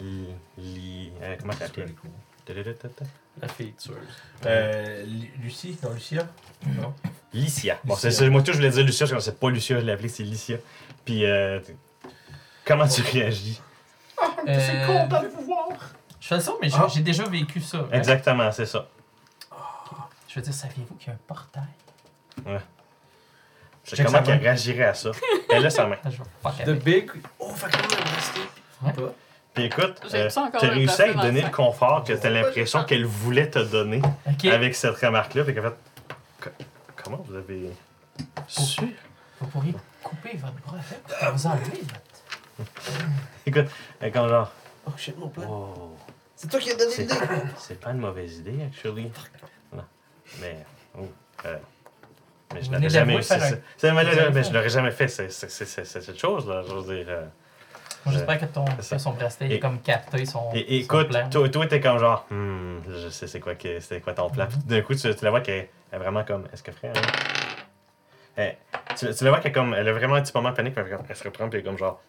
[0.00, 0.26] li-
[0.58, 1.72] li- euh, comment C'est.
[2.46, 2.88] Tadadadada.
[3.40, 3.96] La fille tueuse.
[4.46, 6.26] Euh, Lu- Lucie, non, Lucia?
[6.66, 6.94] Non.
[7.32, 7.78] Licia.
[7.84, 8.28] Bon, c'est ça.
[8.30, 10.58] Moi, tout, je voulais dire Lucia, je connaissais pas Lucia, je l'ai appelé, c'est Licia.
[11.04, 11.58] Puis, euh,
[12.64, 13.60] comment tu réagis?
[14.46, 15.68] Euh, C'est content de vous voir.
[16.20, 16.86] Je fais ça, mais j'ai Ah.
[16.88, 17.86] j'ai déjà vécu ça.
[17.92, 18.88] Exactement, c'est ça.
[20.28, 21.64] Je veux dire, saviez-vous qu'il y a un portail?
[23.84, 25.10] C'est Check comment qu'elle réagirait à ça
[25.50, 25.96] Elle a sa main.
[26.06, 26.70] Je fuck The.
[26.70, 27.10] Big.
[27.38, 27.52] Oh.
[28.82, 28.92] Ouais.
[28.92, 29.12] Pas.
[29.52, 33.48] Puis écoute, euh, t'as réussi à lui donner le confort que t'as l'impression qu'elle voulait
[33.50, 34.02] te donner
[34.50, 35.44] avec cette remarque-là.
[35.44, 35.74] Fait qu'en fait,
[36.40, 36.50] co-
[37.04, 37.70] comment vous avez
[38.48, 38.80] su?
[39.40, 41.34] Vous pourriez couper votre bras avec.
[41.34, 42.70] Vous enlever votre.
[43.46, 43.66] Écoute,
[44.00, 44.50] elle est comme genre.
[44.86, 45.44] Oh shit, mon plan.
[45.48, 45.96] Oh.
[46.34, 47.14] C'est toi qui as donné l'idée.
[47.58, 49.10] c'est pas une mauvaise idée, actually.
[49.72, 49.84] Non.
[50.40, 50.64] Mais.
[50.98, 51.06] Oh.
[51.46, 51.56] euh,
[52.52, 53.20] mais je venez jamais un-
[54.52, 56.62] là, jamais fait, cette chose-là.
[56.68, 57.06] Je veux dire.
[57.08, 57.24] euh.
[58.06, 58.96] J'espère que ton, ça.
[58.96, 60.50] que son bracelet Et- est comme capté son.
[60.54, 61.28] Et, et son écoute, plan.
[61.50, 62.26] toi, t'es comme genre.
[62.30, 64.46] Hmm, je sais c'est quoi, c'est quoi ton plan.
[64.46, 66.46] Puis D'un coup, tu, tu la vois qu'elle est vraiment comme.
[66.52, 66.92] Est-ce que frère.
[66.94, 67.00] hein?
[68.36, 68.56] Elle-
[68.96, 69.72] tu, tu la vois qu'elle est comme.
[69.74, 71.64] Elle a vraiment un petit moment de panique, mais elle, elle se reprend, puis elle
[71.64, 72.00] est comme genre.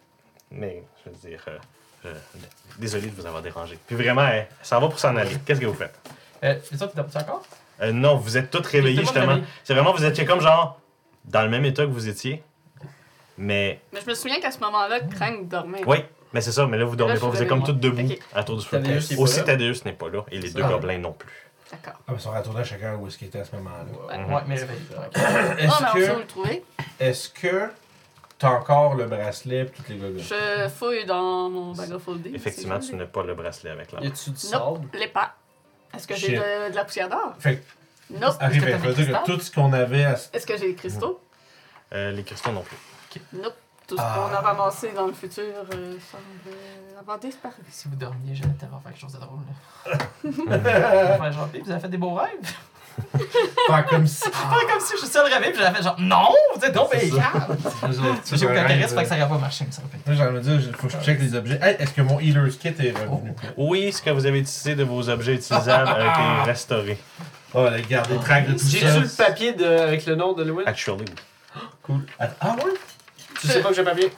[0.50, 1.42] Mais, je veux dire.
[1.48, 1.58] euh,
[2.04, 3.78] je- désolé de vous avoir dérangé.
[3.86, 5.34] Puis vraiment, elle, s'en va pour s'en aller.
[5.46, 5.98] Qu'est-ce que vous faites?
[6.44, 7.42] Euh, autres, tu encore?
[7.82, 9.38] Euh, non, vous êtes toutes réveillées justement.
[9.64, 10.80] C'est vraiment, vous étiez comme genre
[11.24, 12.42] dans le même état que vous étiez.
[13.38, 15.82] Mais, Mais je me souviens qu'à ce moment-là, Crank dormait.
[15.86, 15.98] oui,
[16.32, 18.18] mais c'est ça, mais là vous dormez Là, pas, vous êtes comme toutes debout Ok.
[18.34, 18.80] à tour du feu.
[19.18, 19.44] Aussi là.
[19.44, 20.68] Thaddeus n'est pas là et les deux Ah.
[20.68, 21.30] gobelins non plus.
[21.70, 21.94] D'accord.
[21.98, 23.84] Ah, mais ils sont retournés chacun où est-ce qu'ils étaient à ce moment-là.
[24.08, 24.32] Ouais, Mhm.
[24.34, 24.80] ouais, mais réveillé.
[25.16, 25.20] Ah,
[25.56, 26.18] mais Est-ce on où que.
[26.20, 26.64] le trouver.
[27.00, 27.68] Est-ce que.
[28.38, 30.20] T'as encore le bracelet et toutes les gogoles?
[30.20, 32.34] Je fouille dans mon bag of holding.
[32.34, 34.38] Effectivement, tu n'as pas le bracelet avec la Y a-tu du Nope.
[34.38, 34.88] sable?
[34.92, 34.98] l'ai.
[35.00, 35.34] Les pas.
[35.96, 36.36] Est-ce que j'ai Shit.
[36.38, 37.34] de, de la poussière d'or?
[37.38, 37.62] Fait que,
[38.08, 39.22] faut dire que cristals?
[39.24, 40.12] tout ce qu'on avait à.
[40.32, 41.20] Est-ce que j'ai des cristaux?
[41.92, 42.76] Euh, les cristaux non plus.
[43.32, 43.54] Nope.
[43.88, 44.14] Tout ce Ah.
[44.28, 47.54] qu'on a ramassé dans le futur euh, semble euh, avoir disparu.
[47.70, 49.38] Si vous dormiez, j'allais tellement faire quelque chose de drôle.
[49.86, 51.30] Là.
[51.30, 52.52] Genre, vous avez fait des beaux rêves?
[53.66, 54.22] Faire comme si.
[54.30, 56.28] Pas comme si je suis seul réveillé, puis j'avais fait genre, non!
[56.54, 57.12] Vous êtes donc calme!
[58.32, 59.98] J'ai aucun charisme, fait que ça n'aurait pas marché, mais ça aurait.
[60.06, 61.58] Moi, j'ai envie de dire, il faut que je check les objets.
[61.62, 63.32] Hey, est-ce que mon Healer's Kit est revenu?
[63.56, 66.98] Oui, ce que vous avez utilisé de vos objets utilisables a été restauré.
[67.54, 68.98] Oh, la garder track de tout J'ai-tu ça.
[68.98, 69.64] le papier de...
[69.64, 70.62] avec le nom de Lewin?
[70.66, 71.04] Actually,
[71.88, 71.96] oui.
[72.18, 72.72] Attends, Ah ouais?
[73.40, 74.12] Tu sais pas que j'ai le papier?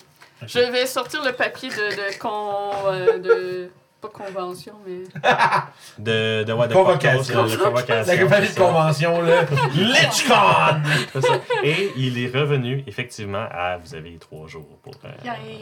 [0.47, 2.71] Je vais sortir le papier de, de con.
[2.87, 3.71] euh, de.
[4.01, 5.03] Pas convention, mais.
[5.99, 7.35] De, de, ouais, de Convocation.
[7.35, 8.13] Portos, de, de convocation.
[8.13, 8.61] La compagnie de ça.
[8.61, 9.43] convention, là.
[9.75, 10.83] LichCon!
[11.13, 11.41] C'est ça.
[11.65, 13.77] Et il est revenu, effectivement, à.
[13.79, 14.95] Vous avez trois jours pour.
[15.05, 15.61] euh, Yay.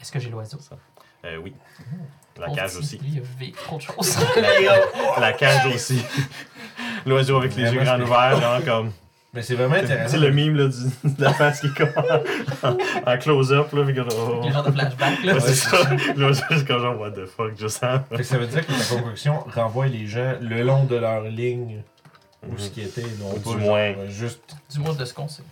[0.00, 0.58] Est-ce que j'ai l'oiseau?
[1.24, 1.54] euh, oui.
[2.36, 2.98] La cage aussi.
[2.98, 4.18] Lui, il a vécu trop de choses.
[5.20, 6.04] La cage aussi.
[7.06, 8.92] L'oiseau avec les yeux grands ouverts, genre comme.
[9.34, 10.08] Mais c'est vraiment Tu intéressant.
[10.12, 11.92] sais, le mime là, du, de la face qui est comme
[12.62, 12.76] en,
[13.12, 14.00] en close-up, là, puis que.
[14.00, 14.40] Oh.
[14.42, 15.34] Les genres de flashback, là.
[15.34, 15.76] Ouais, c'est ça.
[16.16, 18.00] L'oiseau, c'est comme genre, what the fuck, je sens.
[18.10, 21.22] Fait que ça veut dire que ta concoction renvoie les gens le long de leur
[21.24, 21.82] ligne
[22.48, 23.78] où ce qui était, non Ou pas du genre, moins.
[23.80, 24.56] euh, juste.
[24.72, 25.42] Du moins de ce qu'on sait.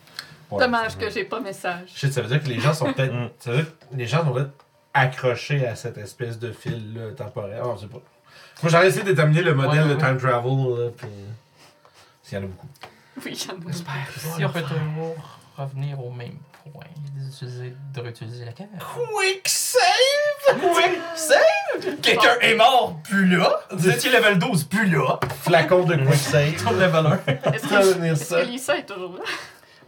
[0.51, 0.61] Ouais.
[0.65, 1.89] Dommage que j'ai pas message.
[1.95, 3.13] Shit, ça veut dire que les gens sont peut-être.
[3.13, 3.29] Mm.
[3.41, 4.53] Ça veut dire que les gens sont peut-être
[4.95, 7.59] accrochés à cette espèce de fil-là temporel.
[7.63, 8.01] Ah, on sait pas.
[8.63, 10.51] Moi, j'aurais essayé de déterminer le modèle Ouais, ouais, de time travel,
[10.85, 11.09] là, puis.
[12.23, 12.69] S'il y en a beaucoup.
[13.25, 14.13] Oui, ai.
[14.13, 15.17] Si on peut toujours
[15.57, 16.39] revenir au même
[16.71, 18.79] point, d'utiliser, de réutiliser la caverne.
[18.79, 20.61] Quick save!
[20.63, 21.97] Oui, save!
[22.03, 23.61] Quelqu'un est mort, plus là!
[23.71, 25.19] Vous étiez level 12, plus là!
[25.43, 26.63] Flacon de quick save.
[26.63, 27.53] Comme level 1.
[27.53, 29.25] Est-ce que, est-ce Lisa est toujours là?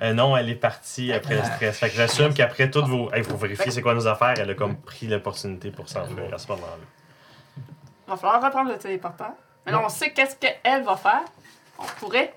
[0.00, 1.78] Euh, non, elle est partie après le stress.
[1.78, 3.10] Fait que j'assume qu'après toutes vos.
[3.16, 4.34] Il faut vérifier c'est quoi nos affaires.
[4.38, 6.76] Elle a comme pris l'opportunité pour s'enfuir à ce moment-là.
[8.06, 9.32] Il va falloir reprendre le téléporteur.
[9.66, 11.24] Mais là, on sait qu'est-ce qu'elle va faire.
[11.80, 12.32] On pourrait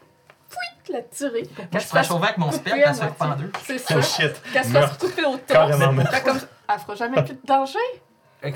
[0.51, 1.43] fouit, la tirer.
[1.57, 3.51] Moi, Qu'elle je fasse chauffer avec mon à elle se fait en deux.
[3.63, 3.95] C'est ça.
[3.97, 4.41] Oh shit.
[4.53, 5.77] Qu'elle se fasse couper au torse.
[6.23, 6.39] Comme,
[6.69, 7.79] elle fera jamais plus de danger.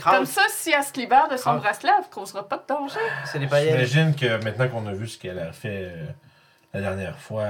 [0.03, 2.99] Comme ça, si elle se libère de son bracelet, elle ne causera pas de danger.
[3.25, 3.87] C'est des paillettes.
[3.87, 6.05] J'imagine que maintenant qu'on a vu ce qu'elle a fait euh,
[6.73, 7.45] la dernière fois,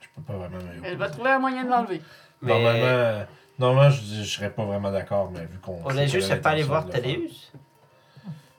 [0.00, 2.02] je peux pas vraiment me Elle va trouver un moyen de l'enlever.
[2.42, 3.24] Mais Normalement,
[3.58, 5.80] normalement je, dis- je serais pas vraiment d'accord, mais vu qu'on.
[5.84, 6.86] on sait a juste pas aller voir.
[6.88, 7.52] Thaddeus.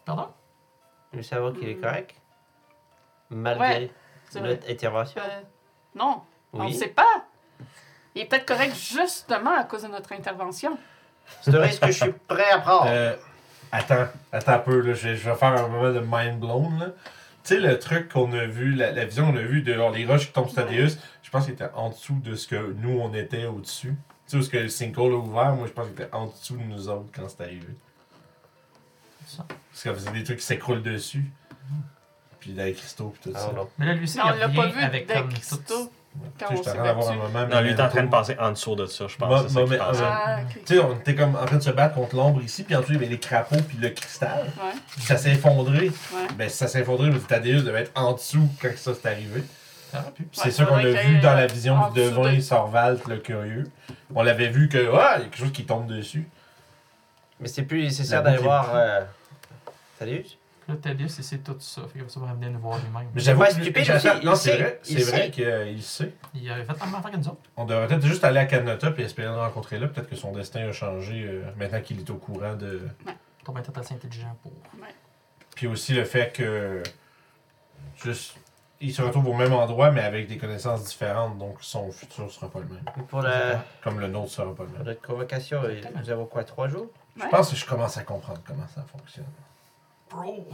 [0.05, 0.28] Pardon?
[1.13, 1.82] Nous savons qu'il est Hmm.
[1.82, 2.15] correct.
[3.30, 3.91] Malgré Ouais,
[4.34, 5.22] c'est notre intervention.
[5.22, 5.42] Euh,
[5.96, 6.22] non,
[6.52, 7.26] on ne sait pas.
[8.16, 10.78] Il est peut-être correct justement à cause de notre intervention.
[11.42, 12.86] C'est un risque que je suis prêt à prendre?
[12.88, 13.16] Euh,
[13.72, 16.80] attends, attends un peu, là, je, vais, je vais faire un moment de mind blown.
[16.80, 16.88] là.
[17.44, 19.92] Tu sais, le truc qu'on a vu, la, la vision qu'on a vue de genre,
[19.92, 22.74] les roches qui tombent sur Thaddeus, je pense qu'il était en dessous de ce que
[22.80, 23.96] nous, on était au-dessus.
[24.28, 26.28] Tu sais, où ce que le sinkhole a ouvert, moi, je pense qu'il était en
[26.28, 27.68] dessous de nous autres quand c'est arrivé.
[29.26, 29.46] Ça.
[29.48, 31.26] Parce qu'elle faisait des trucs qui s'écroulent dessus.
[32.44, 33.54] Puis les cristaux, puis tout Ah, ça.
[33.56, 33.70] non.
[33.78, 35.91] Mais là, lui aussi, Non, on il l'a pas vu avec comme tout...
[36.38, 37.48] quand on s'est un moment.
[37.48, 39.56] Non, lui, il est en train de passer en dessous de ça, je pense.
[39.80, 40.39] Ah.
[40.66, 42.82] Tu sais, on était comme en train de se battre contre l'ombre ici, puis en
[42.82, 44.46] dessous, il y avait les crapauds, puis le cristal.
[45.00, 45.88] Ça s'est effondré.
[45.88, 46.28] ouais.
[46.36, 49.41] Ben, si ça s'est effondré, le Thaddeus devait être en dessous quand ça s'est arrivé.
[50.34, 53.64] C'est ça qu'on a vu dans la euh, vision du devin de- Sorvalt, le curieux.
[54.14, 56.28] On l'avait vu que, ah, il y a quelque chose qui tombe dessus.
[57.39, 59.02] Mais c'est plus nécessaire d'aller voir euh,
[59.98, 60.38] Thaddeus.
[60.68, 61.82] Là, Thaddeus, c'est tout ça.
[61.91, 63.07] Fait que ça va venir nous voir lui-même.
[63.14, 66.14] Mais j'avoue stupide Non, c'est vrai, c'est vrai qu'il sait.
[66.34, 67.41] Il avait fait la même affaire que nous autres.
[67.57, 69.88] On devrait peut-être juste aller à Canada puis espérer le rencontrer là.
[69.88, 72.82] Peut-être que son destin a changé euh, maintenant qu'il est au courant de.
[73.43, 74.51] Ton bien être assez intelligent pour.
[75.55, 76.82] Puis aussi le fait que.
[78.03, 78.38] Juste.
[78.82, 82.49] Il se retrouve au même endroit, mais avec des connaissances différentes, donc son futur sera
[82.49, 82.84] pas le même.
[82.97, 84.88] Mais Pour, la, Comme le nôtre sera pas le pour même.
[84.88, 86.88] notre convocation, euh, nous avons quoi, trois jours?
[87.16, 89.24] Je pense que je commence à comprendre comment ça fonctionne.
[90.14, 90.47] Bro!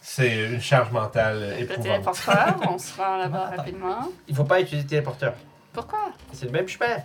[0.00, 1.82] C'est une charge mentale Le éprouvante.
[1.84, 4.08] téléporteur, on se rend là-bas rapidement.
[4.26, 5.34] Il faut pas utiliser le téléporteur.
[5.72, 6.12] Pourquoi?
[6.32, 6.96] C'est le même chemin.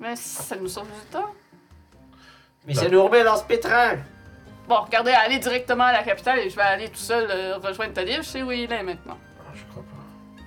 [0.00, 1.30] Mais ça nous sauve du temps.
[2.66, 3.96] Mais ça nous remet dans ce pétrin.
[4.68, 7.92] Bon, regardez, allez directement à la capitale et je vais aller tout seul euh, rejoindre
[7.92, 8.18] Tadif.
[8.18, 9.18] Je sais où il est maintenant.
[9.40, 10.42] Ah, Je crois pas.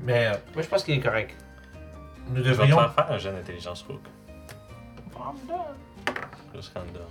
[0.00, 1.36] Mais euh, Moi, je pense qu'il est correct.
[2.30, 2.76] nous devrions.
[2.78, 4.00] faire faire un jeu d'intelligence Rook.
[6.54, 7.02] Juste random.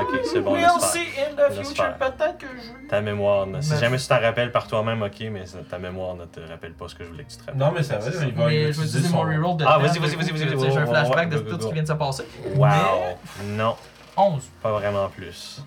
[0.00, 1.28] Ok, c'est bon, We'll laisse see faire.
[1.30, 1.84] in the future.
[1.84, 1.96] faire.
[1.98, 2.88] Peut-être que je.
[2.88, 5.78] Ta mémoire, ne- si Mais- jamais tu t'en rappelles par toi-même, ok, mais ça- ta
[5.78, 7.56] mémoire ne te rappelle pas ce que je voulais que tu te rappelles.
[7.60, 9.78] Non, mais ça va, C'est il va, Mais je vais utiliser mon reroll de Ah,
[9.78, 11.92] vas-y, vas-y, vas-y, vas-y, vas-y, J'ai un flashback de tout ce qui vient de se
[11.94, 12.24] passer.
[12.56, 12.66] Wow!
[13.40, 13.76] Mais Non,
[14.16, 14.42] 11.
[14.62, 15.62] pas vraiment plus.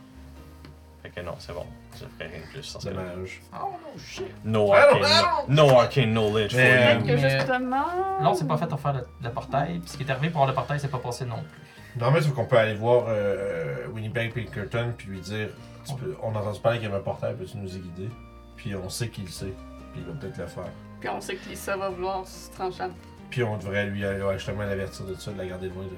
[1.03, 1.65] Fait que non, c'est bon.
[1.93, 3.01] Je ferai rien de plus dans ce cas-là.
[3.15, 3.41] Dommage.
[3.53, 4.25] Oh no shit.
[4.45, 7.01] No Ah, arcane, non, no, no arcane knowledge for Mais- you.
[7.01, 7.85] Peut-être que Mais- justement.
[8.21, 9.79] Là, on s'est pas fait offrir le, le portail.
[9.79, 11.61] Puis ce qui est arrivé pour avoir le portail, c'est pas passé non plus.
[11.99, 15.49] Non, mais c'est qu'on peut aller voir euh, Winnipeg Pinkerton puis lui dire
[15.85, 18.09] tu peux- On a entendu parler qu'il y avait un portail, peux-tu nous y guider?
[18.55, 19.53] Puis on sait qu'il le sait.
[19.93, 20.69] Puis il va peut-être le faire.
[20.99, 22.83] Puis on sait que Lisa va vouloir se trancher.
[23.29, 25.89] Puis on devrait lui aller, ouais, justement l'avertir de ça, de la garder loin, de,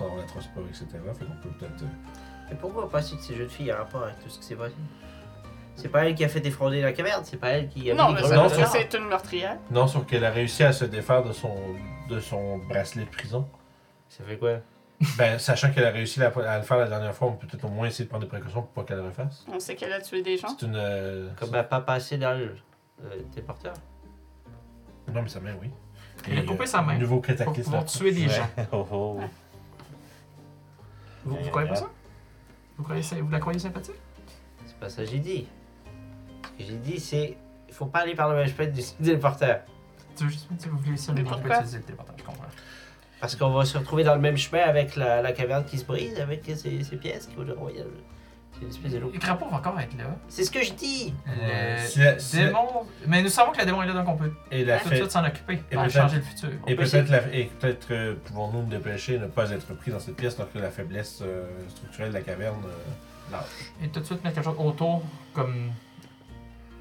[0.00, 0.86] on, la trosse pas, etc.
[1.18, 1.82] Fait qu'on peut peut-être.
[1.82, 1.86] euh,
[2.50, 4.56] Mais pourquoi pas que ces jeux de filles en rapport avec tout ce qui s'est
[4.56, 4.74] passé?
[5.74, 8.08] C'est pas elle qui a fait défrauder la caverne, c'est pas elle qui a Non,
[8.08, 8.88] mis mais les ça non, veut grenades dire que dehors.
[8.90, 9.56] c'est une meurtrière.
[9.70, 11.54] Non, sauf qu'elle a réussi à se défaire de son,
[12.08, 13.46] de son bracelet de prison.
[14.08, 14.58] Ça fait quoi?
[15.18, 17.64] Ben, sachant qu'elle a réussi la- à le faire la dernière fois, on peut peut-être
[17.64, 19.44] au moins essayer de prendre des précautions pour pas qu'elle le refasse.
[19.52, 20.48] On sait qu'elle a tué des gens.
[20.58, 20.74] C'est une.
[20.76, 22.56] euh, Comme elle n'a pas passé dans le
[23.04, 23.74] euh, téléporteur.
[25.12, 25.70] Non, mais sa main, oui.
[26.28, 27.64] Il a coupé euh, sa main Nouveau pour cataclysme.
[27.64, 28.28] pouvoir tuer des Ouais.
[28.30, 28.48] gens.
[28.72, 29.20] Oh, oh.
[31.24, 31.90] Vous, vous croyez pas ça?
[32.78, 33.94] Vous, croyez, ça- vous la croyez sympathique?
[34.66, 35.46] C'est pas ça que j'ai dit.
[36.58, 37.36] Ce que j'ai dit, c'est.
[37.68, 39.60] Il faut pas aller par le même chemin du téléporteur.
[40.16, 41.56] Tu veux juste me dire que vous voulez Mais on peut pourquoi?
[41.56, 42.35] utiliser le téléporteur, je comprends.
[43.20, 45.84] Parce qu'on va se retrouver dans le même chemin avec la, la caverne qui se
[45.84, 47.86] brise, avec ces, ces pièces qui vont le royal.
[48.52, 49.10] C'est une espèce de loup.
[49.12, 50.16] Le crapaud va encore être là.
[50.28, 52.14] C'est ce que je dis Le la-
[52.46, 52.86] démon.
[53.06, 54.88] Mais nous savons que le démon est là, donc on peut Et la tout de
[54.90, 54.96] fait.
[54.96, 55.54] suite s'en occuper.
[55.70, 56.48] Et peut-être- changer le futur.
[56.48, 59.74] Et On peut peut-être la- et peut-être que pouvons-nous nous dépêcher de ne pas être
[59.76, 63.44] pris dans cette pièce lorsque la faiblesse euh, structurelle de la caverne euh, lâche.
[63.84, 65.02] Et tout de suite mettre quelque chose autour,
[65.34, 65.70] comme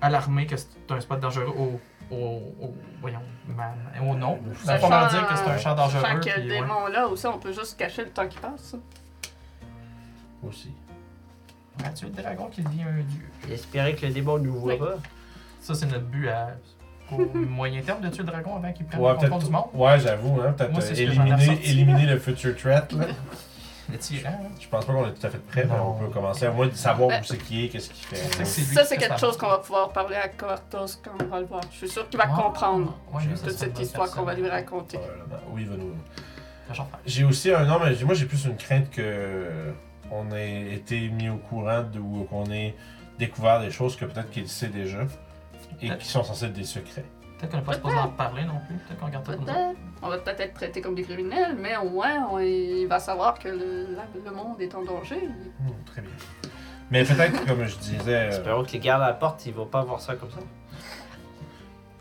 [0.01, 1.79] alarmer que c'est un spot dangereux au.
[2.11, 2.15] Au,
[2.61, 4.39] au voyons, ma- au nom.
[4.59, 6.01] Ça Sachant, pas mal dire que c'est un champ dangereux.
[6.01, 6.59] Sachant que le puis ouais.
[6.61, 8.61] démon là aussi, on peut juste se cacher le temps qui passe.
[8.61, 8.77] ça.
[10.43, 10.71] Aussi.
[11.95, 13.29] Tué le dragon qui devient un dieu.
[13.51, 14.79] Espérer que le démon ne nous voit Oui.
[14.79, 14.95] pas.
[15.59, 16.55] Ça, c'est notre but à
[17.11, 19.65] au moyen terme de tuer le dragon avant qu'il prenne Ouais, le contrôle du monde.
[19.73, 20.53] Ouais, j'avoue, hein.
[20.57, 23.05] Peut-être euh, éliminer, éliminer le future threat, là.
[23.91, 24.31] Hein?
[24.59, 26.67] Je pense pas qu'on est tout à fait prêt, mais on peut commencer à moins
[26.67, 28.45] de savoir Ben, où c'est qui est, qu'est-ce qu'il fait.
[28.45, 31.61] Ça, c'est quelque chose qu'on va pouvoir parler à Cortos quand on va le voir.
[31.71, 32.97] Je suis sûr qu'il va comprendre
[33.43, 34.99] toute cette histoire qu'on va lui raconter.
[35.51, 35.95] Oui, il va nous.
[37.05, 37.65] J'ai aussi un.
[37.65, 39.73] Non, mais moi, j'ai plus une crainte que
[40.11, 42.75] on ait été mis au courant de, ou qu'on ait
[43.17, 44.99] découvert des choses que peut-être qu'il sait déjà
[45.81, 47.05] et qui sont censées être des secrets.
[47.37, 48.75] Peut-être qu'on n'est pas supposé en parler non plus.
[48.77, 49.53] Peut-être qu'on garde ça comme ça.
[49.53, 49.77] Peut-être.
[50.01, 53.37] On va peut-être être traités comme des criminels, mais au moins, on- il va savoir
[53.39, 55.27] que le, la- le monde est en danger.
[55.59, 56.11] Hmm, très bien.
[56.91, 59.65] Mais peut-être, comme je disais, euh, Espérons que les gardes à la porte, ils vont
[59.65, 60.39] pas voir ça comme ça.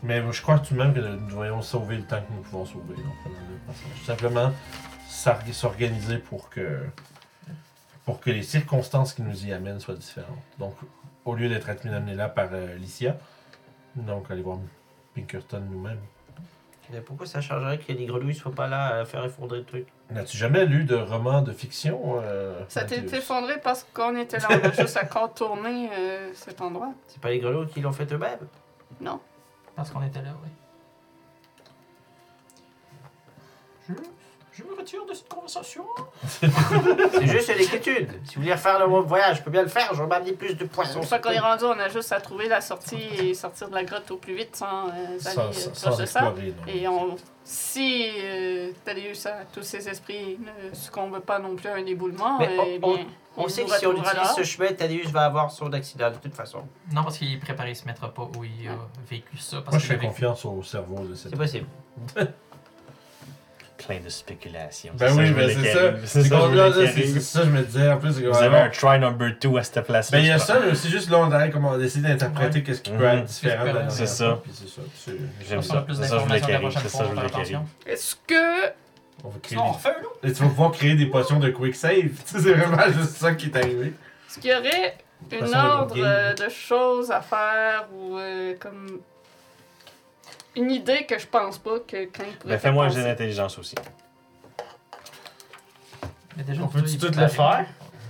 [0.03, 2.65] mais je crois tout de même que nous devrions sauver le temps que nous pouvons
[2.65, 2.93] sauver.
[2.93, 3.87] en prenant le passage.
[3.99, 4.51] Tout simplement
[5.09, 6.81] s'or- s'organiser pour que,
[8.05, 10.37] pour que les circonstances qui nous y amènent soient différentes.
[10.59, 10.75] Donc,
[11.25, 13.17] au lieu d'être amenés là par euh, Licia,
[13.95, 14.59] donc aller voir
[15.15, 16.01] Pinkerton nous-mêmes.
[16.91, 19.87] Mais pourquoi ça changerait que les grenouilles soient pas là à faire effondrer le truc?
[20.11, 24.47] N'as-tu jamais lu de romans de fiction euh, Ça t'est effondré parce qu'on était là,
[24.51, 26.93] on a juste à contourner euh, cet endroit.
[27.07, 28.47] C'est pas les grenouilles qui l'ont fait eux-mêmes?
[29.01, 29.19] Non.
[29.75, 30.49] Parce qu'on était là, oui.
[34.57, 35.83] Je, me retire de cette conversation.
[36.39, 38.09] C'est juste une inquiétude.
[38.25, 40.53] Si vous voulez refaire le voyage, je peux bien le faire, je vais m'amener plus
[40.55, 40.99] de C'est poissons.
[40.99, 43.75] pour ça qu'on est rendu, on a juste à trouver la sortie et sortir de
[43.75, 46.33] la grotte au plus vite sans euh, Sans, aller sans, euh, sans de ça.
[46.67, 51.75] Et on, si euh, Thaddeus a tous ses esprits ne succombe pas non plus à
[51.75, 53.05] un éboulement, Mais eh on- bien,
[53.37, 54.33] On il sait que si on utilise là.
[54.35, 56.59] ce chemin, Thaddeus va avoir son accident de toute façon.
[56.93, 58.77] Non, parce qu'il est préparé, il se mettra pas où il a
[59.09, 59.57] vécu ça.
[59.57, 61.67] Parce Moi, je fais vécu- confiance au cerveau de cette C'est possible.
[63.87, 64.93] Plein de spéculations.
[64.97, 65.79] Ben oui, ben voulais c'est ça.
[65.79, 65.99] arrive.
[66.05, 66.41] C'est C'est ça, je
[66.87, 67.89] c'est c'est me disais.
[67.91, 70.17] En plus, c'est Vous avez un try number 2 à cette place-là.
[70.17, 72.63] Ben, il y a ça, mais aussi juste là, on dirait comment on décide d'interpréter
[72.63, 73.19] qu'est-ce qui peut Mhm.
[73.19, 74.25] être différent C'est ça.
[74.29, 74.81] fois, puis c'est ça.
[74.95, 75.85] C'est- J'aime ça.
[75.87, 76.39] C'est ça, je voulais
[76.81, 77.59] C'est fois, ça, je voulais.
[77.85, 78.73] Est-ce que
[79.23, 79.57] On va créer.
[80.23, 82.09] Et tu vas pouvoir créer des potions de quick save.
[82.25, 83.93] C'est vraiment juste ça qui est arrivé.
[84.27, 84.97] est-ce qu'il y aurait
[85.31, 88.99] une ordre euh, de choses à faire ou euh, comme
[90.55, 92.99] une idée que je pense pas que quand il pourrait Ben, fais-moi un penser.
[93.01, 93.75] jeu d'intelligence aussi.
[96.37, 97.65] Mais déjà, On le peut-tu tout le faire?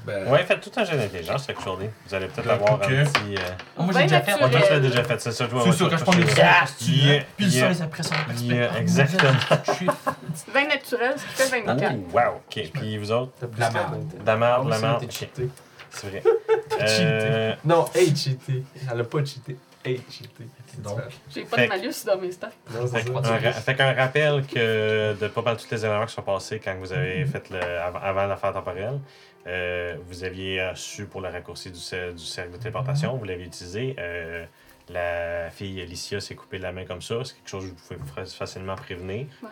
[0.05, 1.89] Ben, Ouais, faites tout un jeu d'intelligence, actually.
[2.07, 2.83] Vous allez peut-être Donc, avoir ok.
[2.91, 3.35] un petit.
[3.37, 3.39] euh,
[3.77, 4.37] Oh, moi, Ben j'ai déjà fait.
[4.37, 5.47] toi, tu l'as déjà fait, c'est ça.
[5.63, 7.67] C'est sûr, quand je prends tu des cartes, Yeah, Puis le yeah.
[7.73, 8.15] 16 après ça.
[8.29, 9.31] on Yeah, exactement.
[9.77, 9.95] Chiffre.
[10.35, 11.95] C'est 20 naturel, ce qui fait 24.
[11.95, 12.69] Oh, wow, ok.
[12.73, 14.07] Puis vous autres, La merde.
[14.07, 14.99] de la merde, de la Ah merde.
[14.99, 15.49] t'es ok, cheaté.
[15.89, 16.23] C'est vrai.
[16.87, 17.03] cheaté.
[17.03, 18.63] Euh, Non, hey, cheaté.
[18.91, 19.57] Elle a pas cheaté.
[19.83, 20.45] Hey, cheaté.
[20.81, 20.99] Donc.
[21.33, 22.49] J'ai pas Fait de que- malus dans mes stats.
[22.71, 23.37] Non, Fait c'est qu'un ça.
[23.37, 26.75] ra- fait qu'un rappel que de pas mal tous les éléments qui sont passés quand
[26.79, 28.99] vous avez fait le, avant, avant l'affaire temporelle,
[29.47, 33.43] euh, vous aviez su pour le raccourci du, cer- du cercle de téléportation, vous l'avez
[33.43, 33.95] utilisé.
[33.99, 34.45] euh,
[34.87, 38.25] la fille Alicia s'est coupée la main comme ça, c'est quelque chose que vous pouvez
[38.25, 39.25] fa- facilement prévenir.
[39.41, 39.49] Ouais.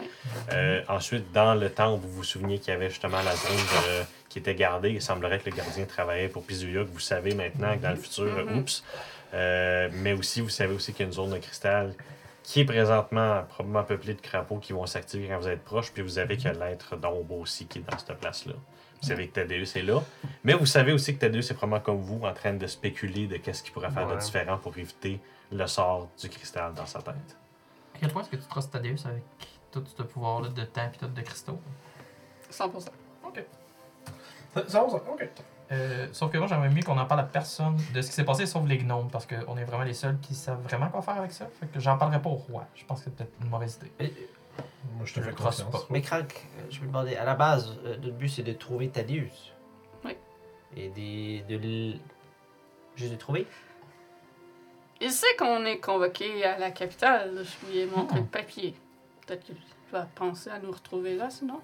[0.53, 3.55] Euh, ensuite, dans le temps où vous vous souveniez qu'il y avait justement la zone
[3.57, 7.33] de- qui était gardée, il semblerait que le gardien travaillait pour Pizuya, que vous savez
[7.33, 8.57] maintenant que dans le futur, euh, Mhm.
[8.59, 8.83] oups.
[9.33, 11.95] Euh, mais aussi, vous savez aussi qu'il y a une zone de cristal
[12.43, 16.01] qui est présentement probablement peuplée de crapauds qui vont s'activer quand vous êtes proche, puis
[16.03, 18.53] vous savez qu'il y a l'être d'ombre aussi qui est dans cette place-là.
[19.01, 20.01] Vous savez que Thaddeus est là,
[20.43, 23.37] mais vous savez aussi que Thaddeus est probablement comme vous en train de spéculer de
[23.37, 24.19] qu'est-ce qu'il pourrait faire de Ouais.
[24.19, 25.19] différent pour éviter
[25.51, 27.15] le sort du cristal dans sa tête.
[27.95, 29.23] À quel point est-ce que tu trustes Thaddeus avec
[29.71, 31.59] tout ce pouvoir-là de temps et tout de cristaux?
[32.51, 32.79] 100%.
[32.81, 32.91] Ça,
[34.53, 35.29] ça, ça, ok.
[35.71, 38.25] Euh, sauf que moi, j'aimerais mieux qu'on en parle à personne de ce qui s'est
[38.25, 41.17] passé, sauf les gnomes, parce qu'on est vraiment les seuls qui savent vraiment quoi faire
[41.17, 41.47] avec ça.
[41.59, 42.65] Fait que j'en parlerai pas au roi.
[42.75, 44.13] Je pense que c'est peut-être une mauvaise idée.
[44.97, 45.89] Moi, je te Je fais le crosse confiance.
[45.89, 48.89] Mais Crank, euh, je me demandais, à la base, euh, notre but c'est de trouver
[48.89, 49.53] Thaddeus.
[50.05, 50.15] Oui.
[50.75, 51.99] Et des, de l-
[52.95, 53.47] Juste de trouver
[55.01, 57.43] Il sait qu'on est convoqué à la capitale.
[57.43, 58.23] Je lui ai montré Hmm.
[58.23, 58.75] le papier.
[59.25, 59.55] Peut-être qu'il
[59.91, 61.59] va penser à nous retrouver là, sinon.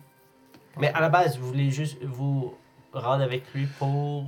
[0.78, 2.56] Mais à la base, vous voulez juste vous
[2.94, 4.26] rendre avec lui pour.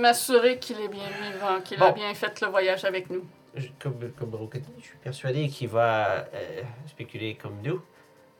[0.00, 3.24] M'assurer qu'il est bien vivant, qu'il a bien fait le voyage avec nous.
[3.54, 7.82] je- Comme, comme je suis persuadé qu'il va euh, spéculer comme nous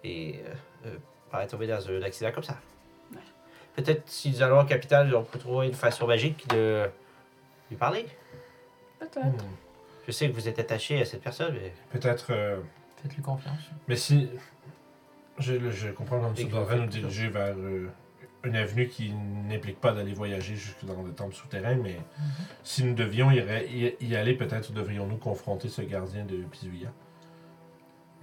[0.02, 0.54] et euh,
[0.86, 0.96] euh,
[1.30, 2.58] pas tomber dans un accident comme ça.
[3.12, 3.18] Ouais.
[3.76, 6.88] Peut-être si nous allons en capitale, on peut trouver une façon magique de
[7.70, 8.06] lui parler.
[8.98, 9.24] Peut-être.
[9.26, 9.36] Hmm.
[10.06, 12.26] Je sais que vous êtes attaché à cette personne, mais Peut-être.
[12.30, 12.60] euh,
[13.02, 13.58] Faites-lui confiance.
[13.88, 14.28] Mais si.
[15.38, 17.88] Je, je comprends comme devrais qu'on nous diriger vers euh,
[18.46, 19.12] une avenue qui
[19.48, 21.98] n'implique pas d'aller voyager jusque dans le temple souterrain, mais
[22.62, 23.40] si nous devions y,
[24.16, 26.88] aller, peut-être devrions-nous confronter ce gardien de Pizuya.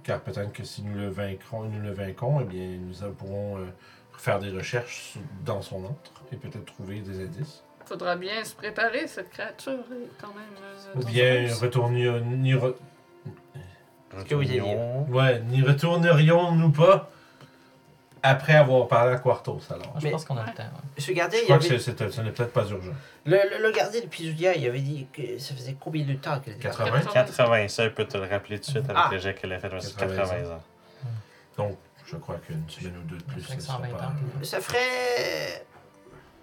[0.02, 3.66] Car peut-être que si nous le vaincrons, nous le vainquons, eh bien, nous pourrons euh,
[4.18, 7.62] faire des recherches dans son antre et peut-être trouver des indices.
[7.86, 10.44] Faudra bien se préparer, cette créature est quand même.
[10.96, 12.74] euh, Ou bien retourner, ni re-
[14.18, 14.42] Ce que vous
[15.14, 17.10] ouais, n'y retournerions-nous pas?
[18.22, 19.94] Après avoir parlé à Quartos alors.
[19.98, 20.62] Je Mais- pense qu'on a le temps.
[20.62, 20.68] ouais.
[20.96, 21.78] Monsieur Gardien, Je il crois que avait...
[21.78, 22.92] c'est- c'est- ce n'est peut-être pas urgent.
[23.24, 26.38] le, le, le gardien de Pizudia, il avait dit que ça faisait combien de temps
[26.40, 26.74] qu'elle était là?
[26.74, 27.00] 80.
[27.12, 29.08] 80, ça, il peut te le rappeler tout de suite avec Ah.
[29.10, 29.70] le jet qu'elle a fait.
[29.80, 30.62] C'est 80 80 ans.
[31.56, 34.04] Donc, je crois qu'une semaine ou deux de plus, Fait ce que sera 120 pas...
[34.06, 34.12] ans.
[34.42, 35.64] Ça ferait...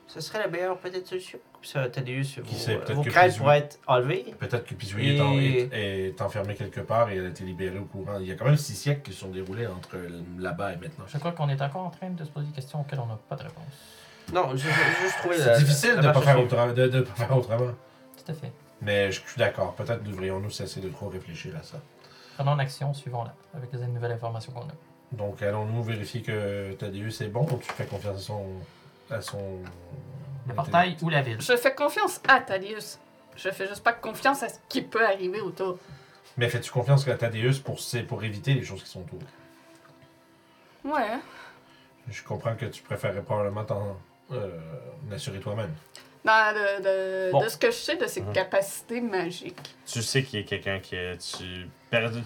[0.10, 1.40] ce serait la meilleure peut-être solution.
[1.54, 4.26] Comme ça, Thaddeus, Qui vos, sait, peut-être vos que craintes Pisu- pourraient être enlevées.
[4.40, 7.44] Peut-être que Pisouille est, en- Et- est- est enfermé quelque part et elle a été
[7.44, 8.18] libérée au courant.
[8.20, 9.98] Il y a quand même six siècles qui se sont déroulés entre
[10.38, 11.06] là-bas et maintenant.
[11.08, 13.20] Je crois qu'on est encore en train de se poser des questions auxquelles on n'a
[13.30, 13.64] pas de réponse.
[14.34, 16.88] Non, je- je- j'ai juste trouvé C'est difficile la de ne pas, faire autrement- de,
[16.88, 17.72] de pas faire autrement.
[18.18, 18.52] Tout à fait.
[18.82, 19.74] Mais je suis d'accord.
[19.76, 21.78] Peut-être devrions-nous cesser de trop réfléchir à ça.
[22.36, 24.72] Prenons l'action, suivons-la, avec les nouvelles informations qu'on a.
[25.12, 28.46] Donc, allons-nous vérifier que Thaddeus est bon ou tu fais confiance à son.
[29.12, 29.60] À son.
[30.48, 31.40] Le portail ou la ville?
[31.42, 32.98] Je fais confiance à Thaddeus.
[33.36, 35.78] Je fais juste pas confiance à ce qui peut arriver autour.
[36.38, 39.20] Mais fais-tu confiance à Thaddeus pour, pour éviter les choses qui sont autour?
[40.84, 41.20] Ouais.
[42.10, 43.98] Je comprends que tu préférerais probablement t'en
[44.32, 44.58] euh,
[45.12, 45.74] assurer toi-même.
[46.24, 46.84] Dans de,
[47.28, 47.42] de, Bon.
[47.44, 48.34] de ce que je sais de ses Mhm.
[48.34, 49.76] capacités magiques.
[49.86, 50.96] Tu sais qu'il y a quelqu'un qui.
[50.96, 51.68] est- Tu,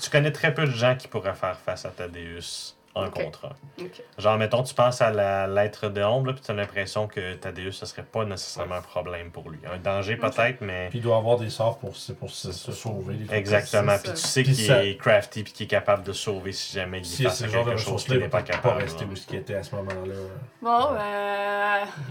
[0.01, 3.13] tu connais très peu de gens qui pourraient faire face à Thaddeus en Ok.
[3.23, 3.53] contrat.
[3.81, 4.03] Ok.
[4.19, 7.71] Genre, mettons, tu penses à la lettre de ombre, puis tu as l'impression que Thaddeus,
[7.71, 9.59] ce serait pas nécessairement un problème pour lui.
[9.71, 10.87] Un danger peut-être, mais.
[10.89, 13.15] Puis il doit avoir des sorts pour, se- pour se, se sauver.
[13.31, 13.97] Exactement.
[14.01, 16.99] Puis tu sais qu'il ça- est crafty puis qu'il est capable de sauver si jamais
[16.99, 17.05] il.
[17.05, 18.83] Si ce à de quelque chose qu'il il n'est pas peut-être pas capable.
[18.83, 20.13] rester où il était à ce moment-là.
[20.61, 20.93] Bon,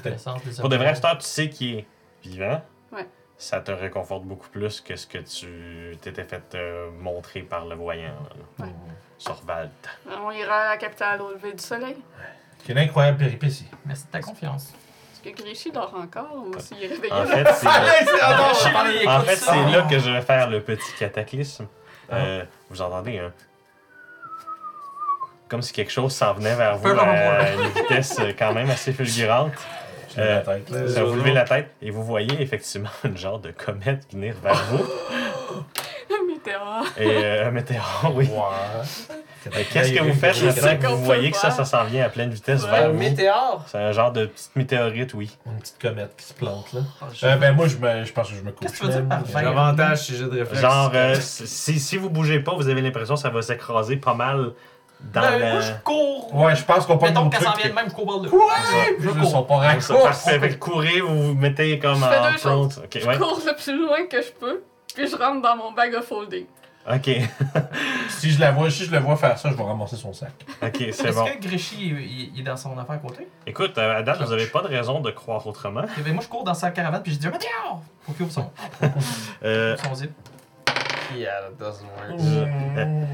[0.02, 1.86] des Pour de vrai, tu sais qu'il est
[2.24, 2.60] vivant.
[2.92, 3.06] Ouais.
[3.42, 7.74] Ça te réconforte beaucoup plus que ce que tu t'étais fait euh, montrer par le
[7.74, 8.14] voyant,
[8.60, 8.72] là, Ouais.
[9.18, 9.68] sur Vald.
[10.24, 11.96] On ira à la capitale au lever du soleil.
[12.68, 13.66] Une incroyable péripétie.
[13.84, 14.72] Merci de ta confiance.
[15.12, 17.12] Est-ce que Grishy dort encore ou s'il est réveillé?
[17.12, 17.66] En fait, c'est
[19.08, 21.66] en fait, c'est là que je vais faire le petit cataclysme.
[22.12, 23.32] Euh, vous entendez, hein?
[25.48, 29.52] Comme si quelque chose s'en venait vers vous à une vitesse quand même assez fulgurante.
[30.14, 30.88] J'ai la tête, là?
[30.88, 34.62] Ça vous levez la tête et vous voyez effectivement une genre de comète venir vers
[34.70, 34.84] vous.
[36.10, 36.84] Un météore.
[36.98, 38.28] Et euh, un météore, oui.
[39.72, 42.30] Qu'est-ce que vous faites maintenant que vous voyez que ça, ça s'en vient à pleine
[42.30, 42.70] vitesse Ouais.
[42.70, 42.98] vers Un vous?
[42.98, 43.64] météore?
[43.66, 45.36] C'est un genre de petite météorite, oui.
[45.46, 46.80] Une petite comète qui se plante, là.
[47.12, 48.68] Je- Euh, ben moi, je, me, je pense que je me couche.
[48.68, 49.26] Qu'est-ce que tu veux dire par même.
[49.26, 49.42] J'ai vingt?
[49.42, 50.60] l'avantage si j'ai de réflexe.
[50.60, 54.14] Genre, euh, si, si vous bougez pas, vous avez l'impression que ça va s'écraser pas
[54.14, 54.50] mal
[55.12, 55.52] dans Ben, la...
[55.52, 56.34] Moi, je cours.
[56.34, 57.42] Ouais, je pense qu'on peut Mettons trucs.
[57.44, 58.28] s'en vient de même, je cours là.
[58.28, 59.30] Ouais, Je je cours.
[59.30, 59.92] sont pas ça, raccourcis.
[60.02, 60.38] parfait.
[60.40, 62.48] Fait que courir, vous vous mettez comme Je fais en deux front.
[62.70, 62.78] choses.
[62.84, 63.16] Ok, Je ouais.
[63.18, 64.62] cours le plus loin que je peux,
[64.94, 66.46] puis je rentre dans mon bag of holding.
[66.92, 67.10] Ok,
[68.08, 70.32] Si je la vois, si je le vois faire ça, je vais ramasser son sac.
[70.60, 71.24] ok, c'est Est-ce bon.
[71.26, 73.28] que Grishy il, il est dans son affaire à côté?
[73.46, 75.82] Écoute, euh, à date, vous avez pas de raison de croire autrement.
[75.96, 77.82] Et ben, moi, je cours dans sa caravane, puis je dis météore!
[78.04, 78.50] Faut qu'il ouvre son,
[79.44, 80.10] Euh, son zip.
[81.16, 82.20] Yeah, that doesn't work.
[82.78, 83.04] Euh,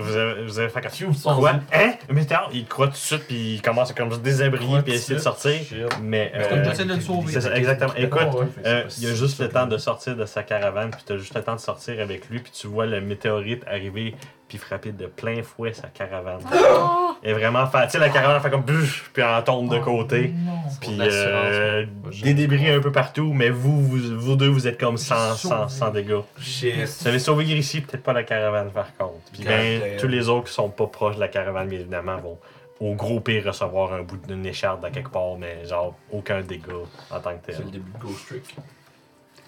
[0.00, 1.50] Vous avez, vous avez fait comme son Quoi?
[1.72, 1.92] Hein?
[2.08, 4.18] Mais météore, il croit tout de suite, puis il commence à comme se
[4.66, 5.52] Croit puis essayer de de sortir.
[5.62, 5.98] Shit.
[6.02, 7.32] Mais C'est comme euh, j'essaie de le sauver.
[7.32, 7.94] c'est ça, exactement.
[7.96, 10.16] Écoute, Ouais, ouais, fait que euh, il y a juste si le temps de sortir
[10.16, 12.86] de sa caravane, puis t'as juste le temps de sortir avec lui, puis tu vois
[12.86, 14.14] le météorite arriver,
[14.48, 16.40] puis frapper de plein fouet sa caravane.
[16.52, 17.12] Oh!
[17.22, 20.32] Et vraiment, tu sais, la caravane fait comme bûche, puis elle tombe de Oh, côté.
[20.80, 21.84] Puis euh,
[22.22, 25.68] des débris un peu partout, mais vous, vous, vous deux, vous êtes comme sans, sans,
[25.68, 26.20] sans dégâts.
[26.40, 26.74] Shit.
[27.00, 29.18] Vous avez sauvé ici, peut-être pas la caravane par contre.
[29.32, 32.38] Puis ben, tous les autres qui sont pas proches de la caravane, bien évidemment, vont
[32.80, 36.72] au gros pire recevoir un bout d'une écharpe à quelque part, mais genre aucun dégât
[37.10, 37.64] en tant que C'est tel.
[37.66, 38.56] le début de Ghost Trick.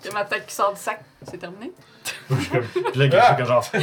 [0.02, 1.00] J'ai ma tête qui sort du sac.
[1.22, 1.70] C'est terminé.
[2.30, 3.36] Je suis comme- Puis là, quelque chose
[3.70, 3.82] que genre,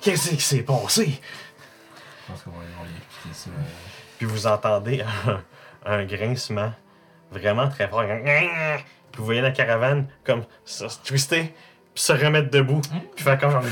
[0.00, 1.20] qu'est-ce qui s'est passé?
[2.26, 3.50] Je pense qu'on va y expliquer ça.
[4.18, 5.42] Puis vous entendez un,
[5.98, 6.72] un grincement
[7.30, 8.04] vraiment très fort.
[8.04, 11.54] Puis vous voyez la caravane comme se se twister,
[11.94, 12.80] puis se remettre debout,
[13.14, 13.62] puis faire comme genre.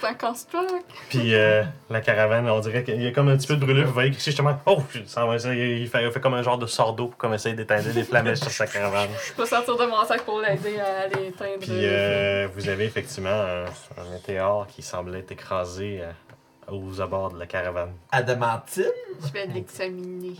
[0.00, 0.84] C'est un construct.
[1.10, 3.86] Puis euh, la caravane, on dirait qu'il y a comme un petit peu de brûlure.
[3.86, 6.58] Vous voyez que justement, oh, ça va, ça, il, fait, il fait comme un genre
[6.58, 9.10] de sort d'eau pour comme essayer d'éteindre les flamèches sur sa caravane.
[9.26, 11.58] Je peux sortir de mon sac pour l'aider à aller éteindre.
[11.60, 17.32] Puis euh, vous avez effectivement un, un météore qui semblait être écrasé euh, aux abords
[17.32, 17.92] de la caravane.
[18.10, 18.84] Adamantine?
[19.22, 20.36] Je vais l'examiner.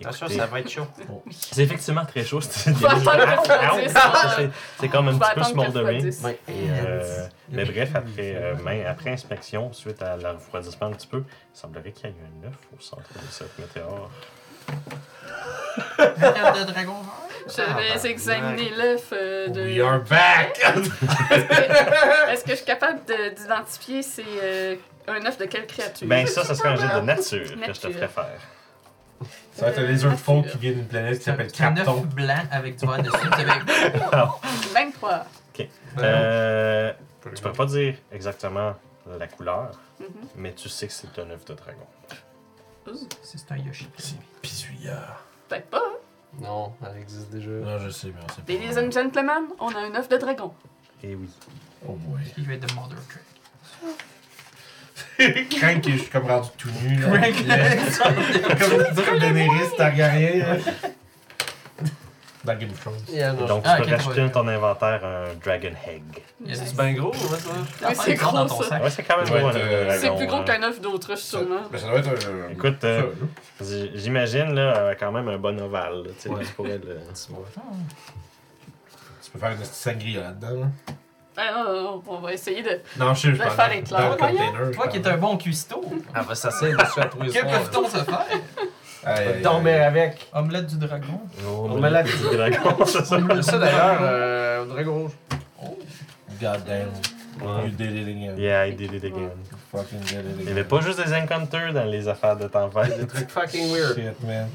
[0.00, 0.86] Attention, ça va être chaud.
[1.30, 2.40] C'est effectivement très chaud.
[2.40, 2.72] C'est
[4.90, 6.06] comme un petit peu smoldering.
[6.06, 6.12] Et,
[6.70, 11.24] euh, mais bref, après, euh, main- après inspection, suite à le refroidissement un petit peu,
[11.26, 14.10] il semblerait qu'il y ait un œuf au centre de cette météore.
[15.98, 16.96] Œuf de dragon.
[17.46, 17.62] Je
[18.02, 19.62] vais examiner l'œuf euh, de.
[19.62, 20.60] We are back!
[22.30, 24.76] Est-ce que je suis capable de- d'identifier c'est euh,
[25.06, 26.06] un œuf de quelle créature?
[26.06, 28.38] Ben ça, ça serait un jet de nature que je te ferais faire.
[29.58, 31.72] Ça va être un lizard folk qui vient d'une planète qui C'est s'appelle c'est un
[31.76, 32.00] œuf Capton.
[32.02, 33.16] blanc avec du verre dessus.
[33.32, 33.98] Avez
[34.74, 35.26] 23.
[35.98, 36.92] Euh,
[37.34, 38.74] tu peux pas dire exactement
[39.18, 40.06] la couleur, Mhm.
[40.36, 41.86] mais tu sais que c'est un œuf de dragon.
[43.22, 43.88] C'est un Yoshi.
[44.40, 45.24] Pisouillard.
[45.48, 45.78] Peut-être pas.
[45.84, 46.38] hein?
[46.40, 47.50] Non, elle existe déjà.
[47.50, 48.52] Non, je sais, mais on sait pas.
[48.52, 50.52] Ladies and gentlemen, on a un œuf de dragon.
[51.02, 51.28] Et oui.
[51.88, 52.20] Oh boy.
[52.34, 53.92] Qui va être de Mother Trade.
[55.58, 56.96] Crank, je suis comme rendu tout nu.
[56.96, 57.18] Là.
[57.18, 57.34] Crank.
[58.58, 60.38] comme, comme Daenerys Targaryen.
[60.38, 60.56] là.
[62.44, 62.94] Dans Game of Thrones.
[63.10, 63.46] Yeah, non.
[63.46, 64.28] Donc, Ah, tu peux rajouter ouais.
[64.30, 66.02] dans ton inventaire un Dragon Egg.
[66.40, 66.60] Il y a Nice.
[66.62, 67.36] du C'est bien gros, hein,
[67.82, 67.94] toi?
[67.94, 68.68] C'est gros dans ton ça.
[68.68, 68.82] sac.
[68.84, 70.44] Ouais, c'est quand même gros, un euh, C'est plus gros hein.
[70.44, 71.62] qu'un œuf d'autruche, Ça, sûrement.
[71.70, 72.52] ben, ça doit être un.
[72.52, 73.70] Écoute, euh, ça, là.
[73.84, 76.04] J- J'imagine, là, euh, quand même un bon ovale.
[76.04, 76.44] là, Tu sais, Ouais.
[76.46, 77.00] tu pourrais le...
[79.22, 80.60] Tu peux faire une petite sangria là-dedans.
[80.60, 80.66] là.
[81.38, 82.80] Non, on va essayer de.
[82.98, 84.38] Non, je je faire dans- éclore, dans le voyons.
[84.52, 84.70] container.
[84.72, 85.82] Toi qui es un bon cuistot,
[86.14, 90.28] Ah, bah, ça c'est dessus à tous les que peut-on se faire Dormir avec.
[90.34, 91.20] Omelette du dragon.
[91.46, 93.04] Oh, le petit dragon, ça.
[93.04, 95.12] Ça d'ailleurs, euh, Dragon Rouge.
[95.62, 95.78] Oh.
[96.40, 96.88] God damn.
[97.40, 97.66] Ouais.
[97.66, 98.36] You did it again.
[98.36, 99.30] Yeah, I did it again.
[99.70, 100.34] Fucking did it again.
[100.40, 103.06] Il n'y avait pas juste des encounters dans les affaires de Des tempête.
[103.06, 103.94] trucs fucking weird.
[103.94, 104.48] Shit, man.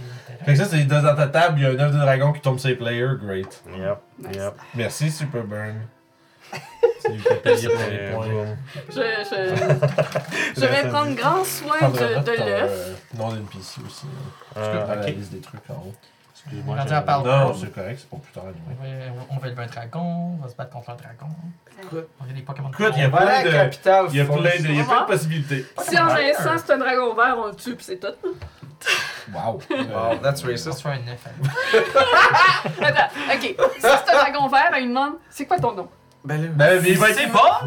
[0.45, 2.41] Fait que ça, c'est dans ta table, il y a un œuf de dragon qui
[2.41, 3.15] tombe sur les players.
[3.23, 3.63] Great.
[3.73, 4.35] Yep, Nice.
[4.35, 4.53] yep.
[4.75, 5.75] Merci, Superburn.
[6.99, 8.55] C'est lui qui a payé pour les points.
[8.89, 12.71] Je, je, je vais prendre grand soin de, de l'œuf.
[12.71, 14.05] euh, nom d'NPC aussi.
[14.57, 15.93] Euh, Dans la liste des trucs en haut.
[16.35, 16.77] Excuse-moi.
[16.79, 18.43] À Non, c'est correct, c'est pour plus tard.
[18.45, 18.89] On va,
[19.31, 21.33] on va élever un dragon, on va se battre contre un dragon.
[21.81, 22.07] Écoute.
[22.19, 22.69] On a des Pokémon.
[22.69, 23.51] Écoute, il y a plein la de.
[23.51, 24.05] capitale.
[24.09, 25.65] Il y a plein de, il y a plein de possibilités.
[25.79, 28.07] Si en naissant c'est un dragon vert, on le tue pis c'est tout.
[29.33, 29.53] Wow.
[29.69, 30.73] Wow, that's On va racist.
[30.73, 31.25] se faire un neuf.
[32.81, 33.41] Attends, ok.
[33.41, 35.87] Si c'est un dragon vert, il demande c'est quoi ton nom?
[36.25, 36.47] Ben là.
[36.55, 37.63] Ben, mais il va, être, pas!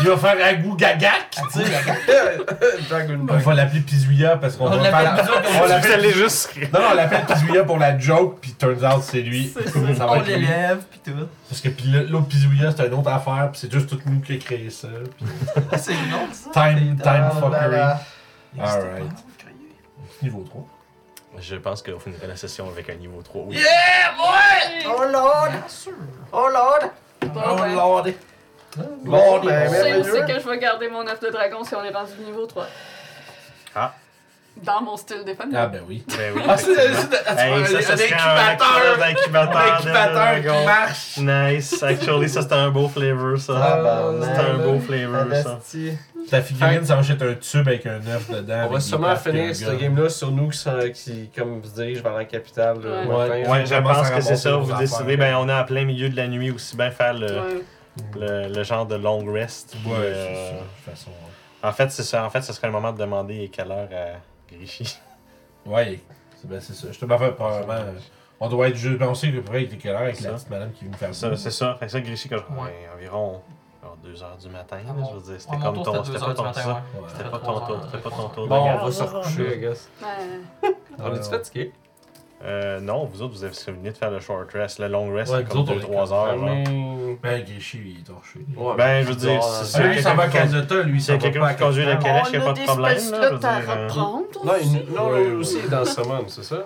[0.00, 1.70] il va faire Agou Gagak, tu sais.
[2.90, 6.56] Dragon On va l'appeler Pizouilla parce qu'on On va l'appelle faire la- On l'appelle juste.
[6.72, 9.52] Non, non, on l'appelle Pizouilla pour la joke, puis turns out c'est lui.
[9.54, 9.78] C'est ça.
[9.96, 11.28] Ça va On l'élève, pis tout.
[11.48, 14.20] Parce que puis le- l'autre Pizouilla, c'est une autre affaire, puis c'est juste tout nous
[14.22, 14.88] qui a créé ça.
[15.16, 15.26] puis
[15.78, 16.50] C'est long, ça?
[16.52, 17.80] Time, time fuckery.
[18.60, 19.12] Alright.
[20.20, 20.66] Niveau 3.
[21.40, 23.44] Je pense qu'on finirait la session avec un niveau 3.
[23.46, 23.56] Oui.
[24.88, 25.48] Oh lord!
[26.32, 26.90] Oh lord!
[27.22, 28.06] Bon, Oh ben, lord!
[29.04, 30.04] Bon, ben, Je sais où merveilleux.
[30.04, 32.66] c'est que je vais garder mon œuf de dragon si on est rendu niveau 3.
[33.74, 33.94] Ah.
[34.62, 35.54] Dans mon style défendu.
[35.56, 36.04] Ah, ben oui.
[36.08, 36.42] Ben oui.
[36.48, 39.02] Ah, c'est ça un incubateur!
[39.02, 41.16] incubateur Un de incubateur qui marche!
[41.18, 41.82] Nice.
[41.82, 43.54] Actually, ça, c'était un beau flavor, ça.
[43.54, 44.24] Tabarnak.
[44.24, 45.58] C'était un beau flavor, ça.
[46.30, 48.66] Ta figurine, ça va être un tube avec un œuf dedans.
[48.68, 52.14] On va sûrement finir ce game-là sur nous qui, sont- qui comme se dirigent vers
[52.14, 52.78] la capitale.
[52.82, 53.64] là, Ouais.
[53.66, 54.56] je pense que c'est ça.
[54.56, 57.26] Vous décidez, ben, on est en plein milieu de la nuit aussi, bien faire le,
[57.26, 57.62] Ouais.
[58.20, 59.74] le, le genre de long rest.
[59.86, 60.52] Ouais, euh, c'est ça.
[60.52, 61.10] De toute façon.
[61.62, 62.24] En fait, c'est ça.
[62.24, 64.18] En fait, ce serait le moment de demander quelle heure à
[64.50, 64.98] Grichy.
[65.66, 66.00] Ouais,
[66.36, 66.88] c'est ben, c'est ça.
[66.92, 67.72] Je te m'en fais probablement.
[67.74, 67.92] euh,
[68.40, 68.98] On doit être juste.
[68.98, 70.28] Ben, on sait que près il était quelle heure avec Ça.
[70.28, 71.74] la petite madame qui vient nous faire Ça, c'est ça.
[71.78, 72.62] Fait que ça, Grichy, comme, Ouais.
[72.64, 73.42] ouais, environ
[74.04, 74.78] 2h du matin.
[74.88, 76.04] Ah là, je veux dire, c'était comme tour, ton.
[76.04, 76.72] c'était C'était 2 pas ton matin, ça.
[76.72, 77.08] ouais.
[77.08, 77.78] C'était pas ton tour.
[77.84, 79.88] C'était pas ton tour de Bon, on va se recoucher, I guess.
[80.00, 80.74] Ouais.
[81.00, 81.72] On est-tu fatigué?
[82.44, 84.78] Euh, non, vous autres, vous avez venu de faire le short rest.
[84.78, 86.36] Le long rest, Ouais, c'est comme autres, on est 2-3 comme- heures.
[86.36, 88.38] Mean- Ben, Grishy, il est torché.
[88.56, 90.92] Ouais, Ben, je veux dire, c'est Ah, sûr lui, que il s'en va à lui,
[90.94, 92.52] il S'il s'en y a va quelqu'un qui conduit la calèche, il n'y a pas
[92.52, 93.10] de problème.
[93.10, 94.76] là, là, à euh, reprendre Non, aussi.
[94.88, 95.30] il- non, lui ouais.
[95.32, 96.56] aussi est dans Summon, c'est ça?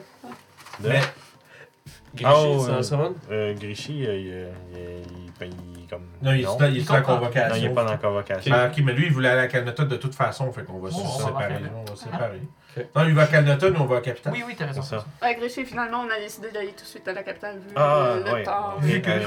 [0.80, 1.00] de- Mais,
[2.14, 3.14] Grichy, Oh, c'est dans euh, Summon?
[3.30, 5.50] Euh, Grichy, euh, il,
[5.93, 6.02] comme.
[6.23, 6.56] non, il est non.
[6.69, 7.02] il est comprend.
[7.16, 7.48] convocation.
[7.51, 8.55] Non, il n'est pas dans la convocation.
[8.56, 10.89] Ah, ok, mais lui, il voulait aller à Calnetta de toute façon, fait qu'on va
[10.90, 11.55] Oh, se on va séparer.
[11.74, 12.40] On va se séparer.
[12.77, 12.86] Ok.
[12.97, 14.32] Non, il va à Calnetta, nous on va à Capitale.
[14.32, 14.81] Oui, oui, t'as raison.
[14.82, 15.05] C'est ça.
[15.23, 18.14] Ouais, Gréchy, finalement, on a décidé d'aller tout de suite à la capitale vu Ah,
[18.24, 18.43] le, ouais.
[18.44, 18.74] temps.
[18.81, 19.20] que- euh,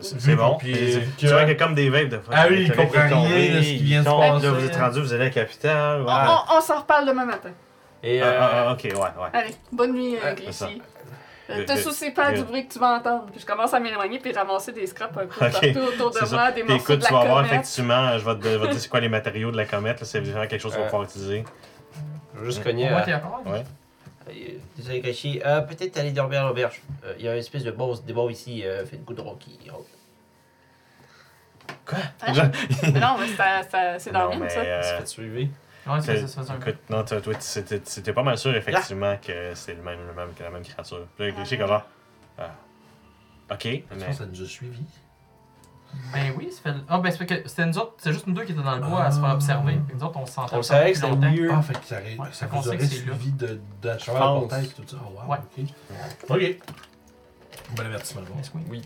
[0.00, 0.56] c'est- bon.
[0.58, 2.34] puis, que- Tu vois qu'il y a comme des vapes de fois.
[2.36, 4.46] Ah oui, il comprend rien de ce qui vient de se tombe, passer.
[4.46, 6.04] Là, vous êtes rendu, vous allez à la capitale.
[6.56, 7.50] On, s'en reparle demain matin.
[8.02, 9.28] Et Ah, euh, ah, ah, ok, ouais, ouais.
[9.32, 10.34] Allez, bonne nuit, euh,
[11.64, 13.26] te le- soucies pas du bruit que tu vas entendre.
[13.30, 16.26] Puis je commence à m'éloigner puis ramasser des scraps un peu partout autour de moi,
[16.26, 16.52] ça.
[16.52, 18.80] des Puis morceaux écoute, de tu la vas voir effectivement, je vais te, te dire
[18.80, 20.90] c'est quoi les matériaux de la comète, là, c'est vraiment quelque chose qu'on va Euh.
[20.90, 21.44] pouvoir utiliser.
[22.44, 22.64] juste Mm.
[22.64, 22.90] cogner?
[22.92, 23.14] Ouais.
[24.30, 24.32] Euh,
[24.76, 25.40] Désolé, Grichy.
[25.44, 26.82] Euh, Peut-être aller dormir à l'auberge.
[27.04, 29.34] Euh, Il y a une espèce de boss, des bons ici, euh, fait de goudron
[29.36, 29.58] qui...
[29.70, 29.74] Hein?
[32.82, 34.60] Mais non, mais ça- ça- c'est dans Non, mais, ça.
[34.60, 35.48] euh, Tu fais suivre.
[35.88, 39.16] Ouais, c'est ça, c'est un écoute, non, toi, toi, c'était c'était pas mal sûr effectivement
[39.16, 41.06] que c'est le même, le même, que la même créature.
[41.16, 41.86] Puis là, Grishy, comme genre,
[42.38, 42.50] ah,
[43.50, 44.84] ok, Je mais pense que ça nous a suivis.
[46.12, 46.78] Ben oui, ça fait.
[46.86, 48.82] Ah, ben c'est que c'était nous autres, c'est juste nous deux qui étaient dans le
[48.82, 49.34] bois à se faire Ah.
[49.34, 49.80] observer.
[49.86, 50.26] Puis nous autres, on
[50.62, 51.50] savait que c'était weird.
[51.50, 51.96] Ah, fait que ça,
[52.32, 53.46] ça vous aurait c'est suivi de,
[53.80, 54.96] de tête, tout ça.
[55.02, 55.38] Oh, wow, Ouais.
[55.58, 55.64] ok.
[56.28, 56.56] Ok.
[57.76, 58.22] Bon avertissement.
[58.22, 58.36] bon.
[58.38, 58.82] Yes, oui?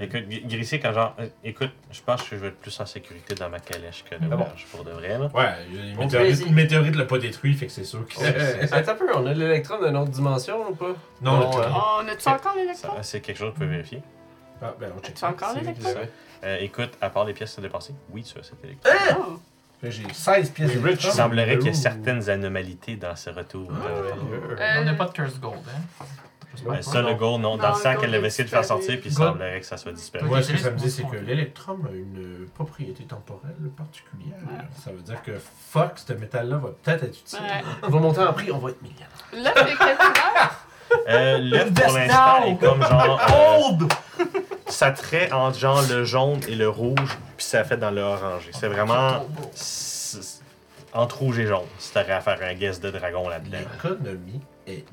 [0.00, 2.86] Écoute, Gr- Grisy, quand genre, euh, écoute, je pense que je vais être plus en
[2.86, 4.30] sécurité dans ma calèche que Ah bon?
[4.30, 5.30] l'auberge, pour de vrai, là.
[5.32, 6.46] Ouais, une Bon météorite, plaisir.
[6.48, 9.26] une météorite l'a pas détruit, fait que c'est sûr que Euh, Attends un peu, on
[9.26, 10.94] a l'électron d'une autre dimension ou pas?
[11.22, 11.68] Non, Bon, le euh.
[12.02, 12.92] On a-tu encore l'électron?
[13.02, 14.02] C'est quelque chose que vous pouvez vérifier.
[14.62, 15.14] Ah, ben, on check.
[15.14, 15.90] Tu as encore C'est l'électron?
[16.44, 18.90] Euh, écoute, à part les pièces dépassées, oui, tu as cet électron.
[19.16, 19.38] Oh.
[19.80, 21.74] Fait que J'ai 16 pièces Oui, de Il semblerait qu'il y ait Ouh.
[21.74, 23.70] certaines anomalies dans ce retour.
[23.72, 23.86] Ah.
[24.60, 26.04] Euh, On n'a pas de curse gold, hein?
[26.66, 26.82] Pas.
[26.82, 27.56] ça, le gold, non.
[27.56, 29.12] Dans Non, le le sang gold qu'elle est avait essayé de faire sortir, puis il
[29.14, 30.26] semblerait que ça soit disparu.
[30.26, 31.22] Moi, ce que ça me dit, c'est que Ouais.
[31.22, 34.38] l'électrum a une propriété temporelle particulière.
[34.50, 34.64] Ouais.
[34.84, 35.32] Ça veut dire que
[35.70, 37.38] fuck, ce métal-là va peut-être être utile.
[37.40, 37.62] Ouais.
[37.82, 39.08] On va monter en prix, on va être millionnaire.
[39.32, 40.66] L'œuf est quelle couleur?
[41.08, 43.20] Euh, L'œuf, pour l'instant, est comme genre.
[43.30, 43.92] euh, Hold!
[44.66, 48.50] ça trait entre genre le jaune et le rouge, puis ça fait dans le orangé.
[48.52, 49.26] C'est vraiment.
[49.52, 50.42] c'est-
[50.92, 53.58] Entre rouge et jaune, si t'aurais à faire un guess de dragon là-dedans.
[53.82, 54.84] L'économie est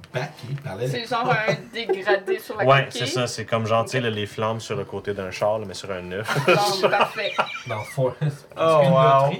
[0.63, 0.87] par les.
[0.87, 4.09] C'est genre un dégradé sur la Ouais, c'est ça, c'est comme genre, tu sais, là,
[4.09, 6.45] les flammes sur le côté d'un char, là, mais sur un œuf.
[6.45, 7.33] Bon, parfait.
[7.67, 8.47] Dans Forest.
[8.57, 9.33] Oh, wow.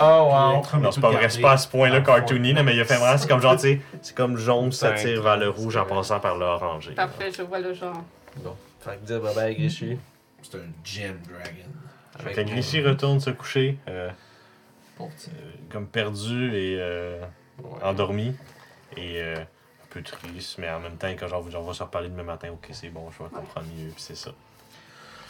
[0.00, 0.80] Oh, wow.
[0.80, 3.16] Non, c'est pas vrai, c'est pas à ce point-là cartoony, mais il a fait vraiment,
[3.16, 5.84] c'est comme genre, tu sais, c'est comme jaune, ça Cinq, tire vers le rouge en
[5.86, 6.92] passant par le orangé.
[6.92, 8.02] Parfait, je vois le genre.
[8.36, 8.54] Bon.
[8.80, 9.98] Fait que dire bye bye, Grishy.
[10.42, 11.70] C'est un Gem Dragon.
[12.18, 14.10] Fait que Grishy retourne se coucher, euh,
[15.70, 17.20] comme perdu et euh,
[17.62, 17.82] Ouais.
[17.82, 18.34] endormi.
[18.96, 19.36] Et euh,
[19.96, 22.68] peu triste, mais en même temps, quand genre, on va se reparler demain matin, ok,
[22.72, 24.30] c'est bon, je vais comprendre mieux, puis c'est ça.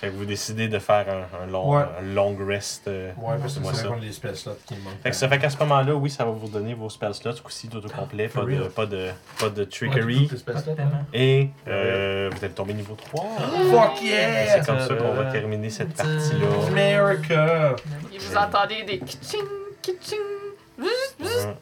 [0.00, 1.82] Fait que vous décidez de faire un, un long, Ouais.
[1.98, 2.86] un long rest.
[2.86, 5.00] euh, Ouais, parce que c'est les spell slots qui manquent.
[5.02, 7.32] Fait que ça fait qu'à ce moment-là, oui, ça va vous donner vos spell slots,
[7.32, 9.08] ce coup-ci, tout au complet, pas For de, pas de,
[9.40, 10.28] pas de trickery.
[10.44, 11.04] Pas de paiement.
[11.14, 13.24] Et euh, vous êtes tombé niveau 3.
[13.70, 14.60] Fuck yeah!
[14.60, 16.46] C'est comme ça qu'on va terminer cette partie-là.
[16.68, 17.76] America!
[18.12, 19.40] Et vous entendez des kitching,
[19.80, 20.18] kitching.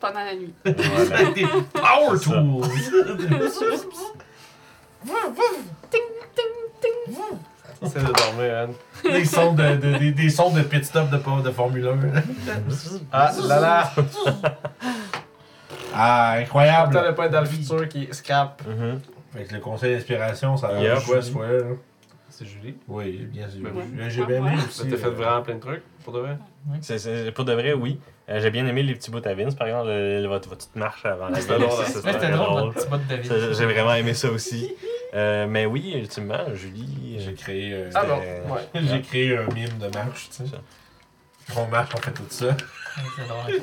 [0.01, 0.53] Pendant la nuit.
[0.65, 1.31] Voilà.
[1.35, 2.31] Des power Ça.
[2.31, 2.63] tools!
[5.91, 6.01] Ting,
[6.35, 7.15] ting, ting.
[7.87, 8.73] C'est de dormir, Anne.
[9.05, 11.99] des, sons de, de- des, des sons de pit stop de, de Formule 1.
[13.13, 13.93] Ah, là là!
[15.95, 16.99] Ah, incroyable!
[17.07, 18.63] le point dans le futur qui scrap.
[18.67, 19.01] Mhm.
[19.35, 20.83] Avec le conseil d'inspiration, ça a Yep.
[20.83, 21.59] l'air quoi ce fois-là?
[22.31, 22.77] C'est Julie.
[22.89, 23.63] Oui, bien sûr.
[23.63, 24.09] Ouais.
[24.09, 24.89] J'ai bien aimé aussi.
[24.89, 26.37] T'as fait euh, vraiment plein de trucs, pour de vrai?
[26.83, 27.99] C'est- c'est- pour de vrai, oui.
[28.29, 30.61] Euh, J'ai bien aimé les petits bouts à Vince, par exemple, le- le- votre, votre
[30.67, 31.69] petite marche avant la C'était game.
[31.69, 32.13] drôle, Ça, hein.
[32.13, 33.27] C'était drôle, notre petit bout de David.
[33.27, 34.75] Ça, J'ai vraiment aimé ça aussi.
[35.15, 37.17] Euh, mais oui, ultimement, Julie.
[37.19, 38.83] J'ai créé, euh, Ah bon, c'était- ouais.
[38.91, 40.47] j'ai créé un mime de marche, tu sais.
[40.47, 40.57] Ça.
[41.61, 42.57] On marche, on fait tout ça.
[43.17, 43.61] C'est drôle.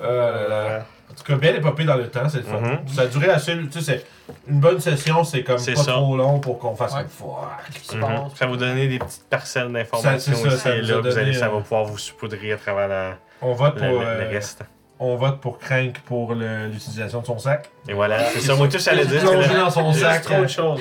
[0.00, 0.86] Euh, là, là.
[1.18, 2.60] Tout cas, bien épopée dans le temps, c'est le fun.
[2.60, 2.88] Mhm.
[2.88, 3.56] Ça a duré assez.
[3.70, 4.04] Tu sais,
[4.48, 5.92] une bonne session, c'est comme pas ça.
[5.92, 7.00] trop long pour qu'on fasse Ouais.
[7.82, 8.00] se Mhm.
[8.00, 8.10] passe?
[8.36, 10.98] Ça va vous donner des petites parcelles d'informations ici ça et là.
[11.00, 13.98] Vous allez, ça euh, va pouvoir vous saupoudrer à travers la, On vote le, pour,
[14.00, 14.62] le- le euh, reste.
[15.00, 17.70] on vote pour Crank pour l'utilisation de son sac.
[17.88, 18.54] Et voilà, c'est ça.
[18.56, 19.22] Moi, tout ça allait dire.
[19.24, 20.22] Le- dans son sac.
[20.22, 20.80] trop de choses.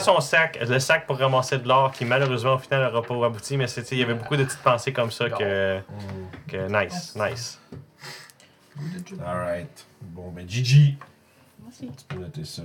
[0.00, 3.56] Son sac, le sac pour ramasser de l'or, qui malheureusement au final n'aura pas abouti,
[3.56, 5.82] mais il y avait beaucoup de petites pensées comme ça que, Mm.
[6.48, 7.60] que nice, nice.
[9.24, 9.86] Alright.
[10.02, 10.96] Bon, ben GG.
[11.62, 11.90] Merci.
[11.96, 12.62] Tu peux noter ça.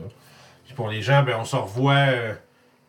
[0.65, 2.33] Puis pour les gens, ben on se revoit euh,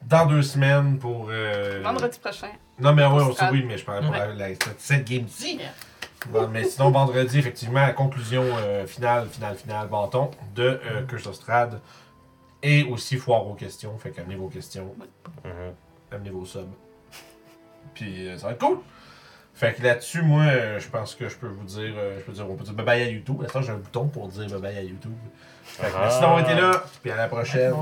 [0.02, 1.28] dans deux semaines pour.
[1.30, 2.48] euh, Vendredi prochain.
[2.78, 3.52] Non, mais ouais, on Stade.
[3.52, 4.34] oui, mais je parlais pour Ouais.
[4.34, 5.56] la, la- cette game-ci.
[5.56, 5.68] Yeah.
[6.30, 11.26] Bon, mais sinon, vendredi, effectivement, la conclusion euh, finale, finale, finale, bâton de euh, Curse
[11.26, 11.80] of Strahd.
[12.64, 13.96] Et aussi foire aux questions.
[13.98, 14.94] Fait qu'amenez vos questions,
[15.44, 15.50] Mhm.
[16.12, 16.68] amenez vos subs.
[17.94, 18.78] Puis euh, ça va être cool.
[19.62, 22.32] Fait que là-dessus, moi, euh, je pense que je peux vous dire, euh, je peux
[22.32, 23.36] dire, on peut dire bye bye à YouTube.
[23.40, 25.12] Maintenant, j'ai un bouton pour dire bye bye à YouTube.
[25.62, 26.00] Fait que Ah.
[26.02, 26.82] merci d'avoir été là.
[27.00, 27.72] Puis à la prochaine.